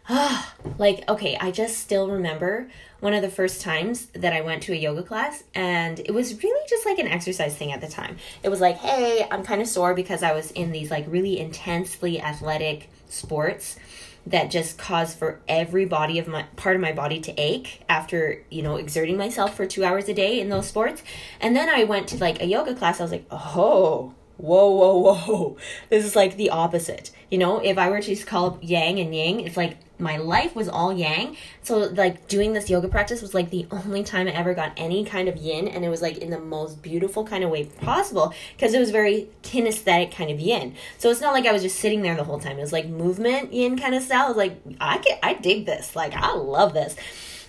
like 0.79 1.07
okay 1.07 1.37
i 1.39 1.51
just 1.51 1.77
still 1.77 2.09
remember 2.09 2.67
one 2.99 3.13
of 3.13 3.21
the 3.21 3.29
first 3.29 3.61
times 3.61 4.07
that 4.07 4.33
i 4.33 4.41
went 4.41 4.63
to 4.63 4.73
a 4.73 4.75
yoga 4.75 5.03
class 5.03 5.43
and 5.53 5.99
it 5.99 6.11
was 6.11 6.41
really 6.43 6.67
just 6.67 6.85
like 6.85 6.97
an 6.97 7.07
exercise 7.07 7.55
thing 7.55 7.71
at 7.71 7.79
the 7.79 7.87
time 7.87 8.17
it 8.41 8.49
was 8.49 8.59
like 8.59 8.77
hey 8.77 9.27
i'm 9.29 9.43
kind 9.43 9.61
of 9.61 9.67
sore 9.67 9.93
because 9.93 10.23
i 10.23 10.33
was 10.33 10.49
in 10.51 10.71
these 10.71 10.89
like 10.89 11.05
really 11.07 11.39
intensely 11.39 12.19
athletic 12.19 12.89
sports 13.07 13.77
that 14.25 14.49
just 14.49 14.79
cause 14.79 15.13
for 15.13 15.39
every 15.47 15.85
body 15.85 16.17
of 16.17 16.27
my 16.27 16.43
part 16.55 16.75
of 16.75 16.81
my 16.81 16.91
body 16.91 17.19
to 17.19 17.33
ache 17.37 17.81
after 17.87 18.43
you 18.49 18.63
know 18.63 18.77
exerting 18.77 19.15
myself 19.15 19.55
for 19.55 19.67
two 19.67 19.85
hours 19.85 20.09
a 20.09 20.13
day 20.13 20.39
in 20.39 20.49
those 20.49 20.67
sports 20.67 21.03
and 21.39 21.55
then 21.55 21.69
i 21.69 21.83
went 21.83 22.07
to 22.07 22.17
like 22.17 22.41
a 22.41 22.45
yoga 22.45 22.73
class 22.73 22.99
i 22.99 23.03
was 23.03 23.11
like 23.11 23.25
oh 23.29 24.13
whoa, 24.37 24.69
whoa, 24.69 24.97
whoa. 24.97 25.57
This 25.89 26.05
is 26.05 26.15
like 26.15 26.37
the 26.37 26.49
opposite. 26.49 27.11
You 27.29 27.37
know, 27.37 27.59
if 27.59 27.77
I 27.77 27.89
were 27.89 27.99
to 27.99 28.07
just 28.07 28.25
call 28.25 28.57
yin 28.61 28.97
and 28.97 29.13
yang, 29.13 29.41
it's 29.41 29.57
like 29.57 29.77
my 29.99 30.17
life 30.17 30.55
was 30.55 30.69
all 30.69 30.93
yang. 30.93 31.35
So 31.63 31.77
like 31.77 32.27
doing 32.27 32.53
this 32.53 32.69
yoga 32.69 32.87
practice 32.87 33.21
was 33.21 33.33
like 33.33 33.49
the 33.49 33.67
only 33.71 34.03
time 34.03 34.27
I 34.27 34.31
ever 34.31 34.53
got 34.53 34.71
any 34.77 35.03
kind 35.05 35.27
of 35.27 35.37
yin 35.37 35.67
and 35.67 35.83
it 35.83 35.89
was 35.89 36.01
like 36.01 36.17
in 36.17 36.29
the 36.29 36.39
most 36.39 36.81
beautiful 36.81 37.25
kind 37.25 37.43
of 37.43 37.49
way 37.49 37.65
possible 37.65 38.33
because 38.55 38.73
it 38.73 38.79
was 38.79 38.91
very 38.91 39.27
kinesthetic 39.43 40.11
kind 40.11 40.31
of 40.31 40.39
yin. 40.39 40.75
So 40.97 41.09
it's 41.09 41.21
not 41.21 41.33
like 41.33 41.45
I 41.45 41.51
was 41.51 41.61
just 41.61 41.79
sitting 41.79 42.01
there 42.01 42.15
the 42.15 42.23
whole 42.23 42.39
time. 42.39 42.57
It 42.57 42.61
was 42.61 42.73
like 42.73 42.87
movement 42.87 43.53
yin 43.53 43.77
kind 43.77 43.93
of 43.93 44.03
style. 44.03 44.25
I 44.25 44.27
was 44.27 44.37
like 44.37 44.61
I 44.79 45.03
I 45.21 45.33
dig 45.33 45.65
this. 45.65 45.95
Like 45.95 46.13
I 46.13 46.33
love 46.33 46.73
this. 46.73 46.95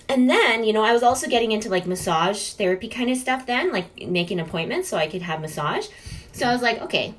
And 0.09 0.29
then, 0.29 0.65
you 0.65 0.73
know, 0.73 0.83
I 0.83 0.93
was 0.93 1.05
also 1.05 1.29
getting 1.29 1.53
into 1.53 1.69
like 1.69 1.87
massage 1.87 2.55
therapy 2.55 2.89
kind 2.89 3.11
of 3.11 3.17
stuff 3.17 3.47
then, 3.47 3.73
like 3.73 4.09
making 4.09 4.41
appointments 4.41 4.89
so 4.89 4.97
I 4.97 5.07
could 5.07 5.23
have 5.23 5.41
massage. 5.41 5.87
So 6.33 6.49
I 6.49 6.53
was 6.53 6.63
like, 6.63 6.81
okay, 6.83 7.15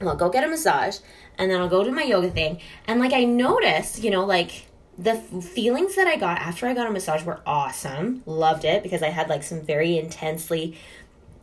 I'll 0.00 0.16
go 0.16 0.28
get 0.28 0.42
a 0.42 0.48
massage 0.48 0.98
and 1.38 1.50
then 1.50 1.60
I'll 1.60 1.68
go 1.68 1.84
to 1.84 1.92
my 1.92 2.02
yoga 2.02 2.30
thing. 2.30 2.60
And 2.86 3.00
like 3.00 3.12
I 3.12 3.24
noticed, 3.24 4.02
you 4.02 4.10
know, 4.10 4.24
like 4.24 4.66
the 4.96 5.16
feelings 5.16 5.96
that 5.96 6.06
I 6.06 6.16
got 6.16 6.38
after 6.38 6.66
I 6.66 6.74
got 6.74 6.86
a 6.86 6.90
massage 6.90 7.24
were 7.24 7.40
awesome. 7.46 8.22
Loved 8.26 8.64
it 8.64 8.82
because 8.82 9.02
I 9.02 9.08
had 9.08 9.28
like 9.28 9.42
some 9.42 9.62
very 9.62 9.98
intensely 9.98 10.76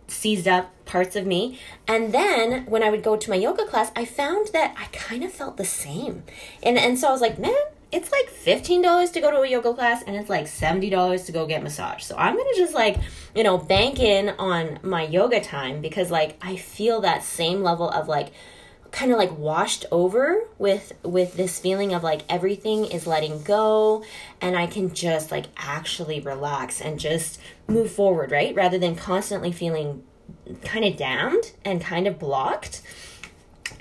seized 0.08 0.47
up 0.47 0.73
parts 0.86 1.15
of 1.15 1.25
me. 1.25 1.60
And 1.88 2.13
then 2.13 2.65
when 2.65 2.84
I 2.84 2.89
would 2.89 3.04
go 3.04 3.15
to 3.15 3.30
my 3.30 3.36
yoga 3.36 3.65
class, 3.65 3.91
I 3.95 4.06
found 4.06 4.47
that 4.54 4.75
I 4.77 4.86
kind 4.86 5.23
of 5.23 5.32
felt 5.32 5.58
the 5.58 5.65
same. 5.65 6.23
And 6.63 6.77
and 6.77 6.97
so 6.99 7.08
I 7.08 7.12
was 7.12 7.21
like, 7.21 7.39
man, 7.39 7.54
it's 7.91 8.12
like 8.12 8.32
$15 8.32 9.12
to 9.12 9.21
go 9.21 9.32
to 9.32 9.41
a 9.41 9.49
yoga 9.49 9.73
class 9.73 10.01
and 10.04 10.15
it's 10.15 10.30
like 10.30 10.45
$70 10.45 11.25
to 11.25 11.32
go 11.32 11.45
get 11.45 11.62
massage. 11.62 12.04
So 12.04 12.15
I'm 12.17 12.36
going 12.36 12.47
to 12.54 12.60
just 12.60 12.73
like, 12.73 12.97
you 13.36 13.43
know, 13.43 13.58
bank 13.58 13.99
in 13.99 14.30
on 14.30 14.80
my 14.82 15.04
yoga 15.04 15.41
time 15.41 15.82
because 15.82 16.10
like 16.10 16.38
I 16.41 16.56
feel 16.56 17.01
that 17.01 17.23
same 17.23 17.62
level 17.62 17.89
of 17.89 18.08
like 18.08 18.32
kind 18.91 19.12
of 19.12 19.17
like 19.17 19.38
washed 19.38 19.86
over 19.91 20.43
with 20.58 20.93
with 21.04 21.36
this 21.36 21.60
feeling 21.60 21.93
of 21.93 22.04
like 22.04 22.21
everything 22.27 22.86
is 22.86 23.08
letting 23.08 23.41
go 23.43 24.04
and 24.41 24.58
I 24.58 24.67
can 24.67 24.93
just 24.93 25.32
like 25.32 25.45
actually 25.56 26.19
relax 26.19 26.82
and 26.82 26.99
just 26.99 27.39
move 27.67 27.91
forward, 27.91 28.32
right? 28.32 28.54
Rather 28.54 28.77
than 28.77 28.95
constantly 28.95 29.51
feeling 29.51 30.04
kind 30.63 30.86
of 30.86 30.97
dammed 30.97 31.51
and 31.63 31.82
kind 31.82 32.08
of 32.08 32.19
blocked. 32.19 32.82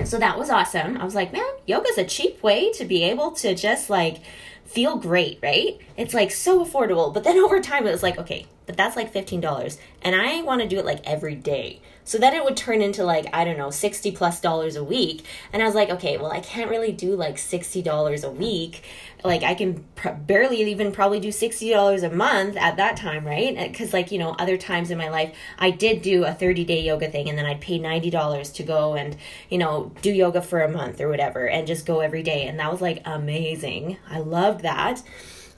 So 0.04 0.18
that 0.18 0.38
was 0.38 0.50
awesome. 0.50 0.96
I 0.96 1.04
was 1.04 1.14
like, 1.14 1.32
man, 1.32 1.50
yoga's 1.66 1.98
a 1.98 2.04
cheap 2.04 2.42
way 2.42 2.72
to 2.72 2.84
be 2.84 3.04
able 3.04 3.32
to 3.32 3.54
just 3.54 3.90
like 3.90 4.18
feel 4.64 4.96
great, 4.96 5.38
right? 5.42 5.78
It's 5.96 6.14
like 6.14 6.30
so 6.30 6.64
affordable. 6.64 7.12
But 7.12 7.24
then 7.24 7.38
over 7.44 7.60
time, 7.60 7.86
it 7.86 7.90
was 7.90 8.02
like, 8.02 8.18
okay, 8.18 8.46
but 8.66 8.76
that's 8.76 8.96
like 8.96 9.12
$15. 9.12 9.78
And 10.02 10.14
I 10.14 10.42
want 10.42 10.62
to 10.62 10.68
do 10.68 10.78
it 10.78 10.84
like 10.84 11.00
every 11.04 11.34
day. 11.34 11.80
So 12.04 12.18
then 12.18 12.34
it 12.34 12.44
would 12.44 12.56
turn 12.56 12.80
into 12.80 13.04
like, 13.04 13.26
I 13.32 13.44
don't 13.44 13.58
know, 13.58 13.70
60 13.70 14.12
plus 14.12 14.40
dollars 14.40 14.76
a 14.76 14.84
week. 14.84 15.24
And 15.52 15.62
I 15.62 15.66
was 15.66 15.74
like, 15.74 15.90
okay, 15.90 16.16
well, 16.16 16.32
I 16.32 16.40
can't 16.40 16.70
really 16.70 16.92
do 16.92 17.14
like 17.14 17.36
$60 17.36 18.24
a 18.24 18.30
week. 18.30 18.84
Like 19.24 19.42
I 19.42 19.54
can 19.54 19.84
pr- 19.94 20.10
barely 20.10 20.62
even 20.70 20.92
probably 20.92 21.20
do 21.20 21.28
$60 21.28 22.02
a 22.02 22.14
month 22.14 22.56
at 22.56 22.76
that 22.76 22.96
time, 22.96 23.26
right? 23.26 23.56
Because 23.56 23.92
like, 23.92 24.10
you 24.10 24.18
know, 24.18 24.34
other 24.38 24.56
times 24.56 24.90
in 24.90 24.98
my 24.98 25.08
life, 25.08 25.34
I 25.58 25.70
did 25.70 26.02
do 26.02 26.24
a 26.24 26.32
30 26.32 26.64
day 26.64 26.80
yoga 26.80 27.10
thing 27.10 27.28
and 27.28 27.38
then 27.38 27.46
I'd 27.46 27.60
pay 27.60 27.78
$90 27.78 28.54
to 28.54 28.62
go 28.62 28.94
and, 28.94 29.16
you 29.48 29.58
know, 29.58 29.92
do 30.02 30.10
yoga 30.10 30.42
for 30.42 30.62
a 30.62 30.70
month 30.70 31.00
or 31.00 31.08
whatever 31.08 31.48
and 31.48 31.66
just 31.66 31.86
go 31.86 32.00
every 32.00 32.22
day. 32.22 32.46
And 32.46 32.58
that 32.60 32.70
was 32.70 32.80
like 32.80 33.02
amazing. 33.04 33.96
I 34.08 34.18
loved 34.20 34.62
that. 34.62 35.02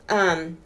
Um, 0.08 0.58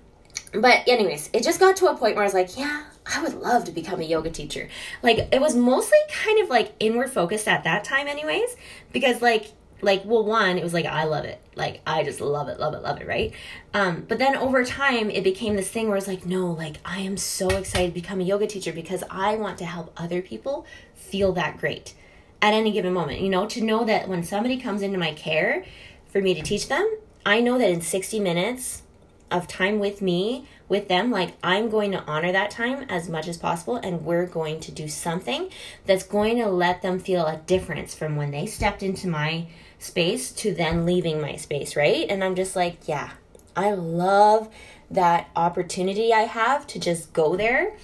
but 0.52 0.86
anyways, 0.86 1.30
it 1.32 1.42
just 1.42 1.60
got 1.60 1.76
to 1.76 1.86
a 1.86 1.96
point 1.96 2.14
where 2.14 2.22
I 2.22 2.26
was 2.26 2.34
like, 2.34 2.56
yeah, 2.56 2.84
I 3.14 3.22
would 3.22 3.34
love 3.34 3.64
to 3.64 3.72
become 3.72 4.00
a 4.00 4.04
yoga 4.04 4.30
teacher. 4.30 4.68
Like 5.02 5.28
it 5.32 5.40
was 5.40 5.54
mostly 5.54 5.98
kind 6.10 6.42
of 6.42 6.48
like 6.48 6.74
inward 6.80 7.10
focused 7.10 7.46
at 7.46 7.64
that 7.64 7.84
time 7.84 8.06
anyways 8.08 8.56
because 8.92 9.22
like 9.22 9.52
like 9.82 10.02
well 10.04 10.24
one 10.24 10.56
it 10.56 10.64
was 10.64 10.74
like 10.74 10.86
I 10.86 11.04
love 11.04 11.24
it. 11.24 11.40
Like 11.56 11.80
I 11.86 12.04
just 12.04 12.20
love 12.20 12.48
it, 12.48 12.60
love 12.60 12.74
it, 12.74 12.82
love 12.82 13.00
it, 13.00 13.08
right? 13.08 13.32
Um 13.74 14.04
but 14.06 14.18
then 14.18 14.36
over 14.36 14.64
time 14.64 15.10
it 15.10 15.24
became 15.24 15.56
this 15.56 15.70
thing 15.70 15.88
where 15.88 15.96
it's 15.96 16.06
like 16.06 16.24
no, 16.24 16.46
like 16.52 16.76
I 16.84 17.00
am 17.00 17.16
so 17.16 17.48
excited 17.48 17.88
to 17.88 18.00
become 18.00 18.20
a 18.20 18.24
yoga 18.24 18.46
teacher 18.46 18.72
because 18.72 19.02
I 19.10 19.34
want 19.36 19.58
to 19.58 19.64
help 19.64 19.92
other 19.96 20.22
people 20.22 20.66
feel 20.94 21.32
that 21.32 21.58
great 21.58 21.94
at 22.42 22.54
any 22.54 22.70
given 22.70 22.92
moment. 22.92 23.20
You 23.20 23.30
know, 23.30 23.46
to 23.46 23.60
know 23.60 23.84
that 23.84 24.08
when 24.08 24.22
somebody 24.22 24.58
comes 24.58 24.82
into 24.82 24.98
my 24.98 25.12
care 25.12 25.64
for 26.06 26.20
me 26.20 26.34
to 26.34 26.42
teach 26.42 26.68
them, 26.68 26.88
I 27.24 27.40
know 27.40 27.58
that 27.58 27.70
in 27.70 27.80
60 27.80 28.20
minutes 28.20 28.82
of 29.30 29.48
time 29.48 29.78
with 29.78 30.00
me 30.00 30.46
with 30.68 30.86
them 30.88 31.10
like 31.10 31.34
i'm 31.42 31.68
going 31.68 31.90
to 31.90 32.02
honor 32.04 32.30
that 32.30 32.50
time 32.50 32.86
as 32.88 33.08
much 33.08 33.26
as 33.26 33.36
possible 33.36 33.76
and 33.76 34.04
we're 34.04 34.26
going 34.26 34.60
to 34.60 34.70
do 34.70 34.86
something 34.86 35.50
that's 35.84 36.04
going 36.04 36.36
to 36.38 36.46
let 36.46 36.82
them 36.82 36.98
feel 36.98 37.26
a 37.26 37.36
difference 37.38 37.94
from 37.94 38.14
when 38.14 38.30
they 38.30 38.46
stepped 38.46 38.82
into 38.82 39.08
my 39.08 39.46
space 39.86 40.32
to 40.32 40.54
then 40.54 40.84
leaving 40.84 41.20
my 41.20 41.36
space 41.36 41.76
right? 41.76 42.06
And 42.08 42.22
i'm 42.24 42.34
just 42.34 42.56
like 42.56 42.88
yeah 42.88 43.10
i 43.54 43.72
love 43.72 44.48
that 44.90 45.28
opportunity 45.34 46.12
i 46.12 46.22
have 46.22 46.66
to 46.68 46.78
just 46.78 47.12
go 47.12 47.36
there 47.36 47.76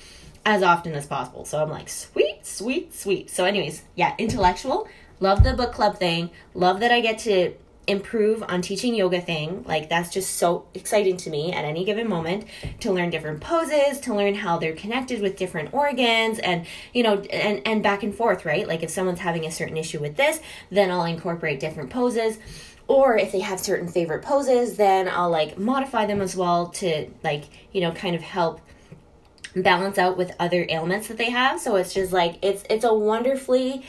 as 0.44 0.62
often 0.62 0.92
as 0.94 1.06
possible. 1.06 1.44
So 1.44 1.62
i'm 1.62 1.70
like 1.70 1.88
sweet 1.88 2.46
sweet 2.46 2.94
sweet. 2.94 3.30
So 3.30 3.44
anyways 3.44 3.82
yeah 3.94 4.14
intellectual. 4.18 4.88
Love 5.20 5.44
the 5.44 5.54
book 5.54 5.72
club 5.72 5.98
thing. 5.98 6.30
Love 6.54 6.80
that 6.80 6.90
i 6.92 7.00
get 7.00 7.18
to 7.20 7.54
improve 7.86 8.44
on 8.44 8.62
teaching 8.62 8.94
yoga 8.94 9.20
thing 9.20 9.64
like 9.66 9.88
that's 9.88 10.10
just 10.10 10.36
so 10.36 10.64
exciting 10.72 11.16
to 11.16 11.30
me 11.30 11.52
at 11.52 11.64
any 11.64 11.84
given 11.84 12.08
moment 12.08 12.44
to 12.78 12.92
learn 12.92 13.10
different 13.10 13.40
poses 13.40 13.98
to 13.98 14.14
learn 14.14 14.34
how 14.34 14.56
they're 14.56 14.74
connected 14.74 15.20
with 15.20 15.36
different 15.36 15.72
organs 15.74 16.38
and 16.38 16.64
you 16.94 17.02
know 17.02 17.18
and 17.22 17.60
and 17.66 17.82
back 17.82 18.04
and 18.04 18.14
forth 18.14 18.44
right? 18.44 18.68
Like 18.68 18.84
if 18.84 18.90
someone's 18.90 19.18
having 19.18 19.44
a 19.46 19.50
certain 19.50 19.76
issue 19.76 20.00
with 20.00 20.16
this 20.16 20.40
then 20.70 20.90
i'll 20.90 21.04
incorporate 21.04 21.58
different 21.58 21.90
poses. 21.90 22.38
Or 22.88 23.16
if 23.16 23.32
they 23.32 23.40
have 23.40 23.58
certain 23.58 23.88
favorite 23.88 24.22
poses 24.22 24.76
then 24.76 25.08
i'll 25.08 25.30
like 25.30 25.58
modify 25.58 26.06
them 26.06 26.20
as 26.20 26.36
well 26.36 26.68
to 26.68 27.10
like 27.24 27.44
you 27.72 27.80
know 27.80 27.90
kind 27.90 28.14
of 28.14 28.22
help 28.22 28.60
balance 29.56 29.98
out 29.98 30.16
with 30.16 30.32
other 30.38 30.66
ailments 30.68 31.08
that 31.08 31.18
they 31.18 31.30
have. 31.30 31.60
So 31.60 31.76
it's 31.76 31.92
just 31.92 32.12
like 32.12 32.36
it's 32.42 32.64
it's 32.70 32.84
a 32.84 32.94
wonderfully 32.94 33.84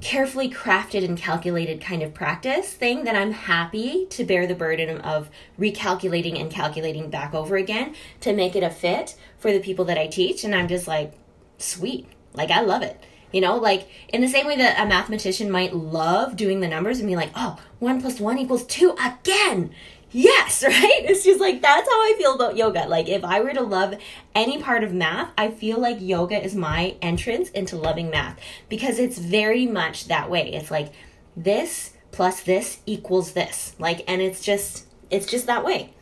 carefully 0.00 0.50
crafted 0.50 1.04
and 1.04 1.16
calculated 1.16 1.80
kind 1.80 2.02
of 2.02 2.12
practice 2.12 2.72
thing 2.72 3.04
that 3.04 3.16
I'm 3.16 3.32
happy 3.32 4.06
to 4.10 4.24
bear 4.24 4.46
the 4.46 4.54
burden 4.54 5.00
of 5.00 5.30
recalculating 5.58 6.40
and 6.40 6.50
calculating 6.50 7.08
back 7.10 7.34
over 7.34 7.56
again 7.56 7.94
to 8.20 8.32
make 8.32 8.56
it 8.56 8.62
a 8.62 8.70
fit 8.70 9.16
for 9.38 9.52
the 9.52 9.60
people 9.60 9.84
that 9.86 9.98
I 9.98 10.06
teach. 10.06 10.44
And 10.44 10.54
I'm 10.54 10.68
just 10.68 10.86
like, 10.88 11.14
sweet. 11.58 12.06
Like, 12.34 12.50
I 12.50 12.60
love 12.60 12.82
it. 12.82 13.02
You 13.32 13.40
know, 13.40 13.56
like 13.56 13.88
in 14.08 14.20
the 14.20 14.28
same 14.28 14.46
way 14.46 14.56
that 14.56 14.80
a 14.80 14.86
mathematician 14.86 15.50
might 15.50 15.74
love 15.74 16.36
doing 16.36 16.60
the 16.60 16.68
numbers 16.68 17.00
and 17.00 17.08
be 17.08 17.16
like, 17.16 17.30
oh, 17.34 17.58
one 17.80 18.00
plus 18.00 18.20
one 18.20 18.38
equals 18.38 18.64
two 18.64 18.96
again. 19.04 19.72
Yes, 20.10 20.62
right? 20.66 21.02
It's 21.04 21.24
just 21.24 21.40
like 21.40 21.62
that's 21.62 21.88
how 21.88 21.96
I 21.96 22.14
feel 22.18 22.34
about 22.34 22.56
yoga. 22.56 22.86
Like 22.86 23.08
if 23.08 23.24
I 23.24 23.40
were 23.40 23.52
to 23.52 23.62
love 23.62 23.94
any 24.34 24.60
part 24.60 24.84
of 24.84 24.92
math, 24.92 25.30
I 25.36 25.50
feel 25.50 25.80
like 25.80 25.98
yoga 26.00 26.42
is 26.42 26.54
my 26.54 26.96
entrance 27.02 27.50
into 27.50 27.76
loving 27.76 28.10
math 28.10 28.38
because 28.68 28.98
it's 28.98 29.18
very 29.18 29.66
much 29.66 30.08
that 30.08 30.30
way. 30.30 30.52
It's 30.52 30.70
like 30.70 30.92
this 31.36 31.92
plus 32.12 32.42
this 32.42 32.80
equals 32.86 33.32
this. 33.32 33.74
Like 33.78 34.04
and 34.08 34.20
it's 34.22 34.42
just 34.42 34.86
it's 35.10 35.26
just 35.26 35.46
that 35.46 35.64
way 35.64 35.92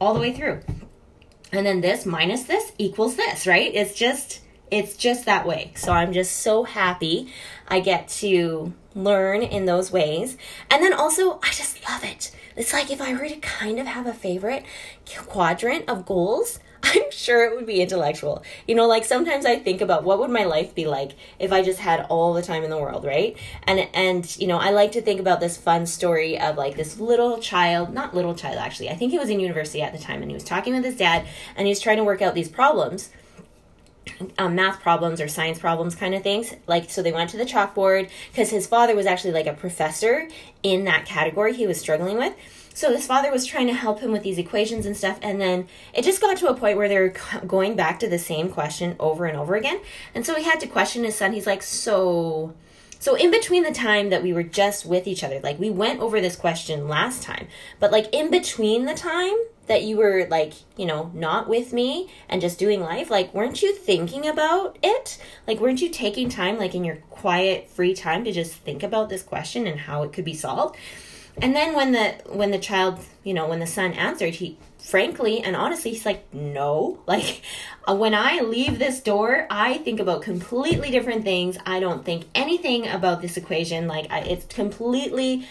all 0.00 0.14
the 0.14 0.20
way 0.20 0.32
through. 0.32 0.60
And 1.52 1.66
then 1.66 1.80
this 1.80 2.06
minus 2.06 2.44
this 2.44 2.72
equals 2.78 3.16
this, 3.16 3.46
right? 3.46 3.72
It's 3.74 3.94
just 3.94 4.40
it's 4.70 4.96
just 4.96 5.26
that 5.26 5.46
way. 5.46 5.72
So 5.76 5.92
I'm 5.92 6.12
just 6.12 6.38
so 6.38 6.64
happy 6.64 7.32
I 7.68 7.80
get 7.80 8.08
to 8.08 8.72
learn 8.94 9.42
in 9.42 9.66
those 9.66 9.92
ways. 9.92 10.36
And 10.70 10.82
then 10.82 10.92
also 10.92 11.38
I 11.42 11.50
just 11.50 11.86
love 11.88 12.04
it 12.04 12.30
it's 12.56 12.72
like 12.72 12.90
if 12.90 13.00
I 13.00 13.14
were 13.14 13.28
to 13.28 13.36
kind 13.36 13.78
of 13.78 13.86
have 13.86 14.06
a 14.06 14.12
favorite 14.12 14.64
quadrant 15.26 15.88
of 15.88 16.06
goals, 16.06 16.58
I'm 16.82 17.10
sure 17.10 17.44
it 17.44 17.54
would 17.54 17.66
be 17.66 17.80
intellectual. 17.80 18.42
You 18.66 18.74
know, 18.74 18.86
like 18.86 19.04
sometimes 19.04 19.46
I 19.46 19.58
think 19.58 19.80
about 19.80 20.04
what 20.04 20.18
would 20.18 20.30
my 20.30 20.44
life 20.44 20.74
be 20.74 20.86
like 20.86 21.12
if 21.38 21.52
I 21.52 21.62
just 21.62 21.78
had 21.78 22.06
all 22.08 22.32
the 22.32 22.42
time 22.42 22.64
in 22.64 22.70
the 22.70 22.78
world, 22.78 23.04
right? 23.04 23.36
And 23.64 23.88
and 23.94 24.36
you 24.38 24.46
know, 24.46 24.58
I 24.58 24.70
like 24.70 24.92
to 24.92 25.02
think 25.02 25.20
about 25.20 25.40
this 25.40 25.56
fun 25.56 25.86
story 25.86 26.38
of 26.38 26.56
like 26.56 26.76
this 26.76 26.98
little 26.98 27.38
child, 27.38 27.94
not 27.94 28.14
little 28.14 28.34
child 28.34 28.58
actually. 28.58 28.90
I 28.90 28.94
think 28.94 29.12
he 29.12 29.18
was 29.18 29.30
in 29.30 29.40
university 29.40 29.82
at 29.82 29.92
the 29.92 29.98
time 29.98 30.22
and 30.22 30.30
he 30.30 30.34
was 30.34 30.44
talking 30.44 30.74
with 30.74 30.84
his 30.84 30.96
dad 30.96 31.26
and 31.56 31.66
he 31.66 31.70
was 31.70 31.80
trying 31.80 31.98
to 31.98 32.04
work 32.04 32.22
out 32.22 32.34
these 32.34 32.48
problems 32.48 33.10
um, 34.38 34.54
math 34.54 34.80
problems 34.80 35.20
or 35.20 35.28
science 35.28 35.58
problems 35.58 35.94
kind 35.94 36.14
of 36.14 36.22
things. 36.22 36.54
Like 36.66 36.90
so 36.90 37.02
they 37.02 37.12
went 37.12 37.30
to 37.30 37.36
the 37.36 37.44
chalkboard 37.44 38.10
because 38.30 38.50
his 38.50 38.66
father 38.66 38.94
was 38.94 39.06
actually 39.06 39.32
like 39.32 39.46
a 39.46 39.52
professor 39.52 40.28
in 40.62 40.84
that 40.84 41.06
category 41.06 41.54
he 41.54 41.66
was 41.66 41.78
struggling 41.80 42.16
with. 42.16 42.34
So 42.74 42.92
his 42.92 43.06
father 43.06 43.30
was 43.30 43.44
trying 43.44 43.66
to 43.66 43.74
help 43.74 44.00
him 44.00 44.12
with 44.12 44.22
these 44.22 44.38
equations 44.38 44.86
and 44.86 44.96
stuff 44.96 45.18
and 45.22 45.40
then 45.40 45.68
it 45.92 46.04
just 46.04 46.20
got 46.20 46.36
to 46.38 46.48
a 46.48 46.54
point 46.54 46.78
where 46.78 46.88
they're 46.88 47.14
going 47.46 47.76
back 47.76 48.00
to 48.00 48.08
the 48.08 48.18
same 48.18 48.48
question 48.48 48.96
over 48.98 49.26
and 49.26 49.36
over 49.36 49.54
again. 49.54 49.80
And 50.14 50.24
so 50.24 50.34
he 50.34 50.44
had 50.44 50.60
to 50.60 50.66
question 50.66 51.04
his 51.04 51.16
son. 51.16 51.32
He's 51.32 51.46
like 51.46 51.62
so 51.62 52.54
so 52.98 53.16
in 53.16 53.32
between 53.32 53.64
the 53.64 53.72
time 53.72 54.10
that 54.10 54.22
we 54.22 54.32
were 54.32 54.44
just 54.44 54.86
with 54.86 55.08
each 55.08 55.24
other 55.24 55.40
like 55.40 55.58
we 55.58 55.70
went 55.70 56.00
over 56.00 56.20
this 56.20 56.36
question 56.36 56.86
last 56.86 57.20
time 57.20 57.48
but 57.80 57.90
like 57.90 58.08
in 58.14 58.30
between 58.30 58.84
the 58.84 58.94
time 58.94 59.34
that 59.66 59.82
you 59.82 59.96
were 59.96 60.26
like, 60.30 60.54
you 60.76 60.86
know, 60.86 61.10
not 61.14 61.48
with 61.48 61.72
me 61.72 62.10
and 62.28 62.40
just 62.40 62.58
doing 62.58 62.80
life, 62.80 63.10
like 63.10 63.32
weren't 63.32 63.62
you 63.62 63.74
thinking 63.74 64.26
about 64.26 64.78
it? 64.82 65.18
Like 65.46 65.60
weren't 65.60 65.80
you 65.80 65.88
taking 65.88 66.28
time 66.28 66.58
like 66.58 66.74
in 66.74 66.84
your 66.84 66.96
quiet 67.10 67.68
free 67.68 67.94
time 67.94 68.24
to 68.24 68.32
just 68.32 68.54
think 68.54 68.82
about 68.82 69.08
this 69.08 69.22
question 69.22 69.66
and 69.66 69.80
how 69.80 70.02
it 70.02 70.12
could 70.12 70.24
be 70.24 70.34
solved? 70.34 70.76
And 71.40 71.56
then 71.56 71.74
when 71.74 71.92
the 71.92 72.14
when 72.26 72.50
the 72.50 72.58
child, 72.58 73.00
you 73.24 73.32
know, 73.32 73.48
when 73.48 73.60
the 73.60 73.66
son 73.66 73.92
answered, 73.94 74.34
he 74.34 74.58
frankly 74.78 75.40
and 75.40 75.56
honestly 75.56 75.92
he's 75.92 76.04
like, 76.04 76.32
"No." 76.34 76.98
Like 77.06 77.42
uh, 77.86 77.94
when 77.96 78.14
I 78.14 78.40
leave 78.40 78.78
this 78.78 79.00
door, 79.00 79.46
I 79.50 79.78
think 79.78 80.00
about 80.00 80.22
completely 80.22 80.90
different 80.90 81.24
things. 81.24 81.58
I 81.66 81.80
don't 81.80 82.04
think 82.04 82.24
anything 82.34 82.86
about 82.88 83.22
this 83.22 83.36
equation. 83.36 83.86
Like 83.86 84.10
I, 84.10 84.20
it's 84.20 84.46
completely 84.46 85.46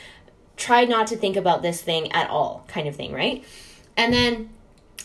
try 0.58 0.86
not 0.86 1.08
to 1.08 1.18
think 1.18 1.36
about 1.36 1.62
this 1.62 1.82
thing 1.82 2.12
at 2.12 2.30
all 2.30 2.66
kind 2.68 2.88
of 2.88 2.96
thing, 2.96 3.12
right? 3.12 3.44
And 3.98 4.14
then, 4.14 4.50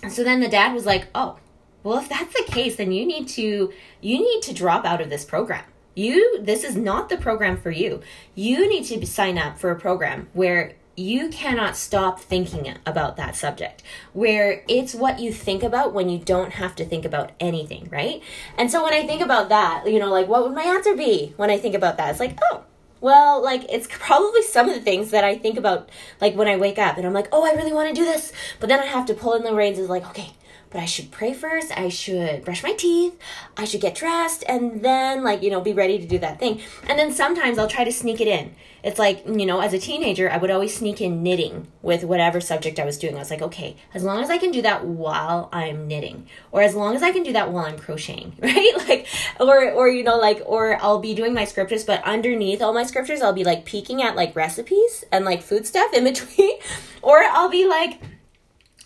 so 0.08 0.24
then 0.24 0.40
the 0.40 0.48
dad 0.48 0.74
was 0.74 0.86
like, 0.86 1.08
oh, 1.14 1.38
well, 1.82 1.98
if 1.98 2.08
that's 2.08 2.34
the 2.34 2.50
case, 2.50 2.76
then 2.76 2.92
you 2.92 3.06
need 3.06 3.28
to, 3.28 3.72
you 4.00 4.18
need 4.18 4.42
to 4.42 4.54
drop 4.54 4.84
out 4.84 5.00
of 5.00 5.10
this 5.10 5.24
program. 5.24 5.64
You, 5.94 6.42
this 6.42 6.64
is 6.64 6.76
not 6.76 7.08
the 7.08 7.16
program 7.16 7.56
for 7.56 7.70
you. 7.70 8.02
You 8.34 8.68
need 8.68 8.84
to 8.84 9.06
sign 9.06 9.38
up 9.38 9.58
for 9.58 9.70
a 9.70 9.78
program 9.78 10.28
where 10.32 10.74
you 10.96 11.28
cannot 11.28 11.76
stop 11.76 12.18
thinking 12.18 12.74
about 12.86 13.16
that 13.16 13.36
subject, 13.36 13.82
where 14.12 14.64
it's 14.68 14.94
what 14.94 15.20
you 15.20 15.32
think 15.32 15.62
about 15.62 15.92
when 15.92 16.08
you 16.08 16.18
don't 16.18 16.54
have 16.54 16.74
to 16.76 16.84
think 16.84 17.04
about 17.04 17.32
anything, 17.38 17.88
right? 17.90 18.22
And 18.56 18.70
so 18.70 18.82
when 18.82 18.94
I 18.94 19.06
think 19.06 19.20
about 19.20 19.50
that, 19.50 19.84
you 19.86 19.98
know, 19.98 20.10
like 20.10 20.26
what 20.26 20.42
would 20.42 20.54
my 20.54 20.62
answer 20.62 20.96
be 20.96 21.34
when 21.36 21.50
I 21.50 21.58
think 21.58 21.74
about 21.74 21.98
that? 21.98 22.10
It's 22.10 22.20
like, 22.20 22.38
oh, 22.50 22.64
well, 23.00 23.42
like 23.42 23.64
it's 23.68 23.86
probably 23.90 24.42
some 24.42 24.68
of 24.68 24.74
the 24.74 24.80
things 24.80 25.10
that 25.10 25.24
I 25.24 25.36
think 25.36 25.58
about 25.58 25.90
like 26.20 26.34
when 26.34 26.48
I 26.48 26.56
wake 26.56 26.78
up 26.78 26.96
and 26.96 27.06
I'm 27.06 27.12
like, 27.12 27.28
"Oh, 27.32 27.44
I 27.44 27.54
really 27.54 27.72
want 27.72 27.88
to 27.88 27.94
do 27.94 28.04
this." 28.04 28.32
But 28.60 28.68
then 28.68 28.80
I 28.80 28.86
have 28.86 29.06
to 29.06 29.14
pull 29.14 29.34
in 29.34 29.44
the 29.44 29.54
reins 29.54 29.78
and 29.78 29.88
like, 29.88 30.06
"Okay, 30.10 30.30
but 30.70 30.80
I 30.80 30.84
should 30.84 31.10
pray 31.10 31.32
first. 31.32 31.76
I 31.76 31.88
should 31.88 32.44
brush 32.44 32.62
my 32.62 32.72
teeth. 32.72 33.18
I 33.56 33.64
should 33.64 33.80
get 33.80 33.94
dressed 33.94 34.44
and 34.48 34.82
then 34.82 35.22
like, 35.22 35.42
you 35.42 35.50
know, 35.50 35.60
be 35.60 35.72
ready 35.72 35.98
to 35.98 36.06
do 36.06 36.18
that 36.18 36.38
thing. 36.38 36.60
And 36.88 36.98
then 36.98 37.12
sometimes 37.12 37.58
I'll 37.58 37.68
try 37.68 37.84
to 37.84 37.92
sneak 37.92 38.20
it 38.20 38.28
in. 38.28 38.54
It's 38.82 38.98
like, 38.98 39.26
you 39.26 39.46
know, 39.46 39.60
as 39.60 39.72
a 39.72 39.78
teenager, 39.78 40.30
I 40.30 40.36
would 40.36 40.50
always 40.50 40.76
sneak 40.76 41.00
in 41.00 41.22
knitting 41.22 41.66
with 41.82 42.04
whatever 42.04 42.40
subject 42.40 42.78
I 42.78 42.84
was 42.84 42.98
doing. 42.98 43.16
I 43.16 43.18
was 43.18 43.30
like, 43.30 43.42
okay, 43.42 43.76
as 43.94 44.04
long 44.04 44.22
as 44.22 44.30
I 44.30 44.38
can 44.38 44.52
do 44.52 44.62
that 44.62 44.84
while 44.84 45.48
I'm 45.52 45.88
knitting 45.88 46.28
or 46.52 46.62
as 46.62 46.74
long 46.74 46.94
as 46.94 47.02
I 47.02 47.10
can 47.10 47.22
do 47.22 47.32
that 47.32 47.50
while 47.50 47.64
I'm 47.64 47.78
crocheting, 47.78 48.36
right? 48.42 48.72
Like 48.88 49.08
or 49.40 49.72
or 49.72 49.88
you 49.88 50.04
know, 50.04 50.18
like 50.18 50.40
or 50.46 50.80
I'll 50.82 51.00
be 51.00 51.14
doing 51.14 51.34
my 51.34 51.44
scriptures, 51.44 51.84
but 51.84 52.02
underneath 52.04 52.62
all 52.62 52.72
my 52.72 52.84
scriptures, 52.84 53.22
I'll 53.22 53.32
be 53.32 53.44
like 53.44 53.64
peeking 53.64 54.02
at 54.02 54.14
like 54.14 54.36
recipes 54.36 55.04
and 55.10 55.24
like 55.24 55.42
food 55.42 55.66
stuff 55.66 55.92
in 55.92 56.04
between 56.04 56.58
or 57.02 57.22
I'll 57.22 57.48
be 57.50 57.66
like 57.66 58.00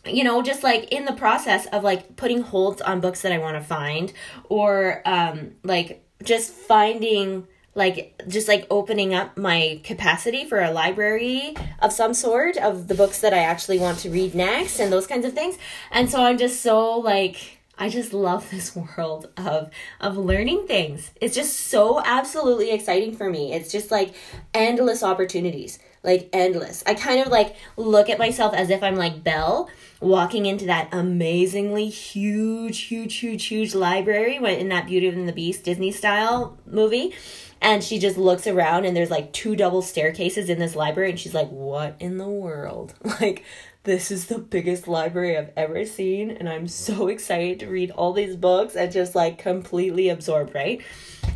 you 0.07 0.25
know 0.25 0.43
just 0.43 0.63
like 0.63 0.93
in 0.93 1.05
the 1.05 1.13
process 1.13 1.67
of 1.67 1.85
like 1.85 2.17
putting 2.17 2.41
holds 2.41 2.81
on 2.81 3.01
books 3.01 3.23
that 3.23 3.33
i 3.33 3.39
want 3.39 3.57
to 3.57 3.63
find 3.63 4.13
or 4.49 5.03
um 5.05 5.53
like 5.63 6.05
just 6.23 6.53
finding 6.53 7.47
like 7.75 8.21
just 8.27 8.49
like 8.49 8.67
opening 8.71 9.15
up 9.15 9.37
my 9.37 9.81
capacity 9.85 10.45
for 10.45 10.61
a 10.61 10.71
library 10.71 11.55
of 11.81 11.93
some 11.93 12.15
sort 12.15 12.57
of 12.57 12.89
the 12.89 12.95
books 12.95 13.21
that 13.21 13.35
i 13.35 13.39
actually 13.39 13.79
want 13.79 13.99
to 13.99 14.11
read 14.11 14.35
next 14.35 14.81
and 14.81 14.93
those 14.93 15.07
kinds 15.07 15.25
of 15.25 15.33
things 15.33 15.59
and 15.91 16.11
so 16.11 16.23
i'm 16.23 16.39
just 16.39 16.63
so 16.63 16.99
like 16.99 17.59
I 17.83 17.89
just 17.89 18.13
love 18.13 18.51
this 18.51 18.77
world 18.99 19.31
of 19.39 19.71
of 20.01 20.19
learning 20.19 20.67
things. 20.67 21.13
It's 21.19 21.35
just 21.35 21.59
so 21.59 22.03
absolutely 22.05 22.73
exciting 22.73 23.17
for 23.17 23.31
me. 23.31 23.55
It's 23.55 23.73
just 23.73 23.91
like 23.91 24.15
endless 24.53 25.03
opportunities, 25.03 25.79
like 26.05 26.29
endless. 26.35 26.85
I 26.87 26.93
kind 26.93 27.23
of 27.23 27.29
like 27.29 27.57
look 27.79 28.11
at 28.11 28.19
myself 28.19 28.53
as 28.53 28.69
if 28.69 28.83
I'm 28.83 28.97
like 28.97 29.25
Belle 29.25 29.71
walking 30.01 30.47
into 30.47 30.65
that 30.67 30.89
amazingly 30.93 31.89
huge, 31.89 32.81
huge, 32.81 33.17
huge, 33.17 33.45
huge 33.47 33.75
library 33.75 34.37
in 34.37 34.69
that 34.71 34.87
Beauty 34.87 35.09
and 35.09 35.29
the 35.29 35.33
Beast 35.33 35.65
Disney 35.65 35.93
style 35.93 36.59
movie. 36.67 37.15
And 37.63 37.85
she 37.85 37.99
just 37.99 38.17
looks 38.17 38.47
around 38.47 38.87
and 38.87 38.97
there's 38.97 39.11
like 39.11 39.33
two 39.35 39.55
double 39.55 39.83
staircases 39.83 40.49
in 40.49 40.59
this 40.59 40.75
library. 40.75 41.11
And 41.11 41.21
she's 41.21 41.35
like, 41.35 41.51
What 41.51 41.97
in 42.01 42.17
the 42.17 42.29
world? 42.29 42.95
Like, 43.21 43.45
this 43.83 44.11
is 44.11 44.27
the 44.27 44.39
biggest 44.39 44.89
library 44.89 45.37
I've 45.37 45.53
ever 45.57 45.85
seen. 45.85 46.31
And 46.31 46.49
I'm 46.49 46.69
so 46.69 47.09
excited 47.09 47.61
to 47.61 47.67
read 47.67 47.91
all 47.91 48.13
these 48.13 48.37
books 48.37 48.77
and 48.77 48.91
just 48.91 49.15
like 49.15 49.39
completely 49.39 50.09
absorb, 50.09 50.55
right? 50.55 50.81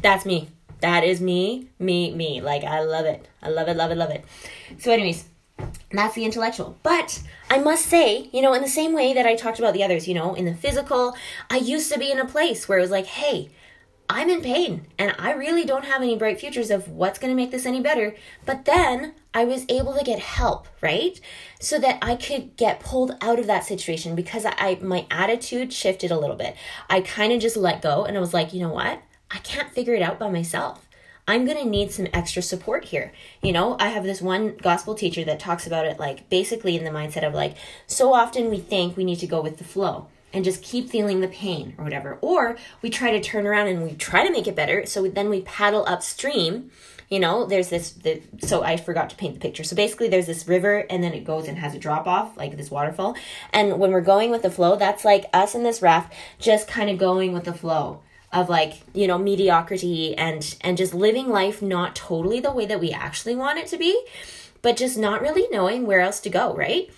That's 0.00 0.24
me. 0.24 0.48
That 0.80 1.04
is 1.04 1.20
me, 1.20 1.68
me, 1.78 2.14
me. 2.14 2.40
Like, 2.42 2.64
I 2.64 2.82
love 2.82 3.06
it. 3.06 3.28
I 3.42 3.48
love 3.48 3.68
it, 3.68 3.76
love 3.76 3.90
it, 3.90 3.96
love 3.96 4.10
it. 4.10 4.24
So, 4.78 4.92
anyways, 4.92 5.24
that's 5.90 6.14
the 6.14 6.24
intellectual. 6.24 6.76
But 6.82 7.22
I 7.50 7.59
must 7.59 7.86
say, 7.86 8.28
you 8.32 8.42
know, 8.42 8.55
in 8.55 8.62
the 8.62 8.68
same 8.68 8.92
way 8.92 9.14
that 9.14 9.26
I 9.26 9.36
talked 9.36 9.59
about 9.59 9.74
the 9.74 9.84
others, 9.84 10.09
you 10.09 10.14
know, 10.14 10.34
in 10.34 10.44
the 10.44 10.55
physical, 10.55 11.16
I 11.50 11.57
used 11.57 11.92
to 11.92 11.98
be 11.98 12.11
in 12.11 12.18
a 12.18 12.26
place 12.26 12.68
where 12.68 12.78
it 12.78 12.82
was 12.82 12.90
like, 12.90 13.07
hey, 13.07 13.50
I'm 14.09 14.28
in 14.28 14.42
pain 14.42 14.86
and 14.98 15.14
I 15.18 15.32
really 15.32 15.64
don't 15.64 15.86
have 15.86 16.02
any 16.02 16.16
bright 16.16 16.38
futures 16.38 16.70
of 16.70 16.88
what's 16.88 17.18
going 17.18 17.30
to 17.30 17.36
make 17.36 17.50
this 17.50 17.64
any 17.64 17.80
better. 17.80 18.14
But 18.44 18.66
then 18.66 19.14
I 19.32 19.44
was 19.44 19.64
able 19.68 19.94
to 19.94 20.05
get 20.05 20.18
help, 20.18 20.68
right? 20.82 21.18
So 21.59 21.78
that 21.78 21.98
I 22.02 22.16
could 22.16 22.57
get 22.57 22.80
pulled 22.80 23.16
out 23.22 23.38
of 23.38 23.46
that 23.46 23.64
situation 23.64 24.14
because 24.14 24.44
I 24.44 24.78
my 24.82 25.07
attitude 25.11 25.72
shifted 25.72 26.11
a 26.11 26.18
little 26.18 26.36
bit. 26.36 26.55
I 26.90 27.00
kind 27.00 27.32
of 27.32 27.40
just 27.40 27.57
let 27.57 27.80
go 27.80 28.05
and 28.05 28.16
I 28.16 28.20
was 28.20 28.34
like, 28.34 28.52
you 28.52 28.61
know 28.61 28.72
what? 28.72 29.00
I 29.30 29.38
can't 29.38 29.72
figure 29.72 29.94
it 29.94 30.02
out 30.02 30.18
by 30.18 30.30
myself. 30.30 30.84
I'm 31.27 31.47
going 31.47 31.57
to 31.57 31.68
need 31.68 31.91
some 31.91 32.07
extra 32.12 32.43
support 32.43 32.85
here. 32.87 33.12
You 33.43 33.53
know, 33.53 33.77
I 33.81 33.89
have 33.89 34.05
this 34.05 34.20
one 34.20 34.57
gospel 34.57 34.95
teacher 34.95 35.25
that 35.25 35.41
talks 35.41 35.66
about 35.66 35.87
it 35.87 35.99
like 35.99 36.29
basically 36.29 36.77
in 36.77 36.85
the 36.85 36.91
mindset 36.91 37.27
of 37.27 37.33
like, 37.33 37.57
so 37.87 38.12
often 38.12 38.51
we 38.51 38.59
think 38.59 38.97
we 38.97 39.05
need 39.05 39.20
to 39.20 39.27
go 39.27 39.41
with 39.41 39.57
the 39.57 39.64
flow 39.64 40.09
and 40.35 40.45
just 40.45 40.62
keep 40.62 40.91
feeling 40.91 41.20
the 41.20 41.29
pain 41.29 41.75
or 41.79 41.85
whatever. 41.85 42.18
Or 42.20 42.57
we 42.83 42.91
try 42.91 43.11
to 43.11 43.22
turn 43.22 43.47
around 43.47 43.68
and 43.68 43.83
we 43.83 43.95
try 43.95 44.27
to 44.27 44.33
make 44.33 44.47
it 44.47 44.57
better. 44.57 44.85
So 44.85 45.09
then 45.09 45.31
we 45.31 45.41
paddle 45.43 45.87
upstream. 45.87 46.70
You 47.09 47.20
know, 47.20 47.47
there's 47.47 47.68
this, 47.70 47.93
the, 47.93 48.20
so 48.41 48.62
I 48.62 48.77
forgot 48.77 49.09
to 49.11 49.16
paint 49.16 49.35
the 49.35 49.41
picture. 49.41 49.62
So 49.62 49.77
basically, 49.77 50.09
there's 50.09 50.27
this 50.27 50.49
river 50.49 50.85
and 50.91 51.05
then 51.05 51.12
it 51.12 51.25
goes 51.25 51.47
and 51.49 51.57
has 51.59 51.75
a 51.75 51.79
drop 51.79 52.07
off, 52.07 52.37
like 52.37 52.57
this 52.57 52.70
waterfall. 52.70 53.14
And 53.53 53.79
when 53.79 53.93
we're 53.93 54.01
going 54.01 54.31
with 54.31 54.43
the 54.43 54.51
flow, 54.51 54.77
that's 54.77 55.05
like 55.05 55.27
us 55.33 55.55
in 55.55 55.62
this 55.62 55.81
raft 55.81 56.12
just 56.39 56.66
kind 56.66 56.91
of 56.91 56.99
going 56.99 57.33
with 57.33 57.45
the 57.45 57.55
flow 57.55 58.03
of 58.35 58.49
like 58.49 58.80
you 58.93 59.07
know 59.07 59.18
mediocrity 59.18 60.16
and 60.16 60.57
and 60.61 60.76
just 60.76 60.93
living 60.95 61.28
life 61.28 61.62
not 61.62 61.95
totally 61.95 62.41
the 62.41 62.53
way 62.53 62.66
that 62.66 62.80
we 62.80 62.91
actually 62.91 63.35
want 63.35 63.59
it 63.59 63.66
to 63.66 63.78
be 63.78 64.05
but 64.62 64.76
just 64.76 64.99
not 64.99 65.22
really 65.22 65.47
knowing 65.51 65.87
where 65.87 66.01
else 66.01 66.20
to 66.20 66.28
go 66.28 66.55
right 66.55 66.91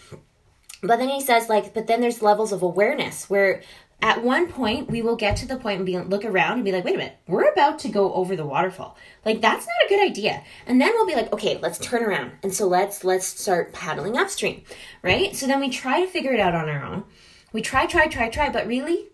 but 0.83 0.99
then 0.99 1.09
he 1.09 1.21
says 1.21 1.49
like 1.49 1.75
but 1.75 1.87
then 1.87 2.01
there's 2.01 2.23
levels 2.23 2.53
of 2.53 2.63
awareness 2.63 3.29
where 3.31 3.63
at 4.03 4.23
one 4.23 4.47
point 4.47 4.91
we 4.91 5.01
will 5.01 5.17
get 5.17 5.37
to 5.39 5.47
the 5.47 5.57
point 5.57 5.79
and 5.79 5.87
be 5.87 5.99
look 5.99 6.25
around 6.25 6.55
and 6.55 6.65
be 6.65 6.73
like, 6.73 6.85
wait 6.85 6.97
a 6.97 6.99
minute, 6.99 7.17
we're 7.27 7.51
about 7.51 7.79
to 7.79 7.89
go 7.89 8.13
over 8.13 8.37
the 8.37 8.45
waterfall. 8.45 8.97
Like 9.25 9.41
that's 9.41 9.67
not 9.67 9.87
a 9.87 9.89
good 9.89 10.07
idea. 10.07 10.43
And 10.67 10.81
then 10.81 10.93
we'll 10.95 11.07
be 11.07 11.15
like, 11.15 11.33
okay, 11.33 11.59
let's 11.59 11.79
turn 11.79 12.03
around. 12.03 12.33
And 12.43 12.53
so 12.53 12.67
let's 12.67 13.05
let's 13.05 13.27
start 13.27 13.73
paddling 13.73 14.19
upstream. 14.19 14.63
Right? 15.03 15.35
So 15.35 15.47
then 15.47 15.61
we 15.61 15.71
try 15.71 16.03
to 16.03 16.07
figure 16.07 16.33
it 16.33 16.41
out 16.41 16.55
on 16.55 16.69
our 16.69 16.85
own. 16.85 17.05
We 17.53 17.63
try, 17.63 17.87
try, 17.87 18.07
try, 18.07 18.29
try, 18.29 18.51
but 18.51 18.67
really, 18.67 19.09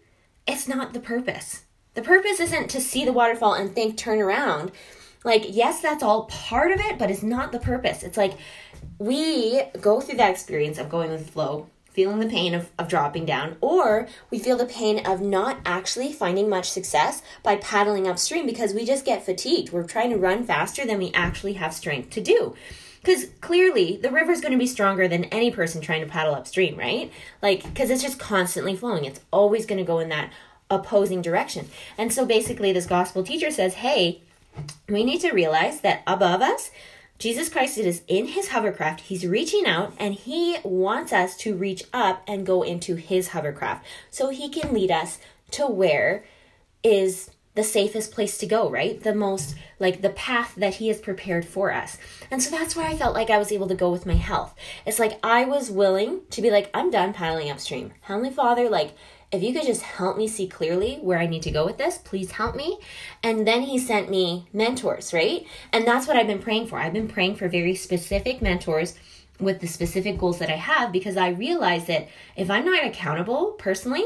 it's 0.47 0.67
not 0.67 0.93
the 0.93 1.01
purpose. 1.01 1.63
The 1.95 2.03
purpose 2.03 2.41
isn't 2.41 2.71
to 2.71 2.81
see 2.81 3.05
the 3.05 3.13
waterfall 3.13 3.55
and 3.55 3.75
think 3.75 3.97
turn 3.97 4.21
around. 4.21 4.73
Like, 5.25 5.45
yes, 5.49 5.81
that's 5.81 6.03
all 6.03 6.25
part 6.25 6.73
of 6.73 6.81
it, 6.81 6.99
but 6.99 7.11
it's 7.11 7.23
not 7.23 7.53
the 7.53 7.61
purpose. 7.61 8.03
It's 8.03 8.17
like 8.17 8.35
we 8.99 9.63
go 9.81 10.01
through 10.01 10.17
that 10.17 10.31
experience 10.31 10.79
of 10.79 10.89
going 10.89 11.11
with 11.11 11.27
the 11.27 11.33
flow 11.33 11.69
feeling 11.93 12.21
the 12.21 12.29
pain 12.29 12.55
of, 12.55 12.71
of 12.79 12.89
dropping 12.89 13.27
down, 13.27 13.57
or 13.61 14.09
we 14.31 14.39
feel 14.39 14.57
the 14.57 14.65
pain 14.65 15.05
of 15.07 15.21
not 15.21 15.59
actually 15.67 16.13
finding 16.13 16.49
much 16.49 16.71
success 16.71 17.23
by 17.43 17.57
paddling 17.57 18.09
upstream 18.09 18.47
because 18.47 18.73
we 18.73 18.85
just 18.85 19.05
get 19.05 19.25
fatigued. 19.25 19.73
We're 19.73 19.85
trying 19.85 20.11
to 20.11 20.17
run 20.17 20.45
faster 20.45 20.87
than 20.87 20.99
we 20.99 21.13
actually 21.13 21.55
have 21.55 21.75
strength 21.75 22.11
to 22.11 22.21
do. 22.21 22.55
Because 23.03 23.27
clearly 23.41 23.97
the 23.97 24.11
river 24.11 24.31
is 24.31 24.41
going 24.41 24.53
to 24.53 24.59
be 24.59 24.67
stronger 24.67 25.09
than 25.09 25.25
any 25.25 25.51
person 25.51 25.81
trying 25.81 26.03
to 26.03 26.11
paddle 26.11 26.35
upstream, 26.35 26.79
right? 26.79 27.13
Like, 27.43 27.65
because 27.65 27.91
it's 27.91 28.03
just 28.03 28.19
constantly 28.19 28.77
flowing. 28.77 29.05
It's 29.05 29.21
always 29.33 29.67
going 29.67 29.79
to 29.79 29.85
go 29.85 29.99
in 29.99 30.09
that 30.11 30.33
opposing 30.75 31.23
direction. 31.23 31.69
And 31.97 32.13
so 32.13 32.25
basically, 32.25 32.73
this 32.73 32.87
gospel 32.87 33.23
teacher 33.23 33.51
says, 33.51 33.75
hey, 33.75 34.23
we 34.89 35.05
need 35.05 35.21
to 35.21 35.33
realize 35.33 35.81
that 35.81 36.03
above 36.07 36.43
us, 36.43 36.71
Jesus 37.19 37.49
Christ 37.49 37.79
is 37.79 38.03
in 38.09 38.27
his 38.29 38.49
hovercraft. 38.49 39.03
He's 39.03 39.27
reaching 39.27 39.67
out 39.67 39.93
and 39.99 40.15
he 40.15 40.59
wants 40.65 41.13
us 41.13 41.37
to 41.39 41.55
reach 41.55 41.85
up 41.93 42.23
and 42.27 42.45
go 42.45 42.63
into 42.63 42.97
his 42.97 43.29
hovercraft 43.29 43.87
so 44.11 44.31
he 44.31 44.49
can 44.49 44.75
lead 44.75 44.91
us 44.91 45.19
to 45.53 45.67
where 45.67 46.25
is 46.83 47.31
the 47.55 47.63
safest 47.63 48.13
place 48.13 48.39
to 48.39 48.47
go, 48.47 48.71
right? 48.71 49.03
The 49.03 49.15
most, 49.15 49.55
like, 49.79 50.01
the 50.01 50.11
path 50.11 50.55
that 50.57 50.77
He 50.77 50.89
has 50.89 51.01
prepared 51.01 51.45
for 51.45 51.73
us. 51.73 51.99
And 52.31 52.43
so 52.43 52.51
that's 52.51 52.75
where 52.75 52.87
I 52.87 52.97
felt 52.97 53.15
like 53.15 53.29
I 53.29 53.39
was 53.39 53.53
able 53.53 53.69
to 53.69 53.75
go 53.75 53.91
with 53.91 54.07
my 54.07 54.15
health. 54.15 54.55
It's 54.87 54.99
like 54.99 55.19
I 55.23 55.45
was 55.45 55.71
willing 55.71 56.23
to 56.31 56.41
be 56.41 56.51
like, 56.51 56.71
I'm 56.73 56.91
done 56.91 57.13
paddling 57.13 57.51
upstream. 57.51 57.93
Heavenly 58.03 58.31
Father, 58.31 58.71
like, 58.71 58.95
if 59.33 59.43
you 59.43 59.53
could 59.53 59.67
just 59.67 59.83
help 59.83 60.19
me 60.19 60.29
see 60.29 60.47
clearly 60.47 60.97
where 60.97 61.19
I 61.19 61.27
need 61.27 61.43
to 61.43 61.51
go 61.51 61.65
with 61.65 61.79
this, 61.79 61.99
please 61.99 62.33
help 62.33 62.55
me. 62.55 62.79
And 63.23 63.47
then 63.47 63.63
he 63.63 63.79
sent 63.79 64.11
me 64.11 64.47
mentors, 64.53 65.13
right? 65.13 65.47
And 65.73 65.87
that's 65.87 66.07
what 66.07 66.17
I've 66.17 66.27
been 66.27 66.43
praying 66.43 66.67
for. 66.67 66.79
I've 66.79 66.93
been 66.93 67.09
praying 67.09 67.37
for 67.37 67.49
very 67.49 67.75
specific 67.75 68.43
mentors 68.43 68.95
with 69.41 69.61
the 69.61 69.67
specific 69.67 70.19
goals 70.19 70.39
that 70.39 70.51
I 70.51 70.57
have 70.57 70.93
because 70.93 71.17
I 71.17 71.31
realize 71.31 71.87
that 71.87 72.09
if 72.37 72.51
I'm 72.51 72.67
not 72.67 72.85
accountable 72.85 73.53
personally, 73.53 74.05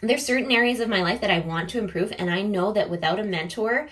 there's 0.00 0.26
certain 0.26 0.50
areas 0.50 0.80
of 0.80 0.88
my 0.88 1.02
life 1.02 1.20
that 1.20 1.30
I 1.30 1.38
want 1.38 1.70
to 1.70 1.78
improve 1.78 2.12
and 2.18 2.28
I 2.28 2.42
know 2.42 2.72
that 2.72 2.90
without 2.90 3.20
a 3.20 3.24
mentor, 3.24 3.88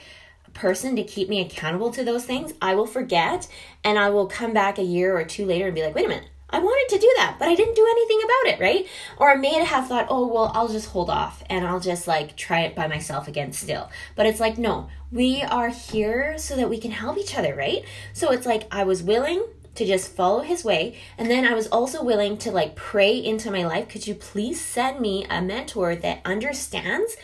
person 0.55 0.97
to 0.97 1.03
keep 1.03 1.29
me 1.29 1.41
accountable 1.41 1.91
to 1.93 2.05
those 2.05 2.25
things, 2.25 2.53
I 2.61 2.75
will 2.75 2.87
forget 2.87 3.49
and 3.85 3.99
I 3.99 4.11
will 4.11 4.27
come 4.27 4.53
back 4.53 4.79
a 4.79 4.83
year 4.83 5.17
or 5.17 5.25
two 5.25 5.47
later 5.47 5.67
and 5.67 5.75
be 5.75 5.83
like, 5.83 5.95
wait 5.95 6.05
a 6.05 6.09
minute, 6.09 6.29
I 6.53 6.59
wanted 6.59 6.95
to 6.95 7.01
do 7.01 7.13
that, 7.17 7.37
but 7.39 7.49
I 7.49 7.55
didn't 7.55 7.77
do 7.77 7.87
anything 7.91 8.21
about 8.25 8.55
it, 8.55 8.61
right? 8.61 8.87
Or 9.17 9.31
I 9.31 9.37
may 9.37 9.55
have 9.65 9.89
thought, 9.89 10.07
oh, 10.11 10.27
well, 10.27 10.53
I'll 10.55 10.69
just 10.69 10.91
hold 10.91 11.09
off 11.09 11.43
and 11.49 11.67
I'll 11.67 11.81
just 11.81 12.07
like 12.07 12.37
try 12.37 12.61
it 12.61 12.77
by 12.77 12.87
myself 12.87 13.27
again 13.27 13.53
still. 13.53 13.91
But 14.17 14.27
it's 14.27 14.41
like, 14.41 14.59
no, 14.59 14.89
we 15.11 15.43
are 15.43 15.71
here 15.71 16.37
so 16.37 16.55
that 16.57 16.69
we 16.69 16.79
can 16.79 16.91
help 16.91 17.17
each 17.17 17.37
other, 17.37 17.55
right? 17.55 17.85
So 18.13 18.31
it's 18.31 18.47
like 18.47 18.69
I 18.71 18.85
was 18.85 19.03
willing 19.03 19.45
to 19.77 19.87
just 19.87 20.15
follow 20.15 20.41
his 20.43 20.63
way. 20.63 20.99
And 21.17 21.31
then 21.31 21.47
I 21.47 21.55
was 21.55 21.69
also 21.69 22.05
willing 22.05 22.37
to 22.39 22.51
like 22.51 22.77
pray 22.77 23.17
into 23.17 23.51
my 23.51 23.65
life. 23.65 23.89
Could 23.89 24.07
you 24.07 24.15
please 24.15 24.61
send 24.61 25.01
me 25.01 25.25
a 25.31 25.41
mentor 25.41 25.97
that 25.97 26.21
understands 26.25 27.17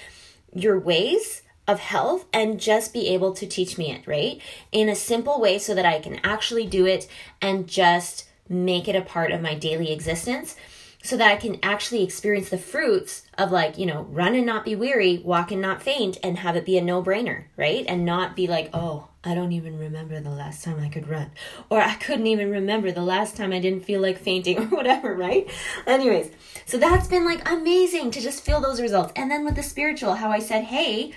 your 0.55 0.79
ways? 0.79 1.43
of 1.67 1.81
health 1.81 2.25
and 2.33 2.59
just 2.59 2.95
be 2.95 3.09
able 3.09 3.35
to 3.35 3.47
teach 3.47 3.77
me 3.77 3.93
it, 3.93 4.07
right? 4.07 4.41
In 4.73 4.89
a 4.89 4.95
simple 4.95 5.39
way 5.39 5.59
so 5.59 5.75
that 5.75 5.85
I 5.85 6.01
can 6.01 6.19
actually 6.25 6.67
do 6.67 6.87
it 6.87 7.07
and 7.43 7.69
just 7.69 8.28
make 8.49 8.89
it 8.89 8.97
a 8.97 9.03
part 9.03 9.33
of 9.33 9.41
my 9.41 9.55
daily 9.55 9.93
existence 9.93 10.57
so 11.03 11.17
that 11.17 11.31
I 11.31 11.37
can 11.37 11.59
actually 11.63 12.03
experience 12.03 12.49
the 12.49 12.59
fruits 12.59 13.23
of 13.37 13.53
like, 13.53 13.79
you 13.79 13.87
know, 13.87 14.03
run 14.11 14.35
and 14.35 14.45
not 14.45 14.65
be 14.65 14.75
weary, 14.75 15.19
walk 15.19 15.53
and 15.53 15.63
not 15.63 15.83
faint, 15.83 16.19
and 16.23 16.39
have 16.39 16.57
it 16.57 16.67
be 16.67 16.77
a 16.77 16.83
no 16.83 17.03
brainer, 17.03 17.45
right? 17.57 17.85
And 17.87 18.05
not 18.05 18.35
be 18.35 18.47
like, 18.47 18.71
oh, 18.73 19.09
I 19.23 19.35
don't 19.35 19.53
even 19.53 19.79
remember 19.79 20.21
the 20.21 20.31
last 20.31 20.65
time 20.65 20.81
I 20.81 20.89
could 20.89 21.09
run, 21.09 21.31
or 21.71 21.81
I 21.81 21.95
couldn't 21.95 22.27
even 22.27 22.51
remember 22.51 22.91
the 22.91 23.03
last 23.03 23.37
time 23.37 23.53
I 23.53 23.61
didn't 23.61 23.85
feel 23.85 24.01
like 24.01 24.19
fainting, 24.19 24.59
or 24.63 24.67
whatever, 24.67 25.15
right? 25.15 25.49
Anyways, 25.87 26.31
so 26.67 26.79
that's 26.79 27.07
been 27.07 27.25
like 27.25 27.49
amazing 27.49 28.11
to 28.13 28.21
just 28.21 28.45
feel 28.45 28.61
those 28.61 28.81
results. 28.81 29.13
And 29.15 29.31
then 29.31 29.45
with 29.45 29.55
the 29.55 29.63
spiritual, 29.63 30.15
how 30.15 30.31
I 30.31 30.41
said, 30.41 30.65
hey, 30.65 31.13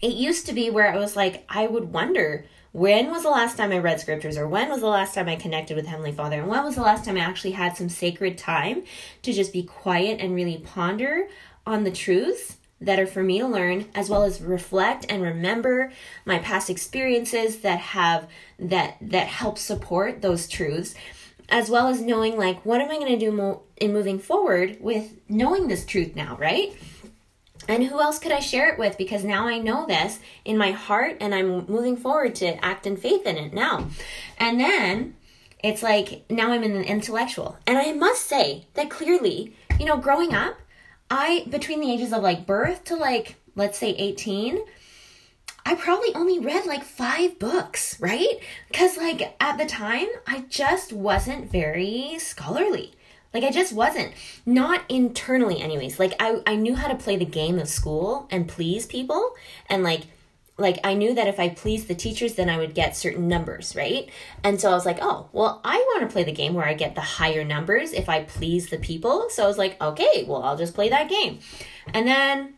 it 0.00 0.12
used 0.12 0.46
to 0.46 0.52
be 0.52 0.70
where 0.70 0.92
I 0.92 0.96
was 0.96 1.16
like, 1.16 1.44
I 1.48 1.66
would 1.66 1.92
wonder, 1.92 2.46
when 2.72 3.10
was 3.10 3.22
the 3.22 3.30
last 3.30 3.56
time 3.56 3.72
I 3.72 3.78
read 3.78 4.00
scriptures 4.00 4.36
or 4.36 4.46
when 4.46 4.68
was 4.68 4.80
the 4.80 4.86
last 4.86 5.14
time 5.14 5.28
I 5.28 5.36
connected 5.36 5.76
with 5.76 5.86
Heavenly 5.86 6.12
Father 6.12 6.40
and 6.40 6.48
when 6.48 6.64
was 6.64 6.76
the 6.76 6.82
last 6.82 7.04
time 7.04 7.16
I 7.16 7.20
actually 7.20 7.52
had 7.52 7.76
some 7.76 7.88
sacred 7.88 8.38
time 8.38 8.84
to 9.22 9.32
just 9.32 9.52
be 9.52 9.64
quiet 9.64 10.20
and 10.20 10.34
really 10.34 10.58
ponder 10.58 11.28
on 11.66 11.84
the 11.84 11.90
truths 11.90 12.56
that 12.80 12.98
are 12.98 13.06
for 13.06 13.22
me 13.22 13.38
to 13.40 13.46
learn 13.46 13.86
as 13.94 14.08
well 14.08 14.22
as 14.22 14.40
reflect 14.40 15.04
and 15.08 15.22
remember 15.22 15.92
my 16.24 16.38
past 16.38 16.70
experiences 16.70 17.58
that 17.58 17.78
have 17.78 18.28
that 18.58 18.96
that 19.00 19.26
help 19.26 19.58
support 19.58 20.22
those 20.22 20.48
truths 20.48 20.94
as 21.48 21.68
well 21.68 21.88
as 21.88 22.00
knowing 22.00 22.38
like 22.38 22.64
what 22.64 22.80
am 22.80 22.90
I 22.90 22.96
going 22.96 23.18
to 23.18 23.18
do 23.18 23.32
mo- 23.32 23.62
in 23.76 23.92
moving 23.92 24.18
forward 24.18 24.78
with 24.80 25.16
knowing 25.28 25.68
this 25.68 25.84
truth 25.84 26.14
now, 26.14 26.36
right? 26.36 26.72
And 27.68 27.84
who 27.84 28.00
else 28.00 28.18
could 28.18 28.32
I 28.32 28.40
share 28.40 28.68
it 28.72 28.78
with? 28.78 28.98
Because 28.98 29.24
now 29.24 29.46
I 29.46 29.58
know 29.58 29.86
this 29.86 30.18
in 30.44 30.58
my 30.58 30.72
heart 30.72 31.18
and 31.20 31.34
I'm 31.34 31.66
moving 31.66 31.96
forward 31.96 32.34
to 32.36 32.64
act 32.64 32.86
in 32.86 32.96
faith 32.96 33.26
in 33.26 33.36
it 33.36 33.52
now. 33.52 33.88
And 34.38 34.58
then 34.58 35.16
it's 35.62 35.82
like 35.82 36.24
now 36.30 36.52
I'm 36.52 36.62
an 36.62 36.82
intellectual. 36.82 37.58
And 37.66 37.78
I 37.78 37.92
must 37.92 38.26
say 38.26 38.66
that 38.74 38.90
clearly, 38.90 39.54
you 39.78 39.86
know, 39.86 39.98
growing 39.98 40.34
up, 40.34 40.56
I, 41.10 41.46
between 41.48 41.80
the 41.80 41.92
ages 41.92 42.12
of 42.12 42.22
like 42.22 42.46
birth 42.46 42.84
to 42.84 42.96
like, 42.96 43.36
let's 43.54 43.78
say 43.78 43.90
18, 43.90 44.60
I 45.66 45.74
probably 45.74 46.14
only 46.14 46.38
read 46.38 46.66
like 46.66 46.82
five 46.82 47.38
books, 47.38 48.00
right? 48.00 48.40
Because, 48.68 48.96
like, 48.96 49.36
at 49.40 49.58
the 49.58 49.66
time, 49.66 50.08
I 50.26 50.44
just 50.48 50.92
wasn't 50.92 51.52
very 51.52 52.18
scholarly. 52.18 52.94
Like 53.32 53.44
I 53.44 53.50
just 53.50 53.72
wasn't. 53.72 54.12
Not 54.44 54.82
internally 54.88 55.60
anyways. 55.60 55.98
Like 55.98 56.14
I 56.18 56.42
I 56.46 56.56
knew 56.56 56.74
how 56.74 56.88
to 56.88 56.96
play 56.96 57.16
the 57.16 57.24
game 57.24 57.58
of 57.58 57.68
school 57.68 58.26
and 58.30 58.48
please 58.48 58.86
people 58.86 59.34
and 59.68 59.82
like 59.82 60.02
like 60.56 60.78
I 60.84 60.94
knew 60.94 61.14
that 61.14 61.26
if 61.26 61.40
I 61.40 61.48
pleased 61.48 61.88
the 61.88 61.94
teachers 61.94 62.34
then 62.34 62.50
I 62.50 62.58
would 62.58 62.74
get 62.74 62.96
certain 62.96 63.28
numbers, 63.28 63.74
right? 63.76 64.10
And 64.44 64.60
so 64.60 64.70
I 64.70 64.74
was 64.74 64.86
like, 64.86 64.98
"Oh, 65.00 65.28
well, 65.32 65.60
I 65.64 65.76
want 65.76 66.02
to 66.02 66.12
play 66.12 66.24
the 66.24 66.32
game 66.32 66.54
where 66.54 66.66
I 66.66 66.74
get 66.74 66.94
the 66.94 67.00
higher 67.00 67.44
numbers 67.44 67.92
if 67.92 68.08
I 68.08 68.24
please 68.24 68.68
the 68.68 68.78
people." 68.78 69.28
So 69.30 69.44
I 69.44 69.46
was 69.46 69.58
like, 69.58 69.80
"Okay, 69.80 70.24
well, 70.26 70.42
I'll 70.42 70.56
just 70.56 70.74
play 70.74 70.88
that 70.90 71.08
game." 71.08 71.38
And 71.94 72.06
then 72.06 72.54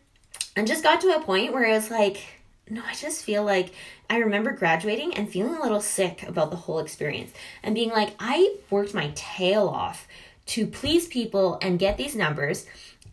I 0.57 0.65
just 0.65 0.83
got 0.83 1.01
to 1.01 1.17
a 1.17 1.21
point 1.23 1.53
where 1.53 1.67
I 1.67 1.73
was 1.73 1.91
like, 1.91 2.23
no, 2.69 2.83
I 2.87 2.95
just 2.95 3.25
feel 3.25 3.43
like 3.43 3.73
I 4.09 4.19
remember 4.19 4.53
graduating 4.53 5.15
and 5.15 5.29
feeling 5.29 5.55
a 5.55 5.63
little 5.63 5.81
sick 5.81 6.23
about 6.23 6.51
the 6.51 6.57
whole 6.57 6.79
experience 6.79 7.33
and 7.63 7.75
being 7.75 7.91
like, 7.91 8.15
I 8.19 8.57
worked 8.71 8.95
my 8.95 9.13
tail 9.15 9.69
off 9.69 10.07
to 10.47 10.67
please 10.67 11.07
people 11.07 11.59
and 11.63 11.79
get 11.79 11.97
these 11.97 12.17
numbers 12.17 12.67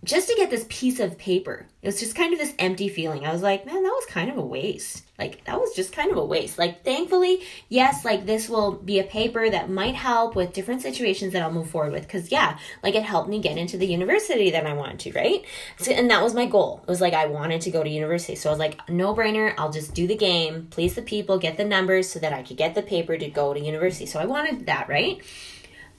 just 0.03 0.29
to 0.29 0.35
get 0.35 0.49
this 0.49 0.65
piece 0.69 1.01
of 1.01 1.17
paper. 1.17 1.67
It 1.81 1.87
was 1.87 1.99
just 1.99 2.15
kind 2.15 2.31
of 2.31 2.39
this 2.39 2.53
empty 2.57 2.87
feeling. 2.87 3.25
I 3.25 3.33
was 3.33 3.41
like, 3.41 3.65
man, 3.65 3.83
that 3.83 3.89
was 3.89 4.05
kind 4.05 4.29
of 4.29 4.37
a 4.37 4.45
waste. 4.45 5.03
Like, 5.17 5.43
that 5.43 5.59
was 5.59 5.75
just 5.75 5.91
kind 5.91 6.09
of 6.09 6.17
a 6.17 6.23
waste. 6.23 6.57
Like, 6.57 6.85
thankfully, 6.85 7.41
yes, 7.67 8.05
like 8.05 8.25
this 8.25 8.47
will 8.47 8.71
be 8.71 8.99
a 8.99 9.03
paper 9.03 9.49
that 9.49 9.69
might 9.69 9.95
help 9.95 10.37
with 10.37 10.53
different 10.53 10.81
situations 10.81 11.33
that 11.33 11.41
I'll 11.41 11.51
move 11.51 11.69
forward 11.69 11.91
with. 11.91 12.07
Cause, 12.07 12.31
yeah, 12.31 12.57
like 12.81 12.95
it 12.95 13.03
helped 13.03 13.29
me 13.29 13.41
get 13.41 13.57
into 13.57 13.77
the 13.77 13.87
university 13.87 14.51
that 14.51 14.65
I 14.65 14.71
wanted 14.71 14.99
to, 14.99 15.11
right? 15.11 15.43
So, 15.79 15.91
and 15.91 16.09
that 16.09 16.23
was 16.23 16.33
my 16.33 16.45
goal. 16.45 16.79
It 16.83 16.89
was 16.89 17.01
like, 17.01 17.13
I 17.13 17.25
wanted 17.25 17.59
to 17.61 17.71
go 17.71 17.83
to 17.83 17.89
university. 17.89 18.35
So 18.35 18.49
I 18.49 18.53
was 18.53 18.59
like, 18.59 18.87
no 18.87 19.13
brainer. 19.13 19.53
I'll 19.57 19.71
just 19.71 19.93
do 19.93 20.07
the 20.07 20.15
game, 20.15 20.67
please 20.69 20.95
the 20.95 21.01
people, 21.01 21.37
get 21.37 21.57
the 21.57 21.65
numbers 21.65 22.09
so 22.09 22.19
that 22.19 22.31
I 22.31 22.41
could 22.41 22.57
get 22.57 22.73
the 22.73 22.83
paper 22.83 23.17
to 23.17 23.29
go 23.29 23.53
to 23.53 23.59
university. 23.59 24.05
So 24.05 24.17
I 24.19 24.25
wanted 24.25 24.67
that, 24.67 24.87
right? 24.87 25.21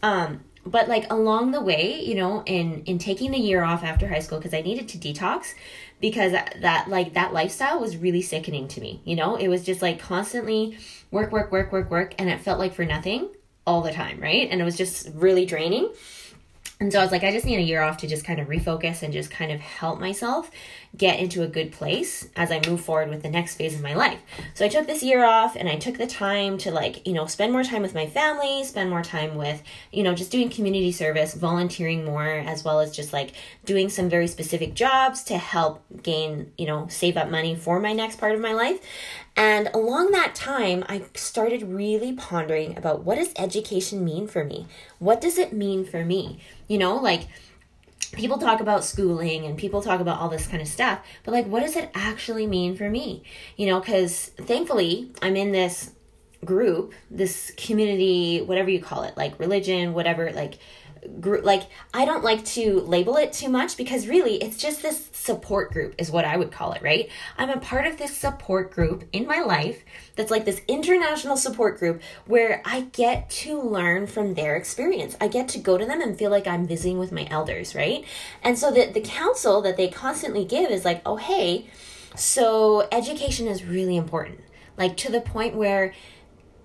Um, 0.03 0.41
but 0.67 0.89
like 0.89 1.11
along 1.11 1.51
the 1.53 1.61
way 1.61 2.03
you 2.05 2.15
know 2.15 2.43
in 2.45 2.83
in 2.85 2.99
taking 2.99 3.31
the 3.31 3.39
year 3.39 3.63
off 3.63 3.83
after 3.83 4.09
high 4.09 4.19
school 4.19 4.39
because 4.39 4.55
i 4.55 4.61
needed 4.61 4.89
to 4.89 4.99
detox 4.99 5.55
because 6.01 6.33
that 6.33 6.89
like 6.89 7.15
that 7.15 7.33
lifestyle 7.33 7.79
was 7.79 7.97
really 7.97 8.23
sickening 8.23 8.67
to 8.69 8.81
me 8.81 9.01
you 9.05 9.17
know? 9.17 9.37
It 9.37 9.49
was 9.49 9.65
just 9.65 9.83
like 9.83 9.99
constantly 9.99 10.79
work 11.11 11.33
work 11.33 11.53
work 11.53 11.73
work 11.73 11.91
work 11.91 12.15
and 12.19 12.29
it 12.29 12.41
felt 12.41 12.59
like 12.59 12.75
for 12.75 12.85
nothing 12.85 13.29
all 13.67 13.83
the 13.83 13.93
time 13.93 14.21
right? 14.21 14.49
And 14.51 14.61
it 14.61 14.65
was 14.65 14.77
just 14.77 15.11
really 15.15 15.47
draining. 15.47 15.93
And 16.79 16.91
so 16.91 16.99
I 16.99 17.03
was 17.03 17.13
like, 17.13 17.25
I 17.25 17.31
just 17.31 17.45
need 17.45 17.59
a 17.59 17.63
year 17.63 17.83
off 17.83 17.99
to 17.99 18.07
just 18.07 18.25
kind 18.25 18.41
of 18.41 18.49
refocus 18.49 19.03
and 19.03 19.13
just 19.13 19.31
kind 19.31 19.53
of 19.53 19.61
help 19.61 20.01
myself 20.01 20.51
get 20.97 21.21
into 21.21 21.43
a 21.43 21.47
good 21.47 21.71
place 21.71 22.29
as 22.35 22.51
I 22.51 22.61
move 22.69 22.81
forward 22.81 23.11
with 23.11 23.23
the 23.23 23.31
next 23.31 23.55
phase 23.55 23.75
of 23.75 23.83
my 23.83 23.95
life. 23.95 24.19
So 24.55 24.65
I 24.65 24.69
took 24.69 24.87
this 24.87 25.03
year 25.03 25.25
off 25.25 25.55
and 25.55 25.69
I 25.69 25.77
took 25.77 25.99
the 25.99 26.07
time 26.07 26.59
to 26.59 26.73
like, 26.73 27.07
you 27.07 27.13
know, 27.13 27.27
spend 27.27 27.53
more 27.53 27.63
time 27.63 27.83
with 27.83 27.95
my 27.95 28.07
family, 28.07 28.65
spend 28.65 28.91
more 28.91 29.03
time 29.03 29.37
with, 29.37 29.63
you 29.93 30.03
know, 30.03 30.15
just 30.15 30.33
doing 30.33 30.51
community 30.51 30.91
service, 30.91 31.35
volunteering 31.35 32.05
more, 32.05 32.27
as 32.27 32.65
well 32.65 32.81
as 32.81 32.95
just 32.95 33.13
like 33.13 33.33
doing 33.65 33.89
some 33.89 34.09
very 34.09 34.27
specific 34.27 34.75
jobs 34.75 35.23
to 35.25 35.39
help 35.39 35.85
gain, 36.03 36.53
you 36.59 36.67
know, 36.67 36.89
save 36.89 37.17
up 37.17 37.31
money 37.31 37.55
for 37.55 37.79
my 37.79 37.93
next 37.93 38.17
part 38.19 38.35
of 38.35 38.41
my 38.41 38.53
life. 38.53 38.81
And 39.37 39.69
along 39.73 40.11
that 40.11 40.35
time, 40.35 40.85
I 40.89 41.05
started 41.15 41.63
really 41.63 42.13
pondering 42.13 42.77
about 42.77 43.05
what 43.05 43.15
does 43.15 43.33
education 43.39 44.05
mean 44.05 44.27
for 44.27 44.45
me? 44.45 44.67
What 44.99 45.21
does 45.21 45.39
it 45.39 45.53
mean 45.53 45.85
for 45.85 46.05
me? 46.05 46.41
You 46.67 46.79
know, 46.79 46.97
like 46.97 47.29
people 48.13 48.39
talk 48.39 48.61
about 48.61 48.85
schooling 48.85 49.45
and 49.45 49.57
people 49.57 49.83
talk 49.83 50.01
about 50.01 50.19
all 50.19 50.29
this 50.29 50.47
kind 50.47 50.61
of 50.61 50.69
stuff, 50.69 51.01
but 51.25 51.33
like, 51.33 51.47
what 51.47 51.61
does 51.61 51.77
it 51.77 51.91
actually 51.95 52.47
mean 52.47 52.77
for 52.77 52.91
me? 52.91 53.23
You 53.57 53.67
know, 53.67 53.81
because 53.81 54.31
thankfully 54.37 55.13
I'm 55.23 55.37
in 55.37 55.53
this 55.53 55.93
group, 56.45 56.95
this 57.11 57.53
community, 57.57 58.41
whatever 58.41 58.71
you 58.71 58.81
call 58.81 59.03
it, 59.03 59.17
like 59.17 59.39
religion, 59.39 59.93
whatever, 59.93 60.33
like 60.33 60.59
group 61.21 61.45
like 61.45 61.63
i 61.95 62.05
don't 62.05 62.23
like 62.23 62.45
to 62.45 62.81
label 62.81 63.17
it 63.17 63.33
too 63.33 63.49
much 63.49 63.77
because 63.77 64.07
really 64.07 64.37
it's 64.37 64.57
just 64.57 64.83
this 64.83 65.09
support 65.13 65.73
group 65.73 65.95
is 65.99 66.11
what 66.11 66.25
i 66.25 66.37
would 66.37 66.53
call 66.53 66.73
it 66.73 66.83
right? 66.83 67.09
I'm 67.39 67.51
a 67.51 67.59
part 67.59 67.87
of 67.87 67.97
this 67.97 68.17
support 68.17 68.71
group 68.71 69.05
in 69.13 69.27
my 69.27 69.41
life 69.41 69.83
that's 70.17 70.31
like 70.31 70.45
this 70.45 70.61
international 70.69 71.37
support 71.37 71.79
group 71.79 72.03
where 72.27 72.63
i 72.65 72.83
get 72.93 73.31
to 73.31 73.61
learn 73.61 74.07
from 74.07 74.35
their 74.35 74.57
experience. 74.57 75.17
I 75.21 75.29
get 75.29 75.49
to 75.51 75.59
go 75.59 75.79
to 75.79 75.87
them 75.87 76.01
and 76.01 76.19
feel 76.19 76.31
like 76.31 76.47
i'm 76.47 76.67
visiting 76.67 76.99
with 76.99 77.13
my 77.13 77.27
elders 77.31 77.75
right? 77.75 78.05
And 78.43 78.59
so 78.59 78.71
the, 78.71 78.91
the 78.93 79.01
counsel 79.01 79.61
that 79.63 79.77
they 79.77 79.89
constantly 79.89 80.45
give 80.45 80.71
is 80.71 80.85
like 80.85 81.03
oh 81.07 81.17
hey 81.17 81.69
so 82.17 82.89
education 82.91 83.47
is 83.47 83.65
really 83.65 83.97
important. 83.97 84.41
Like 84.77 84.97
to 84.99 85.13
the 85.13 85.21
point 85.21 85.55
where 85.55 85.95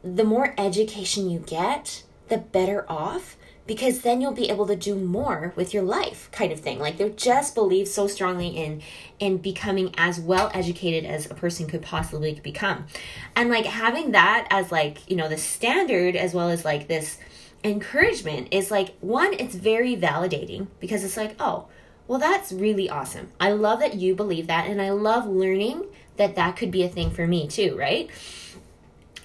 the 0.03 0.23
more 0.23 0.53
education 0.57 1.29
you 1.29 1.39
get 1.39 2.03
the 2.27 2.37
better 2.37 2.85
off 2.89 3.37
because 3.67 4.01
then 4.01 4.21
you'll 4.21 4.31
be 4.31 4.49
able 4.49 4.67
to 4.67 4.75
do 4.75 4.95
more 4.95 5.53
with 5.55 5.73
your 5.73 5.83
life 5.83 6.29
kind 6.31 6.51
of 6.51 6.59
thing. 6.59 6.79
Like 6.79 6.97
they 6.97 7.09
just 7.09 7.55
believe 7.55 7.87
so 7.87 8.07
strongly 8.07 8.49
in 8.49 8.81
in 9.19 9.37
becoming 9.37 9.93
as 9.97 10.19
well 10.19 10.51
educated 10.53 11.09
as 11.09 11.29
a 11.29 11.33
person 11.33 11.67
could 11.67 11.81
possibly 11.81 12.39
become. 12.41 12.85
And 13.35 13.49
like 13.49 13.65
having 13.65 14.11
that 14.11 14.47
as 14.49 14.71
like 14.71 15.09
you 15.09 15.15
know 15.15 15.29
the 15.29 15.37
standard 15.37 16.15
as 16.15 16.33
well 16.33 16.49
as 16.49 16.63
like 16.63 16.87
this 16.87 17.17
encouragement 17.63 18.49
is 18.51 18.69
like 18.69 18.95
one 18.99 19.33
it's 19.33 19.55
very 19.55 19.95
validating 19.95 20.67
because 20.79 21.03
it's 21.03 21.17
like 21.17 21.35
oh 21.39 21.67
well 22.07 22.19
that's 22.19 22.51
really 22.51 22.89
awesome. 22.89 23.31
I 23.39 23.51
love 23.51 23.79
that 23.79 23.95
you 23.95 24.13
believe 24.13 24.47
that 24.47 24.67
and 24.67 24.81
i 24.81 24.91
love 24.91 25.25
learning 25.25 25.85
that 26.17 26.35
that 26.35 26.55
could 26.55 26.71
be 26.71 26.83
a 26.83 26.89
thing 26.89 27.09
for 27.09 27.25
me 27.25 27.47
too 27.47 27.75
right 27.77 28.09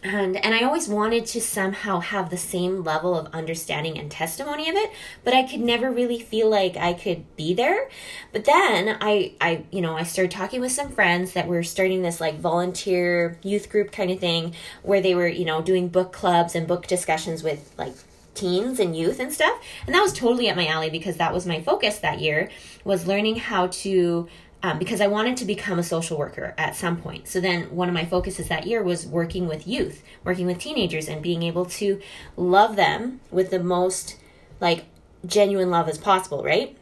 and 0.03 0.36
and 0.36 0.55
I 0.55 0.62
always 0.62 0.88
wanted 0.88 1.26
to 1.26 1.40
somehow 1.40 2.01
have 2.01 2.30
the 2.30 2.36
same 2.36 2.82
level 2.82 3.18
of 3.18 3.32
understanding 3.34 3.98
and 3.98 4.11
testimony 4.11 4.68
of 4.70 4.76
it, 4.76 4.90
but 5.24 5.34
I 5.34 5.42
could 5.42 5.61
never 5.61 5.90
really 5.90 6.18
feel 6.18 6.48
like 6.48 6.76
I 6.76 6.94
could 6.94 7.24
be 7.36 7.53
there. 7.53 7.90
But 8.32 8.46
then 8.46 8.96
I 9.01 9.34
I 9.40 9.64
you 9.70 9.80
know, 9.82 9.96
I 9.96 10.05
started 10.05 10.30
talking 10.30 10.61
with 10.61 10.72
some 10.72 10.90
friends 10.90 11.32
that 11.32 11.46
were 11.46 11.62
starting 11.62 12.03
this 12.03 12.20
like 12.20 12.38
volunteer 12.38 13.38
youth 13.42 13.68
group 13.68 13.92
kind 13.92 14.11
of 14.11 14.20
thing 14.20 14.55
where 14.82 15.03
they 15.03 15.14
were, 15.14 15.28
you 15.28 15.44
know, 15.44 15.61
doing 15.61 15.88
book 15.88 16.12
clubs 16.12 16.55
and 16.55 16.66
book 16.66 16.86
discussions 16.86 17.42
with 17.42 17.72
like 17.76 17.94
teens 18.34 18.80
and 18.80 18.96
youth 18.96 19.20
and 19.20 19.32
stuff. 19.32 19.61
And 19.86 19.94
that 19.94 20.01
was 20.01 20.12
totally 20.12 20.48
at 20.48 20.57
my 20.57 20.66
alley 20.66 20.88
because 20.88 21.16
that 21.18 21.34
was 21.34 21.46
my 21.46 21.61
focus 21.61 21.98
that 21.98 22.20
year 22.20 22.51
was 22.84 23.07
learning 23.07 23.36
how 23.36 23.66
to 23.66 24.28
um, 24.62 24.78
because 24.78 25.00
I 25.00 25.06
wanted 25.06 25.36
to 25.38 25.44
become 25.44 25.78
a 25.78 25.82
social 25.82 26.18
worker 26.18 26.54
at 26.58 26.76
some 26.76 27.00
point. 27.00 27.28
So 27.28 27.40
then 27.40 27.74
one 27.74 27.88
of 27.88 27.94
my 27.94 28.04
focuses 28.04 28.48
that 28.48 28.66
year 28.66 28.82
was 28.82 29.06
working 29.06 29.48
with 29.48 29.66
youth, 29.66 30.02
working 30.24 30.46
with 30.46 30.58
teenagers, 30.58 31.08
and 31.08 31.22
being 31.22 31.42
able 31.42 31.64
to 31.66 32.00
love 32.36 32.76
them 32.76 33.20
with 33.30 33.50
the 33.50 33.62
most 33.62 34.16
like 34.61 34.84
genuine 35.24 35.70
love 35.70 35.88
as 35.88 35.98
possible, 35.98 36.42
right? 36.44 36.76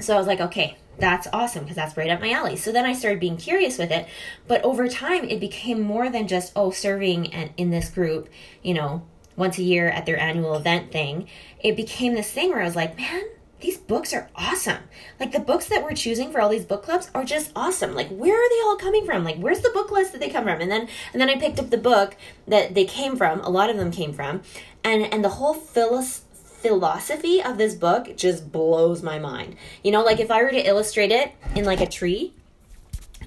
So 0.00 0.14
I 0.14 0.18
was 0.18 0.26
like, 0.26 0.40
okay, 0.40 0.76
that's 0.98 1.26
awesome 1.32 1.64
because 1.64 1.76
that's 1.76 1.96
right 1.96 2.10
up 2.10 2.20
my 2.20 2.30
alley. 2.30 2.56
So 2.56 2.72
then 2.72 2.86
I 2.86 2.92
started 2.92 3.20
being 3.20 3.36
curious 3.36 3.78
with 3.78 3.90
it, 3.90 4.06
but 4.46 4.62
over 4.64 4.88
time 4.88 5.24
it 5.24 5.40
became 5.40 5.80
more 5.80 6.08
than 6.08 6.28
just 6.28 6.52
oh 6.56 6.70
serving 6.70 7.32
and 7.32 7.50
in 7.56 7.70
this 7.70 7.90
group, 7.90 8.28
you 8.62 8.74
know, 8.74 9.02
once 9.36 9.58
a 9.58 9.62
year 9.62 9.88
at 9.88 10.06
their 10.06 10.18
annual 10.18 10.54
event 10.54 10.92
thing. 10.92 11.28
It 11.60 11.76
became 11.76 12.14
this 12.14 12.30
thing 12.30 12.50
where 12.50 12.60
I 12.60 12.64
was 12.64 12.76
like, 12.76 12.96
man, 12.96 13.22
these 13.62 13.78
books 13.78 14.12
are 14.12 14.28
awesome. 14.34 14.82
Like 15.18 15.32
the 15.32 15.40
books 15.40 15.66
that 15.66 15.82
we're 15.82 15.94
choosing 15.94 16.30
for 16.30 16.40
all 16.40 16.48
these 16.48 16.64
book 16.64 16.82
clubs 16.82 17.10
are 17.14 17.24
just 17.24 17.52
awesome. 17.56 17.94
Like 17.94 18.08
where 18.08 18.34
are 18.34 18.48
they 18.50 18.60
all 18.64 18.76
coming 18.76 19.06
from? 19.06 19.24
Like 19.24 19.36
where's 19.36 19.60
the 19.60 19.70
book 19.70 19.90
list 19.90 20.12
that 20.12 20.20
they 20.20 20.28
come 20.28 20.44
from? 20.44 20.60
And 20.60 20.70
then 20.70 20.88
and 21.12 21.22
then 21.22 21.30
I 21.30 21.38
picked 21.38 21.58
up 21.58 21.70
the 21.70 21.78
book 21.78 22.16
that 22.46 22.74
they 22.74 22.84
came 22.84 23.16
from. 23.16 23.40
A 23.40 23.48
lot 23.48 23.70
of 23.70 23.76
them 23.76 23.90
came 23.90 24.12
from, 24.12 24.42
and 24.84 25.02
and 25.12 25.24
the 25.24 25.30
whole 25.30 25.54
philos- 25.54 26.22
philosophy 26.34 27.40
of 27.40 27.56
this 27.56 27.74
book 27.74 28.16
just 28.16 28.50
blows 28.50 29.02
my 29.02 29.18
mind. 29.18 29.56
You 29.82 29.92
know, 29.92 30.02
like 30.02 30.20
if 30.20 30.30
I 30.30 30.42
were 30.42 30.50
to 30.50 30.68
illustrate 30.68 31.12
it 31.12 31.32
in 31.54 31.64
like 31.64 31.80
a 31.80 31.86
tree, 31.86 32.34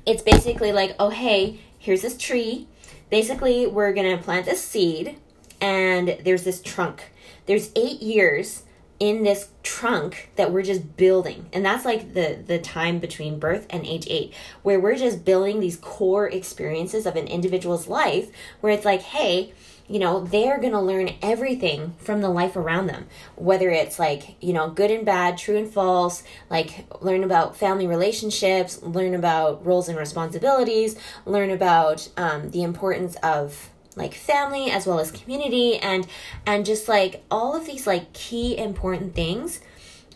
it's 0.05 0.21
basically 0.21 0.73
like, 0.73 0.95
oh 0.99 1.09
hey, 1.09 1.61
here's 1.79 2.01
this 2.01 2.17
tree. 2.17 2.67
Basically, 3.09 3.67
we're 3.67 3.93
gonna 3.93 4.17
plant 4.17 4.45
this 4.45 4.61
seed, 4.61 5.17
and 5.61 6.17
there's 6.25 6.43
this 6.43 6.61
trunk. 6.61 7.11
There's 7.45 7.71
eight 7.75 8.01
years 8.01 8.63
in 8.99 9.23
this 9.23 9.49
trunk 9.63 10.29
that 10.35 10.51
we're 10.51 10.61
just 10.61 10.95
building. 10.95 11.49
And 11.51 11.65
that's 11.65 11.85
like 11.85 12.13
the 12.13 12.39
the 12.45 12.59
time 12.59 12.99
between 12.99 13.39
birth 13.39 13.67
and 13.69 13.85
age 13.85 14.07
8 14.09 14.33
where 14.63 14.79
we're 14.79 14.95
just 14.95 15.25
building 15.25 15.59
these 15.59 15.77
core 15.77 16.29
experiences 16.29 17.05
of 17.05 17.15
an 17.15 17.27
individual's 17.27 17.87
life 17.87 18.29
where 18.61 18.71
it's 18.71 18.85
like 18.85 19.01
hey 19.01 19.53
you 19.87 19.99
know 19.99 20.23
they're 20.23 20.59
going 20.59 20.73
to 20.73 20.79
learn 20.79 21.11
everything 21.21 21.93
from 21.99 22.21
the 22.21 22.29
life 22.29 22.55
around 22.55 22.87
them. 22.87 23.07
Whether 23.35 23.69
it's 23.69 23.99
like 23.99 24.41
you 24.41 24.53
know 24.53 24.69
good 24.69 24.91
and 24.91 25.05
bad 25.05 25.37
true 25.37 25.57
and 25.57 25.71
false 25.71 26.23
like 26.49 26.85
learn 27.01 27.23
about 27.23 27.57
family 27.57 27.87
relationships 27.87 28.81
learn 28.81 29.13
about 29.13 29.65
roles 29.65 29.89
and 29.89 29.97
responsibilities 29.97 30.95
learn 31.25 31.51
about 31.51 32.09
um, 32.17 32.51
the 32.51 32.63
importance 32.63 33.15
of 33.17 33.69
like 33.95 34.13
family 34.13 34.69
as 34.69 34.85
well 34.85 34.99
as 34.99 35.11
community 35.11 35.77
and 35.77 36.07
and 36.45 36.65
just 36.65 36.87
like 36.87 37.23
all 37.31 37.55
of 37.55 37.65
these 37.65 37.87
like 37.87 38.11
key 38.13 38.57
important 38.57 39.15
things 39.15 39.61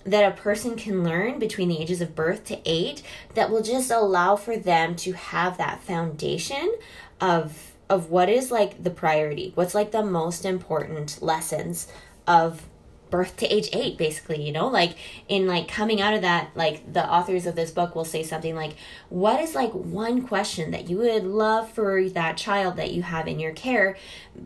that 0.06 0.32
a 0.32 0.36
person 0.36 0.76
can 0.76 1.04
learn 1.04 1.40
between 1.40 1.70
the 1.70 1.80
ages 1.80 2.02
of 2.02 2.16
birth 2.16 2.46
to 2.46 2.60
8 2.66 3.04
that 3.36 3.50
will 3.50 3.62
just 3.62 3.92
allow 3.92 4.36
for 4.36 4.58
them 4.58 4.96
to 4.98 5.14
have 5.14 5.58
that 5.58 5.82
foundation 5.84 6.74
of 7.22 7.74
of 7.90 8.10
what 8.10 8.30
is 8.30 8.52
like 8.52 8.84
the 8.84 8.90
priority 8.90 9.52
what's 9.56 9.76
like 9.76 9.92
the 9.92 10.04
most 10.04 10.46
important 10.46 11.22
lessons 11.22 11.88
of 12.28 12.68
birth 13.10 13.36
to 13.38 13.48
age 13.48 13.70
eight 13.74 13.98
basically 13.98 14.46
you 14.46 14.52
know? 14.52 14.68
Like 14.68 14.96
in 15.28 15.48
like 15.48 15.68
coming 15.68 16.02
out 16.02 16.14
of 16.14 16.22
that 16.22 16.52
like 16.56 16.92
the 16.92 17.06
authors 17.06 17.46
of 17.46 17.56
this 17.56 17.72
book 17.72 17.96
will 17.96 18.06
say 18.06 18.24
something 18.24 18.56
like 18.56 18.76
what 19.10 19.40
is 19.40 19.56
like 19.56 19.72
one 19.72 20.26
question 20.26 20.72
that 20.72 20.90
you 20.90 20.98
would 20.98 21.24
love 21.24 21.70
for 21.72 22.08
that 22.10 22.38
child 22.38 22.78
that 22.78 22.92
you 22.92 23.02
have 23.02 23.28
in 23.28 23.40
your 23.40 23.54
care 23.54 23.98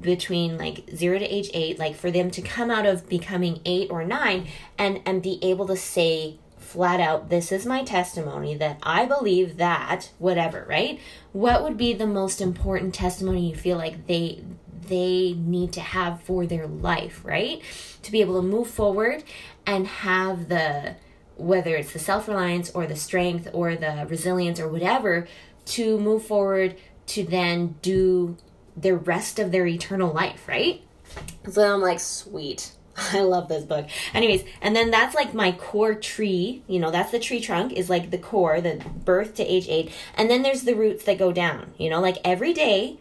between 0.01 0.57
like 0.57 0.89
zero 0.95 1.19
to 1.19 1.25
age 1.25 1.49
eight 1.53 1.77
like 1.79 1.95
for 1.95 2.11
them 2.11 2.31
to 2.31 2.41
come 2.41 2.71
out 2.71 2.85
of 2.85 3.07
becoming 3.07 3.61
eight 3.65 3.89
or 3.91 4.03
nine 4.03 4.47
and 4.77 5.01
and 5.05 5.21
be 5.21 5.39
able 5.41 5.67
to 5.67 5.77
say 5.77 6.37
flat 6.57 6.99
out 6.99 7.29
this 7.29 7.51
is 7.51 7.65
my 7.65 7.83
testimony 7.83 8.55
that 8.55 8.79
i 8.81 9.05
believe 9.05 9.57
that 9.57 10.09
whatever 10.17 10.63
right? 10.67 10.99
What 11.31 11.63
would 11.63 11.77
be 11.77 11.93
the 11.93 12.07
most 12.07 12.41
important 12.41 12.93
testimony 12.93 13.49
you 13.49 13.55
feel 13.55 13.77
like 13.77 14.07
they 14.07 14.43
they 14.87 15.33
need 15.33 15.73
to 15.73 15.81
have 15.81 16.21
for 16.21 16.45
their 16.45 16.67
life, 16.67 17.21
right? 17.23 17.61
To 18.03 18.11
be 18.11 18.21
able 18.21 18.41
to 18.41 18.47
move 18.47 18.69
forward 18.69 19.23
and 19.65 19.87
have 19.87 20.49
the 20.49 20.95
whether 21.35 21.75
it's 21.75 21.93
the 21.93 21.99
self-reliance 21.99 22.69
or 22.71 22.85
the 22.85 22.95
strength 22.95 23.47
or 23.53 23.75
the 23.75 24.05
resilience 24.07 24.59
or 24.59 24.67
whatever 24.67 25.27
to 25.65 25.97
move 25.99 26.23
forward 26.23 26.75
to 27.07 27.23
then 27.23 27.75
do 27.81 28.37
the 28.77 28.95
rest 28.95 29.39
of 29.39 29.51
their 29.51 29.65
eternal 29.65 30.13
life, 30.13 30.47
right? 30.47 30.83
So 31.49 31.73
I'm 31.73 31.81
like, 31.81 31.99
sweet. 31.99 32.73
I 32.95 33.21
love 33.21 33.47
this 33.47 33.63
book. 33.63 33.87
Anyways, 34.13 34.43
and 34.61 34.75
then 34.75 34.91
that's 34.91 35.15
like 35.15 35.33
my 35.33 35.51
core 35.51 35.95
tree. 35.95 36.63
You 36.67 36.79
know, 36.79 36.91
that's 36.91 37.11
the 37.11 37.19
tree 37.19 37.39
trunk 37.39 37.73
is 37.73 37.89
like 37.89 38.11
the 38.11 38.17
core, 38.17 38.61
the 38.61 38.83
birth 39.03 39.35
to 39.35 39.43
age 39.43 39.67
eight. 39.67 39.91
And 40.15 40.29
then 40.29 40.43
there's 40.43 40.63
the 40.63 40.75
roots 40.75 41.03
that 41.05 41.17
go 41.17 41.31
down. 41.31 41.73
You 41.77 41.89
know, 41.89 41.99
like 41.99 42.17
every 42.23 42.53
day 42.53 42.99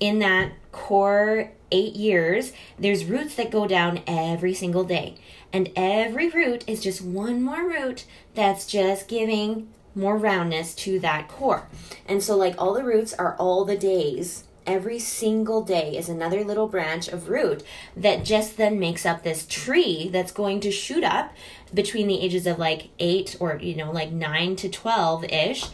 in 0.00 0.18
that 0.20 0.52
core 0.72 1.50
eight 1.70 1.94
years, 1.94 2.52
there's 2.78 3.04
roots 3.04 3.34
that 3.36 3.50
go 3.50 3.66
down 3.66 4.00
every 4.06 4.54
single 4.54 4.84
day. 4.84 5.16
And 5.52 5.70
every 5.76 6.28
root 6.28 6.64
is 6.66 6.82
just 6.82 7.00
one 7.00 7.42
more 7.42 7.68
root 7.68 8.04
that's 8.34 8.66
just 8.66 9.08
giving 9.08 9.68
more 9.94 10.16
roundness 10.16 10.74
to 10.74 10.98
that 11.00 11.28
core. 11.28 11.68
And 12.06 12.22
so, 12.22 12.36
like, 12.36 12.54
all 12.58 12.74
the 12.74 12.84
roots 12.84 13.14
are 13.14 13.36
all 13.36 13.64
the 13.64 13.76
days 13.76 14.44
every 14.66 14.98
single 14.98 15.62
day 15.62 15.96
is 15.96 16.08
another 16.08 16.44
little 16.44 16.66
branch 16.66 17.08
of 17.08 17.28
root 17.28 17.62
that 17.96 18.24
just 18.24 18.56
then 18.56 18.78
makes 18.78 19.04
up 19.04 19.22
this 19.22 19.46
tree 19.48 20.08
that's 20.10 20.32
going 20.32 20.60
to 20.60 20.70
shoot 20.70 21.04
up 21.04 21.32
between 21.72 22.06
the 22.06 22.20
ages 22.20 22.46
of 22.46 22.58
like 22.58 22.88
8 22.98 23.36
or 23.40 23.58
you 23.60 23.76
know 23.76 23.90
like 23.90 24.10
9 24.10 24.56
to 24.56 24.68
12 24.68 25.24
ish 25.24 25.66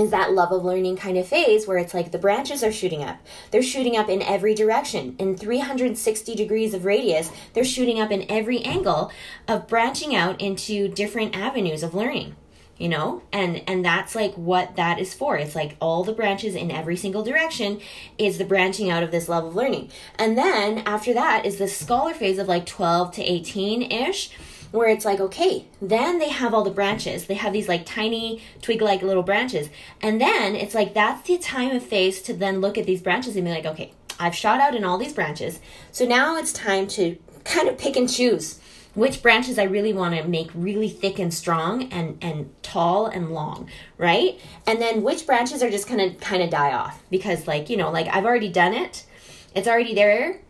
is 0.00 0.10
that 0.10 0.32
love 0.32 0.52
of 0.52 0.64
learning 0.64 0.96
kind 0.96 1.16
of 1.16 1.26
phase 1.26 1.66
where 1.66 1.78
it's 1.78 1.94
like 1.94 2.10
the 2.10 2.18
branches 2.18 2.64
are 2.64 2.72
shooting 2.72 3.04
up. 3.04 3.18
They're 3.50 3.62
shooting 3.62 3.96
up 3.96 4.08
in 4.08 4.22
every 4.22 4.54
direction. 4.54 5.14
In 5.18 5.36
360 5.36 6.34
degrees 6.34 6.74
of 6.74 6.84
radius, 6.84 7.30
they're 7.52 7.64
shooting 7.64 8.00
up 8.00 8.10
in 8.10 8.30
every 8.30 8.62
angle 8.62 9.12
of 9.46 9.68
branching 9.68 10.14
out 10.14 10.40
into 10.40 10.88
different 10.88 11.36
avenues 11.36 11.82
of 11.82 11.94
learning 11.94 12.36
you 12.80 12.88
know 12.88 13.22
and 13.30 13.62
and 13.68 13.84
that's 13.84 14.14
like 14.14 14.32
what 14.34 14.74
that 14.74 14.98
is 14.98 15.12
for 15.12 15.36
it's 15.36 15.54
like 15.54 15.76
all 15.80 16.02
the 16.02 16.14
branches 16.14 16.54
in 16.54 16.70
every 16.70 16.96
single 16.96 17.22
direction 17.22 17.78
is 18.16 18.38
the 18.38 18.44
branching 18.44 18.90
out 18.90 19.02
of 19.02 19.10
this 19.10 19.28
love 19.28 19.44
of 19.44 19.54
learning 19.54 19.90
and 20.18 20.36
then 20.36 20.78
after 20.78 21.12
that 21.12 21.44
is 21.44 21.58
the 21.58 21.68
scholar 21.68 22.14
phase 22.14 22.38
of 22.38 22.48
like 22.48 22.64
12 22.64 23.12
to 23.12 23.22
18 23.22 23.82
ish 23.82 24.30
where 24.70 24.88
it's 24.88 25.04
like 25.04 25.20
okay 25.20 25.66
then 25.80 26.18
they 26.18 26.28
have 26.28 26.54
all 26.54 26.64
the 26.64 26.70
branches 26.70 27.26
they 27.26 27.34
have 27.34 27.52
these 27.52 27.68
like 27.68 27.84
tiny 27.84 28.42
twig 28.62 28.80
like 28.80 29.02
little 29.02 29.22
branches 29.22 29.68
and 30.00 30.20
then 30.20 30.54
it's 30.54 30.74
like 30.74 30.94
that's 30.94 31.26
the 31.26 31.38
time 31.38 31.74
of 31.74 31.82
phase 31.82 32.22
to 32.22 32.32
then 32.32 32.60
look 32.60 32.78
at 32.78 32.86
these 32.86 33.02
branches 33.02 33.36
and 33.36 33.44
be 33.44 33.50
like 33.50 33.66
okay 33.66 33.92
i've 34.18 34.34
shot 34.34 34.60
out 34.60 34.74
in 34.74 34.84
all 34.84 34.98
these 34.98 35.12
branches 35.12 35.60
so 35.92 36.04
now 36.04 36.36
it's 36.36 36.52
time 36.52 36.86
to 36.86 37.16
kind 37.44 37.68
of 37.68 37.78
pick 37.78 37.96
and 37.96 38.10
choose 38.10 38.60
which 38.94 39.22
branches 39.22 39.58
I 39.58 39.64
really 39.64 39.92
want 39.92 40.16
to 40.16 40.26
make 40.26 40.50
really 40.54 40.88
thick 40.88 41.18
and 41.18 41.32
strong 41.32 41.92
and 41.92 42.18
and 42.22 42.52
tall 42.62 43.06
and 43.06 43.30
long, 43.30 43.68
right? 43.98 44.40
And 44.66 44.80
then 44.80 45.02
which 45.02 45.26
branches 45.26 45.62
are 45.62 45.70
just 45.70 45.88
going 45.88 46.10
to 46.10 46.16
kind 46.16 46.42
of 46.42 46.50
die 46.50 46.72
off 46.72 47.02
because 47.10 47.46
like, 47.46 47.70
you 47.70 47.76
know, 47.76 47.90
like 47.90 48.08
I've 48.08 48.24
already 48.24 48.50
done 48.50 48.74
it. 48.74 49.06
It's 49.54 49.68
already 49.68 49.94
there 49.94 50.40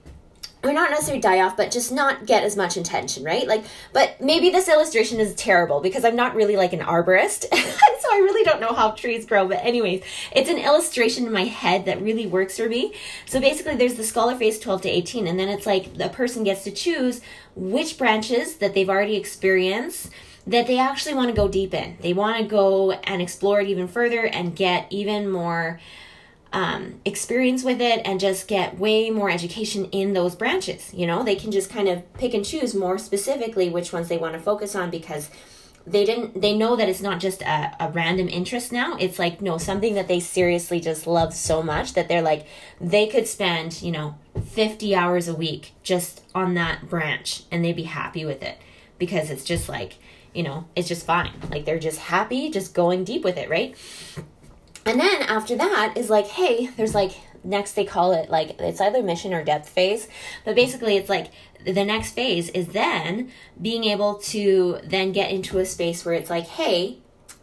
or 0.62 0.72
not 0.72 0.90
necessarily 0.90 1.20
die 1.20 1.40
off, 1.40 1.56
but 1.56 1.70
just 1.70 1.90
not 1.90 2.26
get 2.26 2.44
as 2.44 2.56
much 2.56 2.76
attention, 2.76 3.24
right? 3.24 3.46
Like, 3.46 3.64
but 3.92 4.20
maybe 4.20 4.50
this 4.50 4.68
illustration 4.68 5.18
is 5.18 5.34
terrible 5.34 5.80
because 5.80 6.04
I'm 6.04 6.16
not 6.16 6.34
really 6.34 6.56
like 6.56 6.72
an 6.72 6.80
arborist, 6.80 7.42
so 7.52 8.08
I 8.12 8.18
really 8.18 8.44
don't 8.44 8.60
know 8.60 8.74
how 8.74 8.90
trees 8.90 9.24
grow. 9.24 9.48
But 9.48 9.64
anyways, 9.64 10.02
it's 10.32 10.50
an 10.50 10.58
illustration 10.58 11.26
in 11.26 11.32
my 11.32 11.44
head 11.44 11.86
that 11.86 12.02
really 12.02 12.26
works 12.26 12.58
for 12.58 12.68
me. 12.68 12.94
So 13.26 13.40
basically, 13.40 13.76
there's 13.76 13.94
the 13.94 14.04
scholar 14.04 14.36
phase 14.36 14.58
12 14.58 14.82
to 14.82 14.88
18, 14.88 15.26
and 15.26 15.38
then 15.38 15.48
it's 15.48 15.66
like 15.66 15.96
the 15.96 16.10
person 16.10 16.44
gets 16.44 16.64
to 16.64 16.70
choose 16.70 17.22
which 17.56 17.96
branches 17.96 18.56
that 18.56 18.74
they've 18.74 18.88
already 18.88 19.16
experienced 19.16 20.10
that 20.46 20.66
they 20.66 20.78
actually 20.78 21.14
want 21.14 21.28
to 21.28 21.36
go 21.36 21.48
deep 21.48 21.72
in. 21.74 21.96
They 22.00 22.12
want 22.12 22.38
to 22.38 22.44
go 22.44 22.92
and 22.92 23.22
explore 23.22 23.60
it 23.60 23.68
even 23.68 23.88
further 23.88 24.26
and 24.26 24.56
get 24.56 24.86
even 24.90 25.30
more 25.30 25.80
um, 26.52 27.00
experience 27.04 27.62
with 27.62 27.80
it 27.80 28.00
and 28.04 28.18
just 28.18 28.48
get 28.48 28.78
way 28.78 29.10
more 29.10 29.30
education 29.30 29.86
in 29.86 30.12
those 30.12 30.34
branches. 30.34 30.92
You 30.92 31.06
know, 31.06 31.22
they 31.22 31.36
can 31.36 31.52
just 31.52 31.70
kind 31.70 31.88
of 31.88 32.12
pick 32.14 32.34
and 32.34 32.44
choose 32.44 32.74
more 32.74 32.98
specifically 32.98 33.68
which 33.68 33.92
ones 33.92 34.08
they 34.08 34.18
want 34.18 34.34
to 34.34 34.40
focus 34.40 34.74
on 34.74 34.90
because 34.90 35.30
they 35.86 36.04
didn't 36.04 36.40
they 36.40 36.56
know 36.56 36.76
that 36.76 36.88
it's 36.88 37.00
not 37.00 37.20
just 37.20 37.42
a, 37.42 37.74
a 37.80 37.90
random 37.90 38.28
interest 38.28 38.72
now. 38.72 38.96
It's 38.98 39.18
like 39.18 39.40
no 39.40 39.58
something 39.58 39.94
that 39.94 40.08
they 40.08 40.20
seriously 40.20 40.80
just 40.80 41.06
love 41.06 41.32
so 41.32 41.62
much 41.62 41.94
that 41.94 42.08
they're 42.08 42.22
like 42.22 42.46
they 42.80 43.06
could 43.06 43.26
spend 43.26 43.80
you 43.80 43.92
know 43.92 44.16
50 44.44 44.94
hours 44.94 45.28
a 45.28 45.34
week 45.34 45.72
just 45.82 46.22
on 46.34 46.54
that 46.54 46.88
branch 46.88 47.44
and 47.50 47.64
they'd 47.64 47.76
be 47.76 47.84
happy 47.84 48.24
with 48.24 48.42
it 48.42 48.58
because 48.98 49.30
it's 49.30 49.44
just 49.44 49.68
like 49.68 49.94
you 50.34 50.42
know 50.42 50.66
it's 50.76 50.88
just 50.88 51.06
fine. 51.06 51.32
Like 51.50 51.64
they're 51.64 51.78
just 51.78 51.98
happy 51.98 52.50
just 52.50 52.74
going 52.74 53.04
deep 53.04 53.24
with 53.24 53.38
it 53.38 53.48
right 53.48 53.74
and 54.86 55.00
then 55.00 55.22
after 55.22 55.56
that 55.56 55.94
is 55.96 56.10
like, 56.10 56.26
hey, 56.26 56.68
there's 56.76 56.94
like 56.94 57.12
next 57.42 57.72
they 57.72 57.84
call 57.84 58.12
it 58.12 58.28
like 58.28 58.60
it's 58.60 58.80
either 58.80 59.02
mission 59.02 59.32
or 59.32 59.44
depth 59.44 59.68
phase, 59.68 60.08
but 60.44 60.54
basically 60.54 60.96
it's 60.96 61.08
like 61.08 61.28
the 61.64 61.84
next 61.84 62.12
phase 62.12 62.48
is 62.50 62.68
then 62.68 63.30
being 63.60 63.84
able 63.84 64.16
to 64.16 64.78
then 64.84 65.12
get 65.12 65.30
into 65.30 65.58
a 65.58 65.64
space 65.64 66.04
where 66.04 66.14
it's 66.14 66.30
like, 66.30 66.46
hey, 66.46 66.98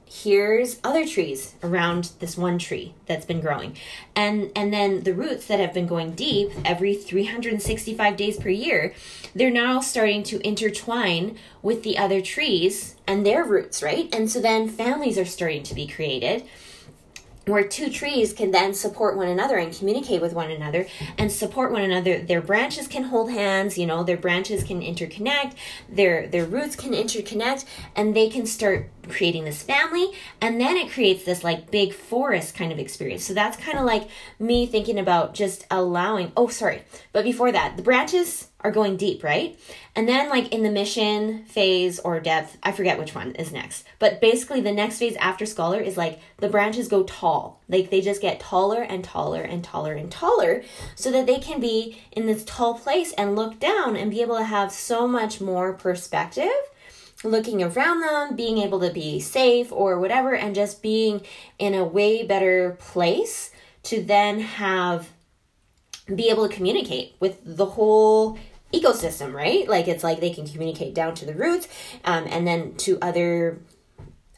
here's 0.09 0.79
other 0.83 1.05
trees 1.05 1.53
around 1.61 2.11
this 2.19 2.37
one 2.37 2.57
tree 2.57 2.93
that's 3.05 3.25
been 3.25 3.41
growing. 3.41 3.75
And 4.15 4.51
and 4.55 4.73
then 4.73 5.03
the 5.03 5.13
roots 5.13 5.45
that 5.47 5.59
have 5.59 5.73
been 5.73 5.87
going 5.87 6.11
deep 6.11 6.51
every 6.65 6.95
365 6.95 8.17
days 8.17 8.37
per 8.37 8.49
year 8.49 8.93
they're 9.35 9.51
now 9.51 9.79
starting 9.81 10.23
to 10.23 10.45
intertwine 10.47 11.37
with 11.61 11.83
the 11.83 11.97
other 11.97 12.21
trees 12.21 12.95
and 13.05 13.25
their 13.25 13.43
roots 13.43 13.83
right? 13.83 14.13
And 14.15 14.31
so 14.31 14.39
then 14.39 14.67
families 14.67 15.17
are 15.17 15.25
starting 15.25 15.63
to 15.63 15.75
be 15.75 15.85
created 15.85 16.47
where 17.47 17.67
two 17.67 17.89
trees 17.89 18.33
can 18.33 18.51
then 18.51 18.73
support 18.73 19.17
one 19.17 19.27
another 19.27 19.57
and 19.57 19.75
communicate 19.75 20.21
with 20.21 20.33
one 20.33 20.51
another 20.51 20.85
and 21.17 21.31
support 21.31 21.71
one 21.71 21.81
another. 21.81 22.19
Their 22.19 22.41
branches 22.41 22.87
can 22.87 23.03
hold 23.03 23.31
hands 23.31 23.77
you 23.77 23.85
know 23.85 24.03
their 24.03 24.17
branches 24.17 24.63
can 24.63 24.81
interconnect 24.81 25.53
their 25.89 26.27
their 26.27 26.45
roots 26.45 26.75
can 26.75 26.91
interconnect 26.91 27.65
and 27.95 28.15
they 28.15 28.29
can 28.29 28.45
start 28.45 28.89
creating 29.09 29.45
this 29.45 29.63
family 29.63 30.11
and 30.41 30.59
then 30.59 30.77
it 30.77 30.91
creates 30.91 31.23
this 31.23 31.43
like 31.43 31.71
big 31.71 31.93
forest 31.93 32.55
kind 32.55 32.71
of 32.71 32.79
experience 32.79 33.23
so 33.23 33.33
that's 33.33 33.57
kind 33.57 33.77
of 33.77 33.85
like 33.85 34.07
me 34.39 34.65
thinking 34.65 34.99
about 34.99 35.33
just 35.33 35.65
allowing 35.71 36.31
oh 36.35 36.47
sorry 36.47 36.83
but 37.13 37.23
before 37.23 37.51
that 37.51 37.77
the 37.77 37.83
branches 37.83 38.47
are 38.61 38.71
going 38.71 38.97
deep, 38.97 39.23
right? 39.23 39.57
And 39.95 40.09
then, 40.09 40.29
like 40.29 40.51
in 40.51 40.63
the 40.63 40.71
mission 40.71 41.45
phase 41.45 41.99
or 41.99 42.19
depth, 42.19 42.57
I 42.63 42.71
forget 42.71 42.97
which 42.97 43.13
one 43.13 43.31
is 43.35 43.51
next. 43.51 43.85
But 43.99 44.19
basically, 44.19 44.61
the 44.61 44.71
next 44.71 44.97
phase 44.97 45.15
after 45.17 45.45
scholar 45.45 45.79
is 45.79 45.95
like 45.95 46.19
the 46.37 46.49
branches 46.49 46.87
go 46.87 47.03
tall. 47.03 47.61
Like 47.69 47.89
they 47.89 48.01
just 48.01 48.21
get 48.21 48.39
taller 48.39 48.81
and 48.81 49.03
taller 49.03 49.41
and 49.41 49.63
taller 49.63 49.93
and 49.93 50.11
taller 50.11 50.63
so 50.95 51.11
that 51.11 51.27
they 51.27 51.37
can 51.37 51.59
be 51.59 52.01
in 52.11 52.25
this 52.25 52.43
tall 52.45 52.77
place 52.77 53.13
and 53.13 53.35
look 53.35 53.59
down 53.59 53.95
and 53.95 54.11
be 54.11 54.21
able 54.21 54.37
to 54.37 54.43
have 54.43 54.71
so 54.71 55.07
much 55.07 55.39
more 55.39 55.73
perspective 55.73 56.51
looking 57.23 57.63
around 57.63 58.01
them, 58.01 58.35
being 58.35 58.57
able 58.59 58.79
to 58.79 58.91
be 58.91 59.19
safe 59.19 59.71
or 59.71 59.99
whatever, 59.99 60.35
and 60.35 60.53
just 60.53 60.81
being 60.81 61.21
in 61.57 61.73
a 61.73 61.83
way 61.83 62.23
better 62.23 62.77
place 62.79 63.51
to 63.83 64.03
then 64.03 64.39
have 64.39 65.09
be 66.13 66.29
able 66.29 66.47
to 66.47 66.53
communicate 66.53 67.15
with 67.19 67.41
the 67.43 67.65
whole 67.65 68.37
ecosystem, 68.73 69.33
right? 69.33 69.67
Like 69.67 69.87
it's 69.87 70.03
like 70.03 70.19
they 70.19 70.29
can 70.29 70.47
communicate 70.47 70.93
down 70.93 71.15
to 71.15 71.25
the 71.25 71.33
roots, 71.33 71.67
um, 72.05 72.25
and 72.29 72.47
then 72.47 72.75
to 72.77 72.97
other 73.01 73.59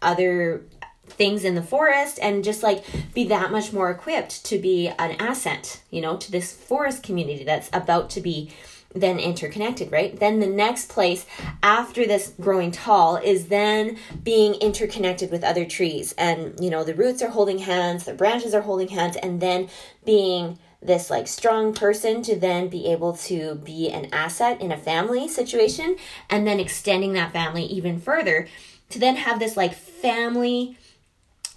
other 0.01 0.63
things 1.07 1.43
in 1.43 1.55
the 1.55 1.61
forest 1.61 2.19
and 2.21 2.43
just 2.43 2.63
like 2.63 2.85
be 3.13 3.27
that 3.27 3.51
much 3.51 3.73
more 3.73 3.89
equipped 3.89 4.45
to 4.45 4.59
be 4.59 4.87
an 4.87 5.11
asset 5.19 5.81
you 5.89 5.99
know 5.99 6.15
to 6.15 6.31
this 6.31 6.53
forest 6.53 7.01
community 7.01 7.43
that's 7.43 7.67
about 7.73 8.11
to 8.11 8.21
be 8.21 8.51
then 8.95 9.19
interconnected 9.19 9.91
right? 9.91 10.19
Then 10.19 10.39
the 10.39 10.47
next 10.47 10.89
place 10.89 11.25
after 11.61 12.05
this 12.05 12.33
growing 12.41 12.71
tall 12.71 13.17
is 13.17 13.47
then 13.47 13.97
being 14.23 14.55
interconnected 14.55 15.31
with 15.31 15.43
other 15.43 15.65
trees. 15.65 16.13
And 16.17 16.59
you 16.59 16.69
know 16.69 16.83
the 16.83 16.95
roots 16.95 17.21
are 17.21 17.29
holding 17.29 17.59
hands 17.59 18.05
the 18.05 18.13
branches 18.13 18.53
are 18.53 18.61
holding 18.61 18.89
hands 18.89 19.15
and 19.17 19.41
then 19.41 19.69
being 20.05 20.57
this 20.81 21.09
like 21.09 21.27
strong 21.27 21.73
person 21.73 22.21
to 22.23 22.39
then 22.39 22.69
be 22.69 22.87
able 22.87 23.13
to 23.13 23.55
be 23.55 23.89
an 23.89 24.07
asset 24.13 24.61
in 24.61 24.71
a 24.71 24.77
family 24.77 25.27
situation 25.27 25.97
and 26.29 26.47
then 26.47 26.59
extending 26.59 27.13
that 27.13 27.33
family 27.33 27.63
even 27.65 27.99
further 27.99 28.47
to 28.89 28.97
then 28.97 29.17
have 29.17 29.39
this 29.39 29.57
like 29.57 29.73
family 29.73 30.77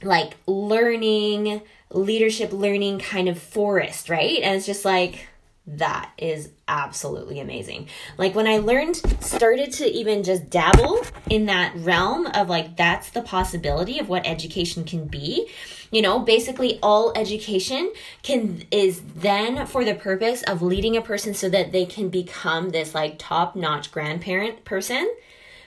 like 0.03 0.35
learning 0.47 1.63
leadership 1.91 2.53
learning 2.53 2.99
kind 2.99 3.29
of 3.29 3.39
forest 3.39 4.09
right? 4.09 4.41
And 4.43 4.57
it's 4.57 4.67
just 4.67 4.85
like 4.85 5.29
that 5.67 6.11
is 6.19 6.51
absolutely 6.67 7.39
amazing. 7.39 7.89
Like 8.19 8.35
when 8.35 8.49
I 8.49 8.59
learned, 8.59 8.97
started 9.23 9.73
to 9.75 9.89
even 9.89 10.25
just 10.25 10.51
dabble 10.51 11.03
in 11.31 11.47
that 11.47 11.75
realm 11.77 12.27
of 12.27 12.49
like, 12.49 12.77
that's 12.77 13.11
the 13.11 13.23
possibility 13.23 14.01
of 14.01 14.09
what 14.09 14.27
education 14.27 14.85
can 14.85 15.07
be. 15.07 15.49
You 15.93 16.03
know, 16.03 16.19
basically 16.19 16.81
all 16.83 17.13
education 17.15 17.93
can, 18.23 18.65
is 18.73 19.03
then 19.15 19.67
for 19.67 19.85
the 19.85 19.95
purpose 19.95 20.43
of 20.43 20.63
leading 20.63 20.97
a 20.97 21.03
person 21.03 21.33
so 21.33 21.49
that 21.51 21.71
they 21.71 21.87
can 21.87 22.09
become 22.09 22.71
this 22.71 22.95
like 22.95 23.19
top 23.19 23.55
notch 23.55 23.93
grandparent 23.93 24.65
person 24.65 25.13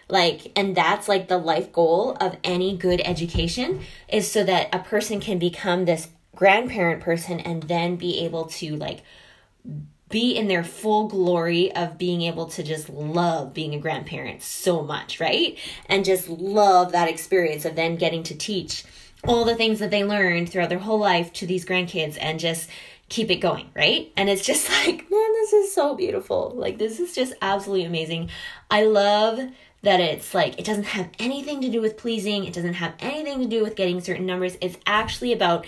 like 0.07 0.51
and 0.55 0.75
that's 0.75 1.07
like 1.07 1.27
the 1.27 1.37
life 1.37 1.71
goal 1.71 2.15
of 2.21 2.37
any 2.43 2.77
good 2.77 3.01
education 3.03 3.81
is 4.07 4.31
so 4.31 4.43
that 4.43 4.69
a 4.71 4.77
person 4.77 5.19
can 5.19 5.39
become 5.39 5.85
this 5.85 6.09
grandparent 6.35 7.01
person 7.01 7.39
and 7.39 7.63
then 7.63 7.95
be 7.95 8.19
able 8.19 8.45
to 8.45 8.75
like 8.75 9.01
be 10.09 10.35
in 10.35 10.47
their 10.47 10.63
full 10.63 11.07
glory 11.07 11.73
of 11.75 11.97
being 11.97 12.21
able 12.21 12.45
to 12.45 12.63
just 12.63 12.89
love 12.89 13.53
being 13.53 13.73
a 13.73 13.79
grandparent 13.79 14.41
so 14.41 14.81
much, 14.83 15.19
right? 15.19 15.57
And 15.87 16.05
just 16.05 16.29
love 16.29 16.91
that 16.91 17.09
experience 17.09 17.65
of 17.65 17.75
then 17.75 17.95
getting 17.95 18.23
to 18.23 18.35
teach 18.35 18.83
all 19.27 19.43
the 19.43 19.55
things 19.55 19.79
that 19.79 19.91
they 19.91 20.03
learned 20.03 20.49
throughout 20.49 20.69
their 20.69 20.79
whole 20.79 20.99
life 20.99 21.33
to 21.33 21.47
these 21.47 21.65
grandkids 21.65 22.17
and 22.21 22.39
just 22.39 22.69
keep 23.09 23.29
it 23.31 23.37
going, 23.37 23.69
right? 23.75 24.11
And 24.15 24.29
it's 24.29 24.45
just 24.45 24.69
like, 24.85 25.09
man, 25.09 25.33
this 25.33 25.53
is 25.53 25.73
so 25.73 25.95
beautiful. 25.95 26.53
Like, 26.55 26.77
this 26.77 26.99
is 26.99 27.15
just 27.15 27.33
absolutely 27.41 27.85
amazing. 27.85 28.29
I 28.69 28.83
love 28.83 29.39
that 29.81 29.99
it's 29.99 30.33
like, 30.33 30.59
it 30.59 30.65
doesn't 30.65 30.85
have 30.85 31.09
anything 31.19 31.61
to 31.61 31.69
do 31.69 31.81
with 31.81 31.97
pleasing, 31.97 32.45
it 32.45 32.53
doesn't 32.53 32.75
have 32.75 32.93
anything 32.99 33.41
to 33.41 33.47
do 33.47 33.63
with 33.63 33.75
getting 33.75 34.01
certain 34.01 34.25
numbers. 34.25 34.57
It's 34.61 34.77
actually 34.85 35.33
about 35.33 35.65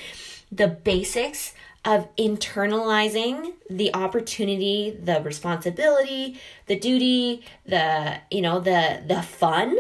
the 0.52 0.68
basics 0.68 1.54
of 1.88 2.14
internalizing 2.18 3.54
the 3.70 3.96
opportunity, 3.96 4.92
the 5.02 5.22
responsibility, 5.22 6.38
the 6.66 6.78
duty, 6.78 7.46
the, 7.66 8.20
you 8.30 8.42
know, 8.42 8.60
the 8.60 9.02
the 9.08 9.22
fun 9.22 9.76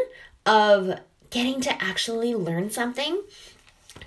of 0.45 0.99
getting 1.29 1.59
to 1.59 1.83
actually 1.83 2.33
learn 2.33 2.71
something, 2.71 3.21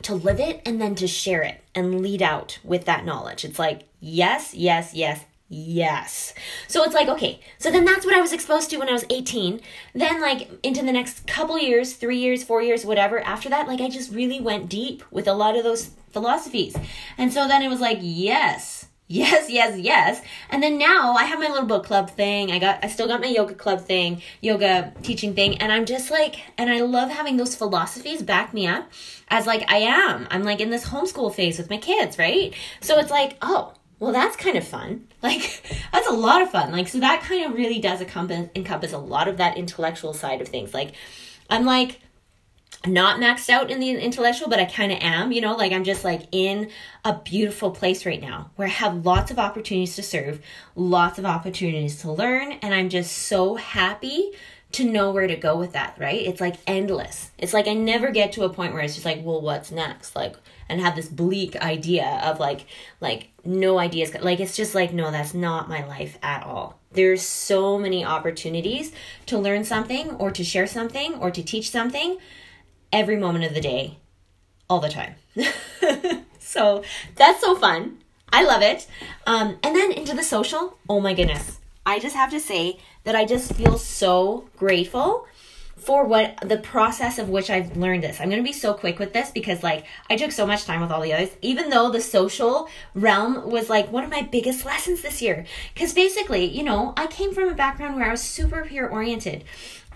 to 0.00 0.14
live 0.14 0.40
it 0.40 0.62
and 0.64 0.80
then 0.80 0.94
to 0.94 1.06
share 1.06 1.42
it 1.42 1.62
and 1.74 2.00
lead 2.00 2.22
out 2.22 2.58
with 2.64 2.86
that 2.86 3.04
knowledge. 3.04 3.44
It's 3.44 3.58
like, 3.58 3.82
yes, 4.00 4.54
yes, 4.54 4.94
yes, 4.94 5.26
Yes. 5.52 6.32
So 6.68 6.84
it's 6.84 6.94
like, 6.94 7.08
okay, 7.08 7.40
so 7.58 7.72
then 7.72 7.84
that's 7.84 8.06
what 8.06 8.14
I 8.14 8.20
was 8.20 8.32
exposed 8.32 8.70
to 8.70 8.76
when 8.76 8.88
I 8.88 8.92
was 8.92 9.04
18. 9.10 9.60
Then, 9.96 10.20
like, 10.20 10.48
into 10.62 10.80
the 10.84 10.92
next 10.92 11.26
couple 11.26 11.58
years, 11.58 11.94
three 11.94 12.18
years, 12.18 12.44
four 12.44 12.62
years, 12.62 12.86
whatever, 12.86 13.18
after 13.18 13.48
that, 13.48 13.66
like, 13.66 13.80
I 13.80 13.88
just 13.88 14.14
really 14.14 14.40
went 14.40 14.68
deep 14.68 15.02
with 15.10 15.26
a 15.26 15.32
lot 15.32 15.56
of 15.56 15.64
those 15.64 15.90
philosophies. 16.12 16.76
And 17.18 17.32
so 17.32 17.46
then 17.48 17.62
it 17.62 17.68
was 17.68 17.80
like, 17.80 17.98
yes, 18.00 18.86
yes, 19.06 19.50
yes, 19.50 19.78
yes. 19.78 20.22
And 20.50 20.62
then 20.62 20.78
now 20.78 21.14
I 21.14 21.24
have 21.24 21.40
my 21.40 21.48
little 21.48 21.66
book 21.66 21.84
club 21.84 22.10
thing. 22.10 22.52
I 22.52 22.58
got, 22.58 22.84
I 22.84 22.88
still 22.88 23.08
got 23.08 23.20
my 23.20 23.26
yoga 23.26 23.54
club 23.54 23.80
thing, 23.80 24.22
yoga 24.40 24.92
teaching 25.02 25.34
thing. 25.34 25.58
And 25.58 25.72
I'm 25.72 25.84
just 25.84 26.10
like, 26.10 26.36
and 26.56 26.70
I 26.70 26.80
love 26.80 27.10
having 27.10 27.36
those 27.36 27.56
philosophies 27.56 28.22
back 28.22 28.54
me 28.54 28.66
up 28.66 28.90
as 29.28 29.46
like 29.46 29.70
I 29.70 29.78
am. 29.78 30.28
I'm 30.30 30.44
like 30.44 30.60
in 30.60 30.70
this 30.70 30.86
homeschool 30.86 31.34
phase 31.34 31.58
with 31.58 31.70
my 31.70 31.78
kids, 31.78 32.18
right? 32.18 32.54
So 32.80 32.98
it's 32.98 33.10
like, 33.10 33.36
oh, 33.42 33.74
well, 33.98 34.12
that's 34.12 34.36
kind 34.36 34.56
of 34.56 34.66
fun. 34.66 35.06
Like, 35.22 35.62
that's 35.92 36.08
a 36.08 36.12
lot 36.12 36.40
of 36.40 36.50
fun. 36.50 36.72
Like, 36.72 36.88
so 36.88 36.98
that 37.00 37.20
kind 37.20 37.44
of 37.44 37.52
really 37.52 37.78
does 37.78 38.00
encompass, 38.00 38.48
encompass 38.56 38.94
a 38.94 38.98
lot 38.98 39.28
of 39.28 39.36
that 39.36 39.58
intellectual 39.58 40.14
side 40.14 40.40
of 40.40 40.48
things. 40.48 40.72
Like, 40.72 40.92
I'm 41.50 41.66
like, 41.66 42.00
not 42.86 43.20
maxed 43.20 43.50
out 43.50 43.70
in 43.70 43.78
the 43.78 43.90
intellectual, 43.90 44.48
but 44.48 44.58
I 44.58 44.64
kind 44.64 44.90
of 44.90 44.98
am, 45.00 45.32
you 45.32 45.40
know, 45.40 45.54
like 45.54 45.72
I'm 45.72 45.84
just 45.84 46.02
like 46.02 46.22
in 46.32 46.70
a 47.04 47.14
beautiful 47.14 47.70
place 47.70 48.06
right 48.06 48.20
now 48.20 48.50
where 48.56 48.68
I 48.68 48.70
have 48.70 49.04
lots 49.04 49.30
of 49.30 49.38
opportunities 49.38 49.96
to 49.96 50.02
serve, 50.02 50.40
lots 50.74 51.18
of 51.18 51.26
opportunities 51.26 52.00
to 52.02 52.10
learn, 52.10 52.52
and 52.52 52.72
I'm 52.74 52.88
just 52.88 53.12
so 53.12 53.56
happy 53.56 54.32
to 54.72 54.84
know 54.84 55.10
where 55.10 55.26
to 55.26 55.36
go 55.36 55.56
with 55.56 55.72
that, 55.72 55.96
right? 55.98 56.22
It's 56.22 56.40
like 56.40 56.56
endless. 56.66 57.30
It's 57.38 57.52
like 57.52 57.66
I 57.66 57.74
never 57.74 58.10
get 58.10 58.32
to 58.32 58.44
a 58.44 58.48
point 58.48 58.72
where 58.72 58.82
it's 58.82 58.94
just 58.94 59.04
like, 59.04 59.20
well, 59.24 59.40
what's 59.40 59.72
next? 59.72 60.14
Like, 60.14 60.36
and 60.68 60.80
have 60.80 60.94
this 60.94 61.08
bleak 61.08 61.56
idea 61.56 62.20
of 62.24 62.38
like, 62.38 62.66
like 63.00 63.30
no 63.44 63.78
ideas. 63.78 64.14
Like, 64.14 64.38
it's 64.38 64.56
just 64.56 64.74
like, 64.74 64.92
no, 64.92 65.10
that's 65.10 65.34
not 65.34 65.68
my 65.68 65.84
life 65.86 66.16
at 66.22 66.44
all. 66.44 66.78
There's 66.92 67.22
so 67.22 67.78
many 67.78 68.04
opportunities 68.04 68.92
to 69.26 69.38
learn 69.38 69.64
something 69.64 70.12
or 70.12 70.30
to 70.30 70.44
share 70.44 70.68
something 70.68 71.14
or 71.16 71.32
to 71.32 71.42
teach 71.42 71.70
something 71.70 72.18
every 72.92 73.16
moment 73.16 73.44
of 73.44 73.54
the 73.54 73.60
day, 73.60 73.98
all 74.68 74.80
the 74.80 74.88
time. 74.88 75.14
so 76.38 76.82
that's 77.16 77.40
so 77.40 77.54
fun. 77.54 77.98
I 78.32 78.44
love 78.44 78.62
it. 78.62 78.86
Um, 79.26 79.58
and 79.62 79.74
then 79.74 79.92
into 79.92 80.14
the 80.14 80.22
social, 80.22 80.78
oh 80.88 81.00
my 81.00 81.14
goodness. 81.14 81.58
I 81.84 81.98
just 81.98 82.14
have 82.14 82.30
to 82.30 82.38
say, 82.38 82.78
that 83.04 83.14
I 83.14 83.24
just 83.24 83.54
feel 83.54 83.78
so 83.78 84.48
grateful 84.56 85.26
for 85.76 86.04
what 86.04 86.36
the 86.46 86.58
process 86.58 87.18
of 87.18 87.30
which 87.30 87.48
I've 87.48 87.74
learned 87.76 88.04
this. 88.04 88.20
I'm 88.20 88.28
going 88.28 88.42
to 88.42 88.46
be 88.46 88.52
so 88.52 88.74
quick 88.74 88.98
with 88.98 89.14
this 89.14 89.30
because 89.30 89.62
like 89.62 89.86
I 90.10 90.16
took 90.16 90.30
so 90.30 90.46
much 90.46 90.64
time 90.64 90.82
with 90.82 90.90
all 90.90 91.00
the 91.00 91.14
others 91.14 91.30
even 91.40 91.70
though 91.70 91.90
the 91.90 92.02
social 92.02 92.68
realm 92.94 93.48
was 93.48 93.70
like 93.70 93.90
one 93.90 94.04
of 94.04 94.10
my 94.10 94.20
biggest 94.20 94.66
lessons 94.66 95.00
this 95.00 95.22
year 95.22 95.46
cuz 95.74 95.94
basically, 95.94 96.44
you 96.44 96.62
know, 96.62 96.92
I 96.98 97.06
came 97.06 97.32
from 97.32 97.48
a 97.48 97.54
background 97.54 97.96
where 97.96 98.06
I 98.06 98.10
was 98.10 98.20
super 98.20 98.62
peer 98.64 98.86
oriented. 98.86 99.44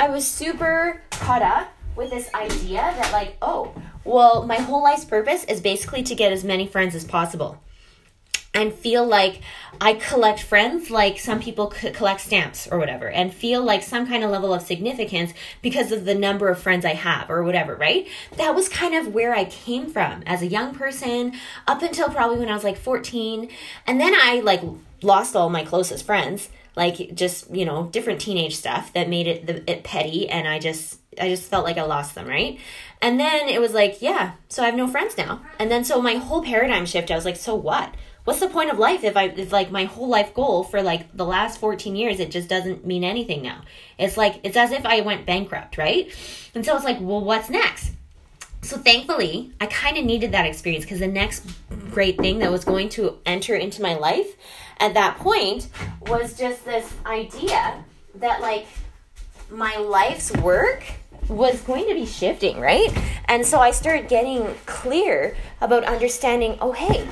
I 0.00 0.08
was 0.08 0.26
super 0.26 1.02
caught 1.10 1.42
up 1.42 1.73
with 1.96 2.10
this 2.10 2.32
idea 2.34 2.80
that 2.80 3.12
like, 3.12 3.36
oh, 3.42 3.74
well, 4.04 4.44
my 4.46 4.56
whole 4.56 4.82
life's 4.82 5.04
purpose 5.04 5.44
is 5.44 5.60
basically 5.60 6.02
to 6.04 6.14
get 6.14 6.32
as 6.32 6.44
many 6.44 6.66
friends 6.66 6.94
as 6.94 7.04
possible 7.04 7.60
and 8.54 8.72
feel 8.72 9.04
like 9.04 9.40
I 9.80 9.94
collect 9.94 10.40
friends 10.40 10.88
like 10.88 11.18
some 11.18 11.40
people 11.40 11.66
could 11.66 11.94
collect 11.94 12.20
stamps 12.20 12.68
or 12.70 12.78
whatever, 12.78 13.10
and 13.10 13.34
feel 13.34 13.62
like 13.62 13.82
some 13.82 14.06
kind 14.06 14.22
of 14.22 14.30
level 14.30 14.54
of 14.54 14.62
significance 14.62 15.34
because 15.60 15.90
of 15.90 16.04
the 16.04 16.14
number 16.14 16.48
of 16.48 16.60
friends 16.60 16.84
I 16.84 16.94
have 16.94 17.28
or 17.28 17.42
whatever, 17.42 17.74
right? 17.74 18.06
That 18.36 18.54
was 18.54 18.68
kind 18.68 18.94
of 18.94 19.12
where 19.12 19.34
I 19.34 19.44
came 19.44 19.90
from 19.90 20.22
as 20.24 20.40
a 20.40 20.46
young 20.46 20.74
person 20.74 21.32
up 21.66 21.82
until 21.82 22.08
probably 22.08 22.38
when 22.38 22.48
I 22.48 22.54
was 22.54 22.64
like 22.64 22.78
14. 22.78 23.50
And 23.86 24.00
then 24.00 24.14
I 24.14 24.40
like 24.40 24.62
lost 25.02 25.34
all 25.34 25.50
my 25.50 25.64
closest 25.64 26.06
friends, 26.06 26.48
like 26.76 27.14
just, 27.14 27.52
you 27.52 27.64
know, 27.64 27.88
different 27.88 28.20
teenage 28.20 28.56
stuff 28.56 28.92
that 28.92 29.08
made 29.08 29.26
it, 29.26 29.46
the, 29.46 29.68
it 29.70 29.82
petty. 29.82 30.28
And 30.28 30.46
I 30.46 30.60
just, 30.60 31.00
I 31.20 31.28
just 31.28 31.48
felt 31.50 31.64
like 31.64 31.78
I 31.78 31.82
lost 31.82 32.14
them, 32.14 32.26
right? 32.26 32.58
And 33.00 33.18
then 33.20 33.48
it 33.48 33.60
was 33.60 33.72
like, 33.72 34.00
yeah, 34.00 34.32
so 34.48 34.62
I 34.62 34.66
have 34.66 34.74
no 34.74 34.88
friends 34.88 35.16
now. 35.16 35.42
And 35.58 35.70
then 35.70 35.84
so 35.84 36.00
my 36.00 36.14
whole 36.14 36.42
paradigm 36.42 36.86
shift, 36.86 37.10
I 37.10 37.16
was 37.16 37.24
like, 37.24 37.36
so 37.36 37.54
what? 37.54 37.94
what's 38.24 38.40
the 38.40 38.48
point 38.48 38.70
of 38.70 38.78
life 38.78 39.04
if 39.04 39.16
I 39.16 39.24
if 39.24 39.52
like 39.52 39.70
my 39.70 39.84
whole 39.84 40.08
life 40.08 40.34
goal 40.34 40.64
for 40.64 40.82
like 40.82 41.14
the 41.16 41.24
last 41.24 41.60
14 41.60 41.94
years 41.94 42.20
it 42.20 42.30
just 42.30 42.48
doesn't 42.48 42.84
mean 42.86 43.04
anything 43.04 43.42
now. 43.42 43.62
It's 43.98 44.16
like 44.16 44.40
it's 44.42 44.56
as 44.56 44.72
if 44.72 44.84
I 44.84 45.02
went 45.02 45.26
bankrupt, 45.26 45.78
right? 45.78 46.12
And 46.54 46.64
so 46.64 46.74
it's 46.74 46.84
like, 46.84 46.98
well, 47.00 47.22
what's 47.22 47.48
next? 47.48 47.92
So 48.62 48.78
thankfully, 48.78 49.52
I 49.60 49.66
kind 49.66 49.98
of 49.98 50.04
needed 50.06 50.32
that 50.32 50.46
experience 50.46 50.86
because 50.86 51.00
the 51.00 51.06
next 51.06 51.46
great 51.90 52.16
thing 52.16 52.38
that 52.38 52.50
was 52.50 52.64
going 52.64 52.88
to 52.90 53.18
enter 53.26 53.54
into 53.54 53.82
my 53.82 53.94
life 53.94 54.34
at 54.78 54.94
that 54.94 55.18
point 55.18 55.68
was 56.06 56.36
just 56.38 56.64
this 56.64 56.90
idea 57.04 57.84
that 58.14 58.40
like 58.40 58.66
my 59.50 59.76
life's 59.76 60.32
work 60.38 60.82
was 61.28 61.60
going 61.62 61.88
to 61.88 61.94
be 61.94 62.06
shifting, 62.06 62.60
right? 62.60 62.90
And 63.26 63.44
so 63.44 63.58
I 63.58 63.70
started 63.70 64.08
getting 64.08 64.54
clear 64.66 65.36
about 65.60 65.84
understanding, 65.84 66.58
oh 66.60 66.72
hey, 66.72 67.06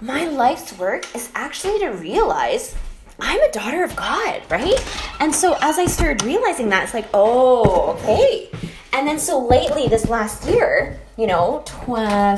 my 0.00 0.26
life's 0.26 0.76
work 0.78 1.12
is 1.14 1.30
actually 1.34 1.78
to 1.80 1.88
realize 1.88 2.76
I'm 3.20 3.40
a 3.42 3.50
daughter 3.50 3.82
of 3.82 3.96
God, 3.96 4.42
right? 4.48 4.78
And 5.20 5.34
so 5.34 5.56
as 5.60 5.78
I 5.78 5.86
started 5.86 6.24
realizing 6.24 6.68
that, 6.68 6.84
it's 6.84 6.94
like, 6.94 7.08
oh, 7.12 7.96
okay. 7.96 8.48
And 8.92 9.06
then 9.06 9.18
so 9.18 9.44
lately, 9.44 9.88
this 9.88 10.08
last 10.08 10.48
year, 10.48 10.98
you 11.16 11.26
know, 11.26 11.64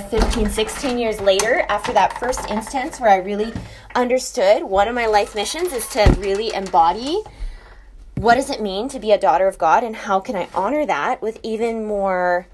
15, 0.08 0.48
16 0.48 0.98
years 0.98 1.20
later, 1.20 1.64
after 1.68 1.92
that 1.92 2.18
first 2.18 2.48
instance 2.50 2.98
where 2.98 3.10
I 3.10 3.16
really 3.16 3.52
understood 3.94 4.62
one 4.62 4.88
of 4.88 4.94
my 4.94 5.06
life 5.06 5.34
missions 5.34 5.72
is 5.72 5.86
to 5.88 6.14
really 6.18 6.52
embody 6.54 7.22
what 8.20 8.34
does 8.34 8.50
it 8.50 8.60
mean 8.60 8.86
to 8.86 9.00
be 9.00 9.12
a 9.12 9.18
daughter 9.18 9.48
of 9.48 9.56
God 9.56 9.82
and 9.82 9.96
how 9.96 10.20
can 10.20 10.36
I 10.36 10.46
honor 10.54 10.84
that 10.84 11.22
with 11.22 11.40
even 11.42 11.86
more 11.86 12.46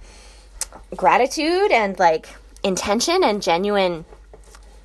gratitude 0.95 1.73
and 1.73 1.99
like 1.99 2.29
intention 2.63 3.25
and 3.25 3.43
genuine 3.43 4.05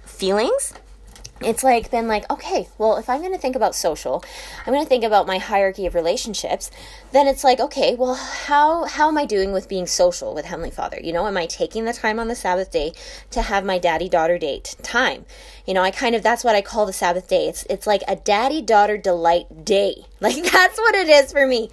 feelings? 0.03 0.73
It's 1.39 1.63
like 1.63 1.91
been 1.91 2.07
like 2.07 2.29
okay 2.32 2.67
well 2.77 2.97
if 2.97 3.09
i'm 3.09 3.21
going 3.21 3.32
to 3.32 3.38
think 3.39 3.55
about 3.55 3.73
social 3.73 4.23
i'm 4.59 4.73
going 4.73 4.86
to 4.86 4.89
think 4.89 5.03
about 5.03 5.25
my 5.25 5.39
hierarchy 5.39 5.88
of 5.88 5.95
relationships 5.95 6.69
then 7.13 7.25
it's 7.25 7.43
like 7.43 7.59
okay 7.59 7.95
well 7.95 8.13
how 8.13 8.84
how 8.84 9.07
am 9.07 9.17
i 9.17 9.25
doing 9.25 9.51
with 9.51 9.67
being 9.67 9.88
social 9.88 10.36
with 10.36 10.45
heavenly 10.45 10.69
father? 10.69 10.99
You 11.01 11.13
know 11.13 11.25
am 11.25 11.38
i 11.38 11.47
taking 11.47 11.86
the 11.86 11.93
time 11.93 12.19
on 12.19 12.27
the 12.27 12.36
sabbath 12.36 12.71
day 12.71 12.93
to 13.32 13.41
have 13.41 13.65
my 13.65 13.79
daddy 13.79 14.07
daughter 14.07 14.38
date 14.38 14.75
time 14.84 15.25
you 15.66 15.74
know 15.74 15.82
i 15.82 15.91
kind 15.91 16.16
of 16.16 16.24
that's 16.24 16.43
what 16.43 16.55
i 16.55 16.62
call 16.62 16.86
the 16.86 16.93
sabbath 16.93 17.28
day 17.28 17.47
it's 17.47 17.66
it's 17.70 17.88
like 17.88 18.01
a 18.07 18.16
daddy 18.16 18.62
daughter 18.62 18.97
delight 18.97 19.66
day 19.66 20.05
like 20.20 20.43
that's 20.51 20.78
what 20.78 20.95
it 20.95 21.09
is 21.09 21.32
for 21.32 21.45
me 21.45 21.70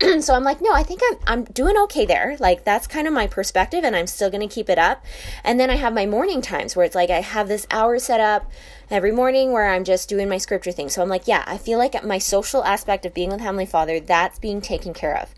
so 0.20 0.34
I'm 0.34 0.42
like, 0.42 0.60
no, 0.60 0.72
I 0.72 0.82
think 0.82 1.00
I'm 1.04 1.18
I'm 1.26 1.44
doing 1.44 1.76
okay 1.84 2.04
there. 2.04 2.36
Like 2.40 2.64
that's 2.64 2.86
kind 2.86 3.06
of 3.06 3.12
my 3.12 3.26
perspective 3.26 3.84
and 3.84 3.94
I'm 3.94 4.06
still 4.06 4.30
going 4.30 4.46
to 4.46 4.52
keep 4.52 4.68
it 4.68 4.78
up. 4.78 5.04
And 5.44 5.58
then 5.60 5.70
I 5.70 5.76
have 5.76 5.92
my 5.92 6.06
morning 6.06 6.42
times 6.42 6.74
where 6.74 6.84
it's 6.84 6.94
like 6.94 7.10
I 7.10 7.20
have 7.20 7.48
this 7.48 7.66
hour 7.70 7.98
set 7.98 8.20
up 8.20 8.50
every 8.90 9.12
morning 9.12 9.52
where 9.52 9.68
I'm 9.68 9.84
just 9.84 10.08
doing 10.08 10.28
my 10.28 10.38
scripture 10.38 10.72
thing. 10.72 10.88
So 10.88 11.02
I'm 11.02 11.08
like, 11.08 11.28
yeah, 11.28 11.44
I 11.46 11.58
feel 11.58 11.78
like 11.78 12.02
my 12.04 12.18
social 12.18 12.64
aspect 12.64 13.06
of 13.06 13.14
being 13.14 13.30
with 13.30 13.40
Heavenly 13.40 13.66
Father, 13.66 14.00
that's 14.00 14.38
being 14.38 14.60
taken 14.60 14.94
care 14.94 15.16
of. 15.16 15.32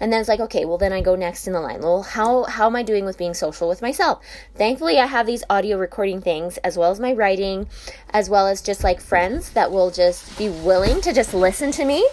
And 0.00 0.12
then 0.12 0.20
it's 0.20 0.28
like, 0.28 0.40
okay, 0.40 0.64
well 0.64 0.78
then 0.78 0.92
I 0.92 1.00
go 1.00 1.14
next 1.14 1.46
in 1.46 1.52
the 1.52 1.60
line. 1.60 1.80
Well, 1.80 2.02
how 2.02 2.44
how 2.44 2.66
am 2.66 2.76
I 2.76 2.82
doing 2.82 3.04
with 3.04 3.18
being 3.18 3.34
social 3.34 3.68
with 3.68 3.82
myself? 3.82 4.22
Thankfully, 4.54 4.98
I 4.98 5.06
have 5.06 5.26
these 5.26 5.44
audio 5.48 5.78
recording 5.78 6.20
things 6.20 6.56
as 6.58 6.76
well 6.76 6.90
as 6.90 7.00
my 7.00 7.12
writing, 7.12 7.68
as 8.10 8.28
well 8.28 8.46
as 8.46 8.60
just 8.60 8.84
like 8.84 9.00
friends 9.00 9.50
that 9.50 9.70
will 9.70 9.90
just 9.90 10.36
be 10.38 10.48
willing 10.48 11.00
to 11.02 11.12
just 11.12 11.34
listen 11.34 11.70
to 11.72 11.84
me 11.84 12.06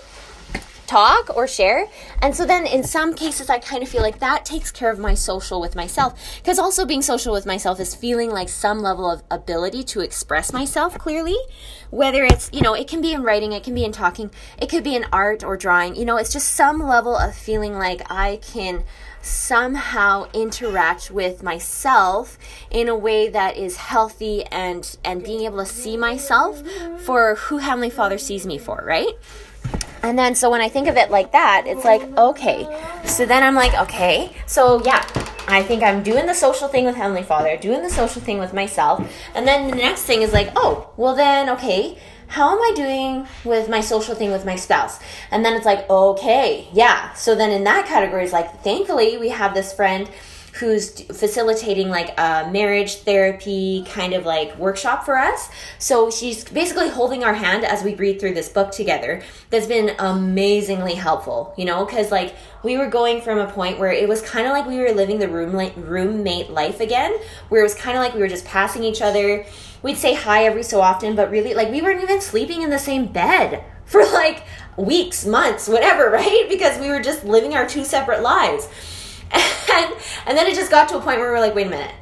talk 0.92 1.34
or 1.38 1.48
share. 1.48 1.88
And 2.22 2.36
so 2.36 2.46
then 2.46 2.68
in 2.68 2.84
some 2.84 3.14
cases, 3.14 3.50
I 3.50 3.60
kind 3.60 3.82
of 3.82 3.88
feel 3.88 4.02
like 4.02 4.20
that 4.20 4.44
takes 4.44 4.72
care 4.72 4.92
of 4.92 5.00
my 5.00 5.14
social 5.14 5.62
with 5.62 5.74
myself. 5.74 6.20
Because 6.38 6.60
also 6.60 6.86
being 6.86 7.02
social 7.02 7.32
with 7.32 7.46
myself 7.46 7.80
is 7.80 7.96
feeling 7.96 8.30
like 8.30 8.50
some 8.50 8.82
level 8.82 9.10
of 9.10 9.24
ability 9.32 9.84
to 9.86 10.02
express 10.02 10.52
myself 10.52 10.98
clearly. 10.98 11.38
Whether 11.92 12.26
it's, 12.26 12.50
you 12.52 12.62
know, 12.62 12.74
it 12.74 12.90
can 12.90 13.02
be 13.02 13.14
in 13.14 13.24
writing, 13.24 13.54
it 13.54 13.64
can 13.64 13.74
be 13.74 13.86
in 13.86 13.94
talking, 13.94 14.32
it 14.62 14.68
could 14.68 14.84
be 14.84 14.96
in 14.96 15.06
art 15.14 15.46
or 15.46 15.56
drawing. 15.56 15.96
You 15.96 16.04
know, 16.04 16.18
it's 16.18 16.34
just 16.34 16.50
some 16.50 16.80
level 16.80 17.16
of 17.16 17.36
feeling 17.36 17.78
like 17.78 18.02
I 18.12 18.40
can 18.42 18.84
somehow 19.22 20.28
interact 20.34 21.10
with 21.10 21.42
myself 21.42 22.38
in 22.70 22.90
a 22.90 22.96
way 22.96 23.30
that 23.30 23.56
is 23.56 23.78
healthy 23.78 24.44
and 24.46 24.98
and 25.06 25.24
being 25.24 25.42
able 25.42 25.60
to 25.60 25.66
see 25.66 25.96
myself 25.96 26.64
for 27.06 27.36
who 27.36 27.58
heavenly 27.60 27.92
father 27.92 28.18
sees 28.18 28.48
me 28.48 28.58
for 28.58 28.84
right 28.84 29.14
and 30.04 30.18
then, 30.18 30.36
so 30.36 30.50
when 30.50 30.62
I 30.62 30.70
think 30.70 30.88
of 30.88 30.98
it 30.98 31.12
like 31.12 31.32
that, 31.32 31.64
it's 31.68 31.86
like, 31.86 32.02
okay. 32.18 32.66
So 33.06 33.26
then 33.26 33.44
I'm 33.44 33.56
like, 33.56 33.74
okay. 33.88 34.32
So 34.48 34.84
yeah, 34.84 35.06
I 35.48 35.64
think 35.64 35.84
I'm 35.84 36.04
doing 36.04 36.26
the 36.26 36.34
social 36.34 36.68
thing 36.68 36.86
with 36.86 36.96
Heavenly 36.96 37.24
Father, 37.24 37.58
doing 37.58 37.82
the 37.84 37.90
social 37.90 38.22
thing 38.22 38.40
with 38.40 38.54
myself. 38.54 39.12
And 39.36 39.48
then 39.48 39.70
the 39.70 39.76
next 39.76 40.04
thing 40.04 40.22
is 40.22 40.34
like, 40.34 40.52
oh, 40.56 40.90
well, 40.98 41.16
then, 41.16 41.50
okay, 41.50 41.98
how 42.28 42.56
am 42.56 42.62
I 42.62 42.72
doing 42.74 43.28
with 43.44 43.68
my 43.68 43.82
social 43.82 44.16
thing 44.16 44.32
with 44.32 44.46
my 44.46 44.56
spouse? 44.56 45.00
And 45.32 45.44
then 45.44 45.54
it's 45.54 45.66
like, 45.66 45.90
okay, 45.90 46.68
yeah. 46.72 47.14
So 47.14 47.36
then 47.36 47.52
in 47.52 47.66
that 47.66 47.86
category 47.86 48.24
is 48.24 48.32
like, 48.32 48.64
thankfully, 48.64 49.18
we 49.18 49.30
have 49.30 49.54
this 49.54 49.74
friend 49.74 50.10
who's 50.54 51.02
facilitating 51.04 51.90
like 51.90 52.10
a 52.18 52.50
marriage 52.52 52.96
therapy 52.98 53.86
kind 53.88 54.14
of 54.14 54.26
like 54.26 54.58
workshop 54.58 55.06
for 55.06 55.18
us. 55.18 55.50
So 55.80 56.12
she's 56.12 56.44
basically 56.44 56.90
holding 56.90 57.24
our 57.24 57.34
hand 57.34 57.64
as 57.64 57.84
we 57.84 57.96
read 57.96 58.20
through 58.20 58.34
this 58.34 58.50
book 58.50 58.72
together. 58.72 59.22
That's 59.50 59.68
been 59.68 59.96
amazingly 59.98 60.96
helpful, 60.96 61.54
you 61.58 61.66
know, 61.66 61.86
because 61.86 62.12
like 62.12 62.36
we 62.64 62.78
were 62.78 62.88
going 62.88 63.22
from 63.22 63.40
a 63.40 63.50
point 63.50 63.80
where 63.80 63.92
it 63.92 64.10
was 64.10 64.22
kind 64.22 64.46
of 64.46 64.52
like 64.52 64.66
we 64.66 64.78
were 64.78 64.92
living 64.92 65.20
the 65.20 65.30
roommate 65.30 65.78
roommate 65.78 66.50
life 66.50 66.80
again, 66.80 67.18
where 67.50 67.62
it 67.62 67.64
was 67.64 67.76
kind 67.76 67.98
of 67.98 68.04
like 68.04 68.14
we 68.14 68.20
were 68.20 68.28
just 68.28 68.46
passing 68.46 68.84
each 68.84 69.02
other. 69.02 69.46
We'd 69.82 69.98
say 69.98 70.14
hi 70.14 70.44
every 70.46 70.64
so 70.64 70.82
often, 70.82 71.16
but 71.16 71.32
really 71.32 71.54
like 71.54 71.72
we 71.72 71.82
weren't 71.82 72.04
even 72.04 72.22
sleeping 72.22 72.62
in 72.62 72.70
the 72.70 72.80
same 72.80 73.08
bed 73.08 73.64
for 73.86 74.04
like 74.06 74.44
weeks, 74.78 75.26
months, 75.26 75.68
whatever, 75.68 76.10
right? 76.12 76.46
Because 76.50 76.80
we 76.80 76.90
were 76.90 77.02
just 77.02 77.24
living 77.24 77.54
our 77.56 77.68
two 77.68 77.86
separate 77.86 78.22
lives. 78.22 78.68
And, 79.34 79.96
and 80.26 80.38
then 80.38 80.48
it 80.48 80.56
just 80.56 80.70
got 80.70 80.90
to 80.90 80.98
a 80.98 81.02
point 81.02 81.18
where 81.18 81.28
we 81.28 81.32
were 81.32 81.40
like, 81.40 81.56
wait 81.56 81.68
a 81.68 81.70
minute, 81.70 81.96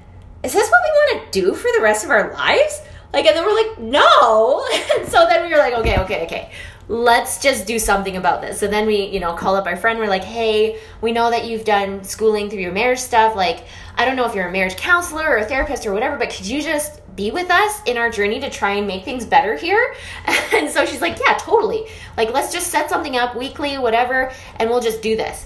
is 0.44 0.54
this 0.54 0.70
what 0.70 0.82
we 0.84 0.90
want 0.92 1.32
to 1.32 1.42
do 1.42 1.54
for 1.54 1.70
the 1.76 1.82
rest 1.82 2.04
of 2.04 2.10
our 2.10 2.34
lives? 2.34 2.82
Like, 3.14 3.26
and 3.26 3.36
then 3.36 3.46
we're 3.46 3.56
like, 3.56 3.80
no. 3.80 4.66
And 5.00 5.08
so 5.08 5.26
then 5.28 5.46
we 5.46 5.54
were 5.54 5.60
like, 5.60 5.74
okay, 5.76 6.00
okay, 6.00 6.26
okay. 6.26 6.52
Let's 6.88 7.40
just 7.42 7.68
do 7.68 7.78
something 7.78 8.18
about 8.18 8.42
this. 8.42 8.60
So 8.60 8.68
then 8.68 8.88
we, 8.88 9.06
you 9.06 9.20
know, 9.20 9.34
call 9.34 9.56
up 9.56 9.68
our 9.68 9.78
friend. 9.78 10.00
We're 10.00 10.08
like, 10.08 10.24
hey, 10.24 10.80
we 11.02 11.12
know 11.12 11.30
that 11.30 11.46
you've 11.46 11.64
done 11.64 12.04
schooling 12.04 12.50
through 12.50 12.62
your 12.62 12.72
marriage 12.72 13.00
stuff. 13.00 13.36
Like, 13.36 13.66
I 13.96 14.06
don't 14.06 14.16
know 14.16 14.26
if 14.26 14.34
you're 14.34 14.48
a 14.48 14.52
marriage 14.52 14.76
counselor 14.76 15.24
or 15.24 15.38
a 15.38 15.46
therapist 15.46 15.86
or 15.86 15.94
whatever, 15.94 16.18
but 16.18 16.32
could 16.32 16.48
you 16.48 16.64
just 16.64 17.00
be 17.16 17.32
with 17.32 17.52
us 17.52 17.82
in 17.86 17.98
our 17.98 18.10
journey 18.10 18.40
to 18.40 18.50
try 18.50 18.72
and 18.72 18.88
make 18.88 19.04
things 19.04 19.26
better 19.26 19.56
here? 19.56 19.96
And 20.52 20.70
so 20.70 20.86
she's 20.86 21.02
like, 21.02 21.20
yeah, 21.20 21.38
totally. 21.38 21.86
Like, 22.18 22.34
let's 22.34 22.52
just 22.52 22.68
set 22.68 22.90
something 22.90 23.16
up 23.16 23.36
weekly, 23.36 23.78
whatever, 23.78 24.32
and 24.58 24.70
we'll 24.70 24.82
just 24.82 25.02
do 25.02 25.16
this. 25.16 25.46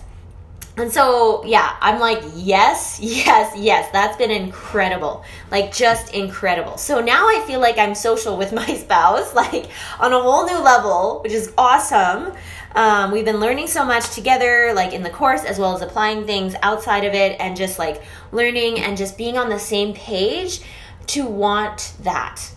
And 0.75 0.91
so, 0.91 1.45
yeah, 1.45 1.77
I'm 1.81 1.99
like, 1.99 2.23
yes, 2.35 2.99
yes, 3.01 3.55
yes, 3.55 3.91
that's 3.91 4.17
been 4.17 4.31
incredible. 4.31 5.23
Like, 5.51 5.73
just 5.73 6.13
incredible. 6.13 6.77
So 6.77 6.99
now 6.99 7.27
I 7.27 7.43
feel 7.45 7.59
like 7.59 7.77
I'm 7.77 7.93
social 7.93 8.37
with 8.37 8.51
my 8.61 8.65
spouse, 8.75 9.33
like 9.35 9.67
on 9.99 10.13
a 10.13 10.19
whole 10.19 10.45
new 10.45 10.57
level, 10.59 11.21
which 11.21 11.33
is 11.33 11.53
awesome. 11.57 12.33
Um, 12.75 13.11
we've 13.11 13.25
been 13.25 13.39
learning 13.39 13.67
so 13.67 13.85
much 13.85 14.09
together, 14.15 14.73
like 14.73 14.93
in 14.93 15.03
the 15.03 15.11
course, 15.11 15.43
as 15.43 15.59
well 15.59 15.75
as 15.75 15.83
applying 15.83 16.25
things 16.25 16.55
outside 16.63 17.05
of 17.05 17.13
it, 17.13 17.39
and 17.39 17.55
just 17.55 17.77
like 17.77 18.01
learning 18.31 18.79
and 18.79 18.97
just 18.97 19.15
being 19.15 19.37
on 19.37 19.49
the 19.49 19.59
same 19.59 19.93
page 19.93 20.61
to 21.05 21.25
want 21.25 21.93
that 22.01 22.51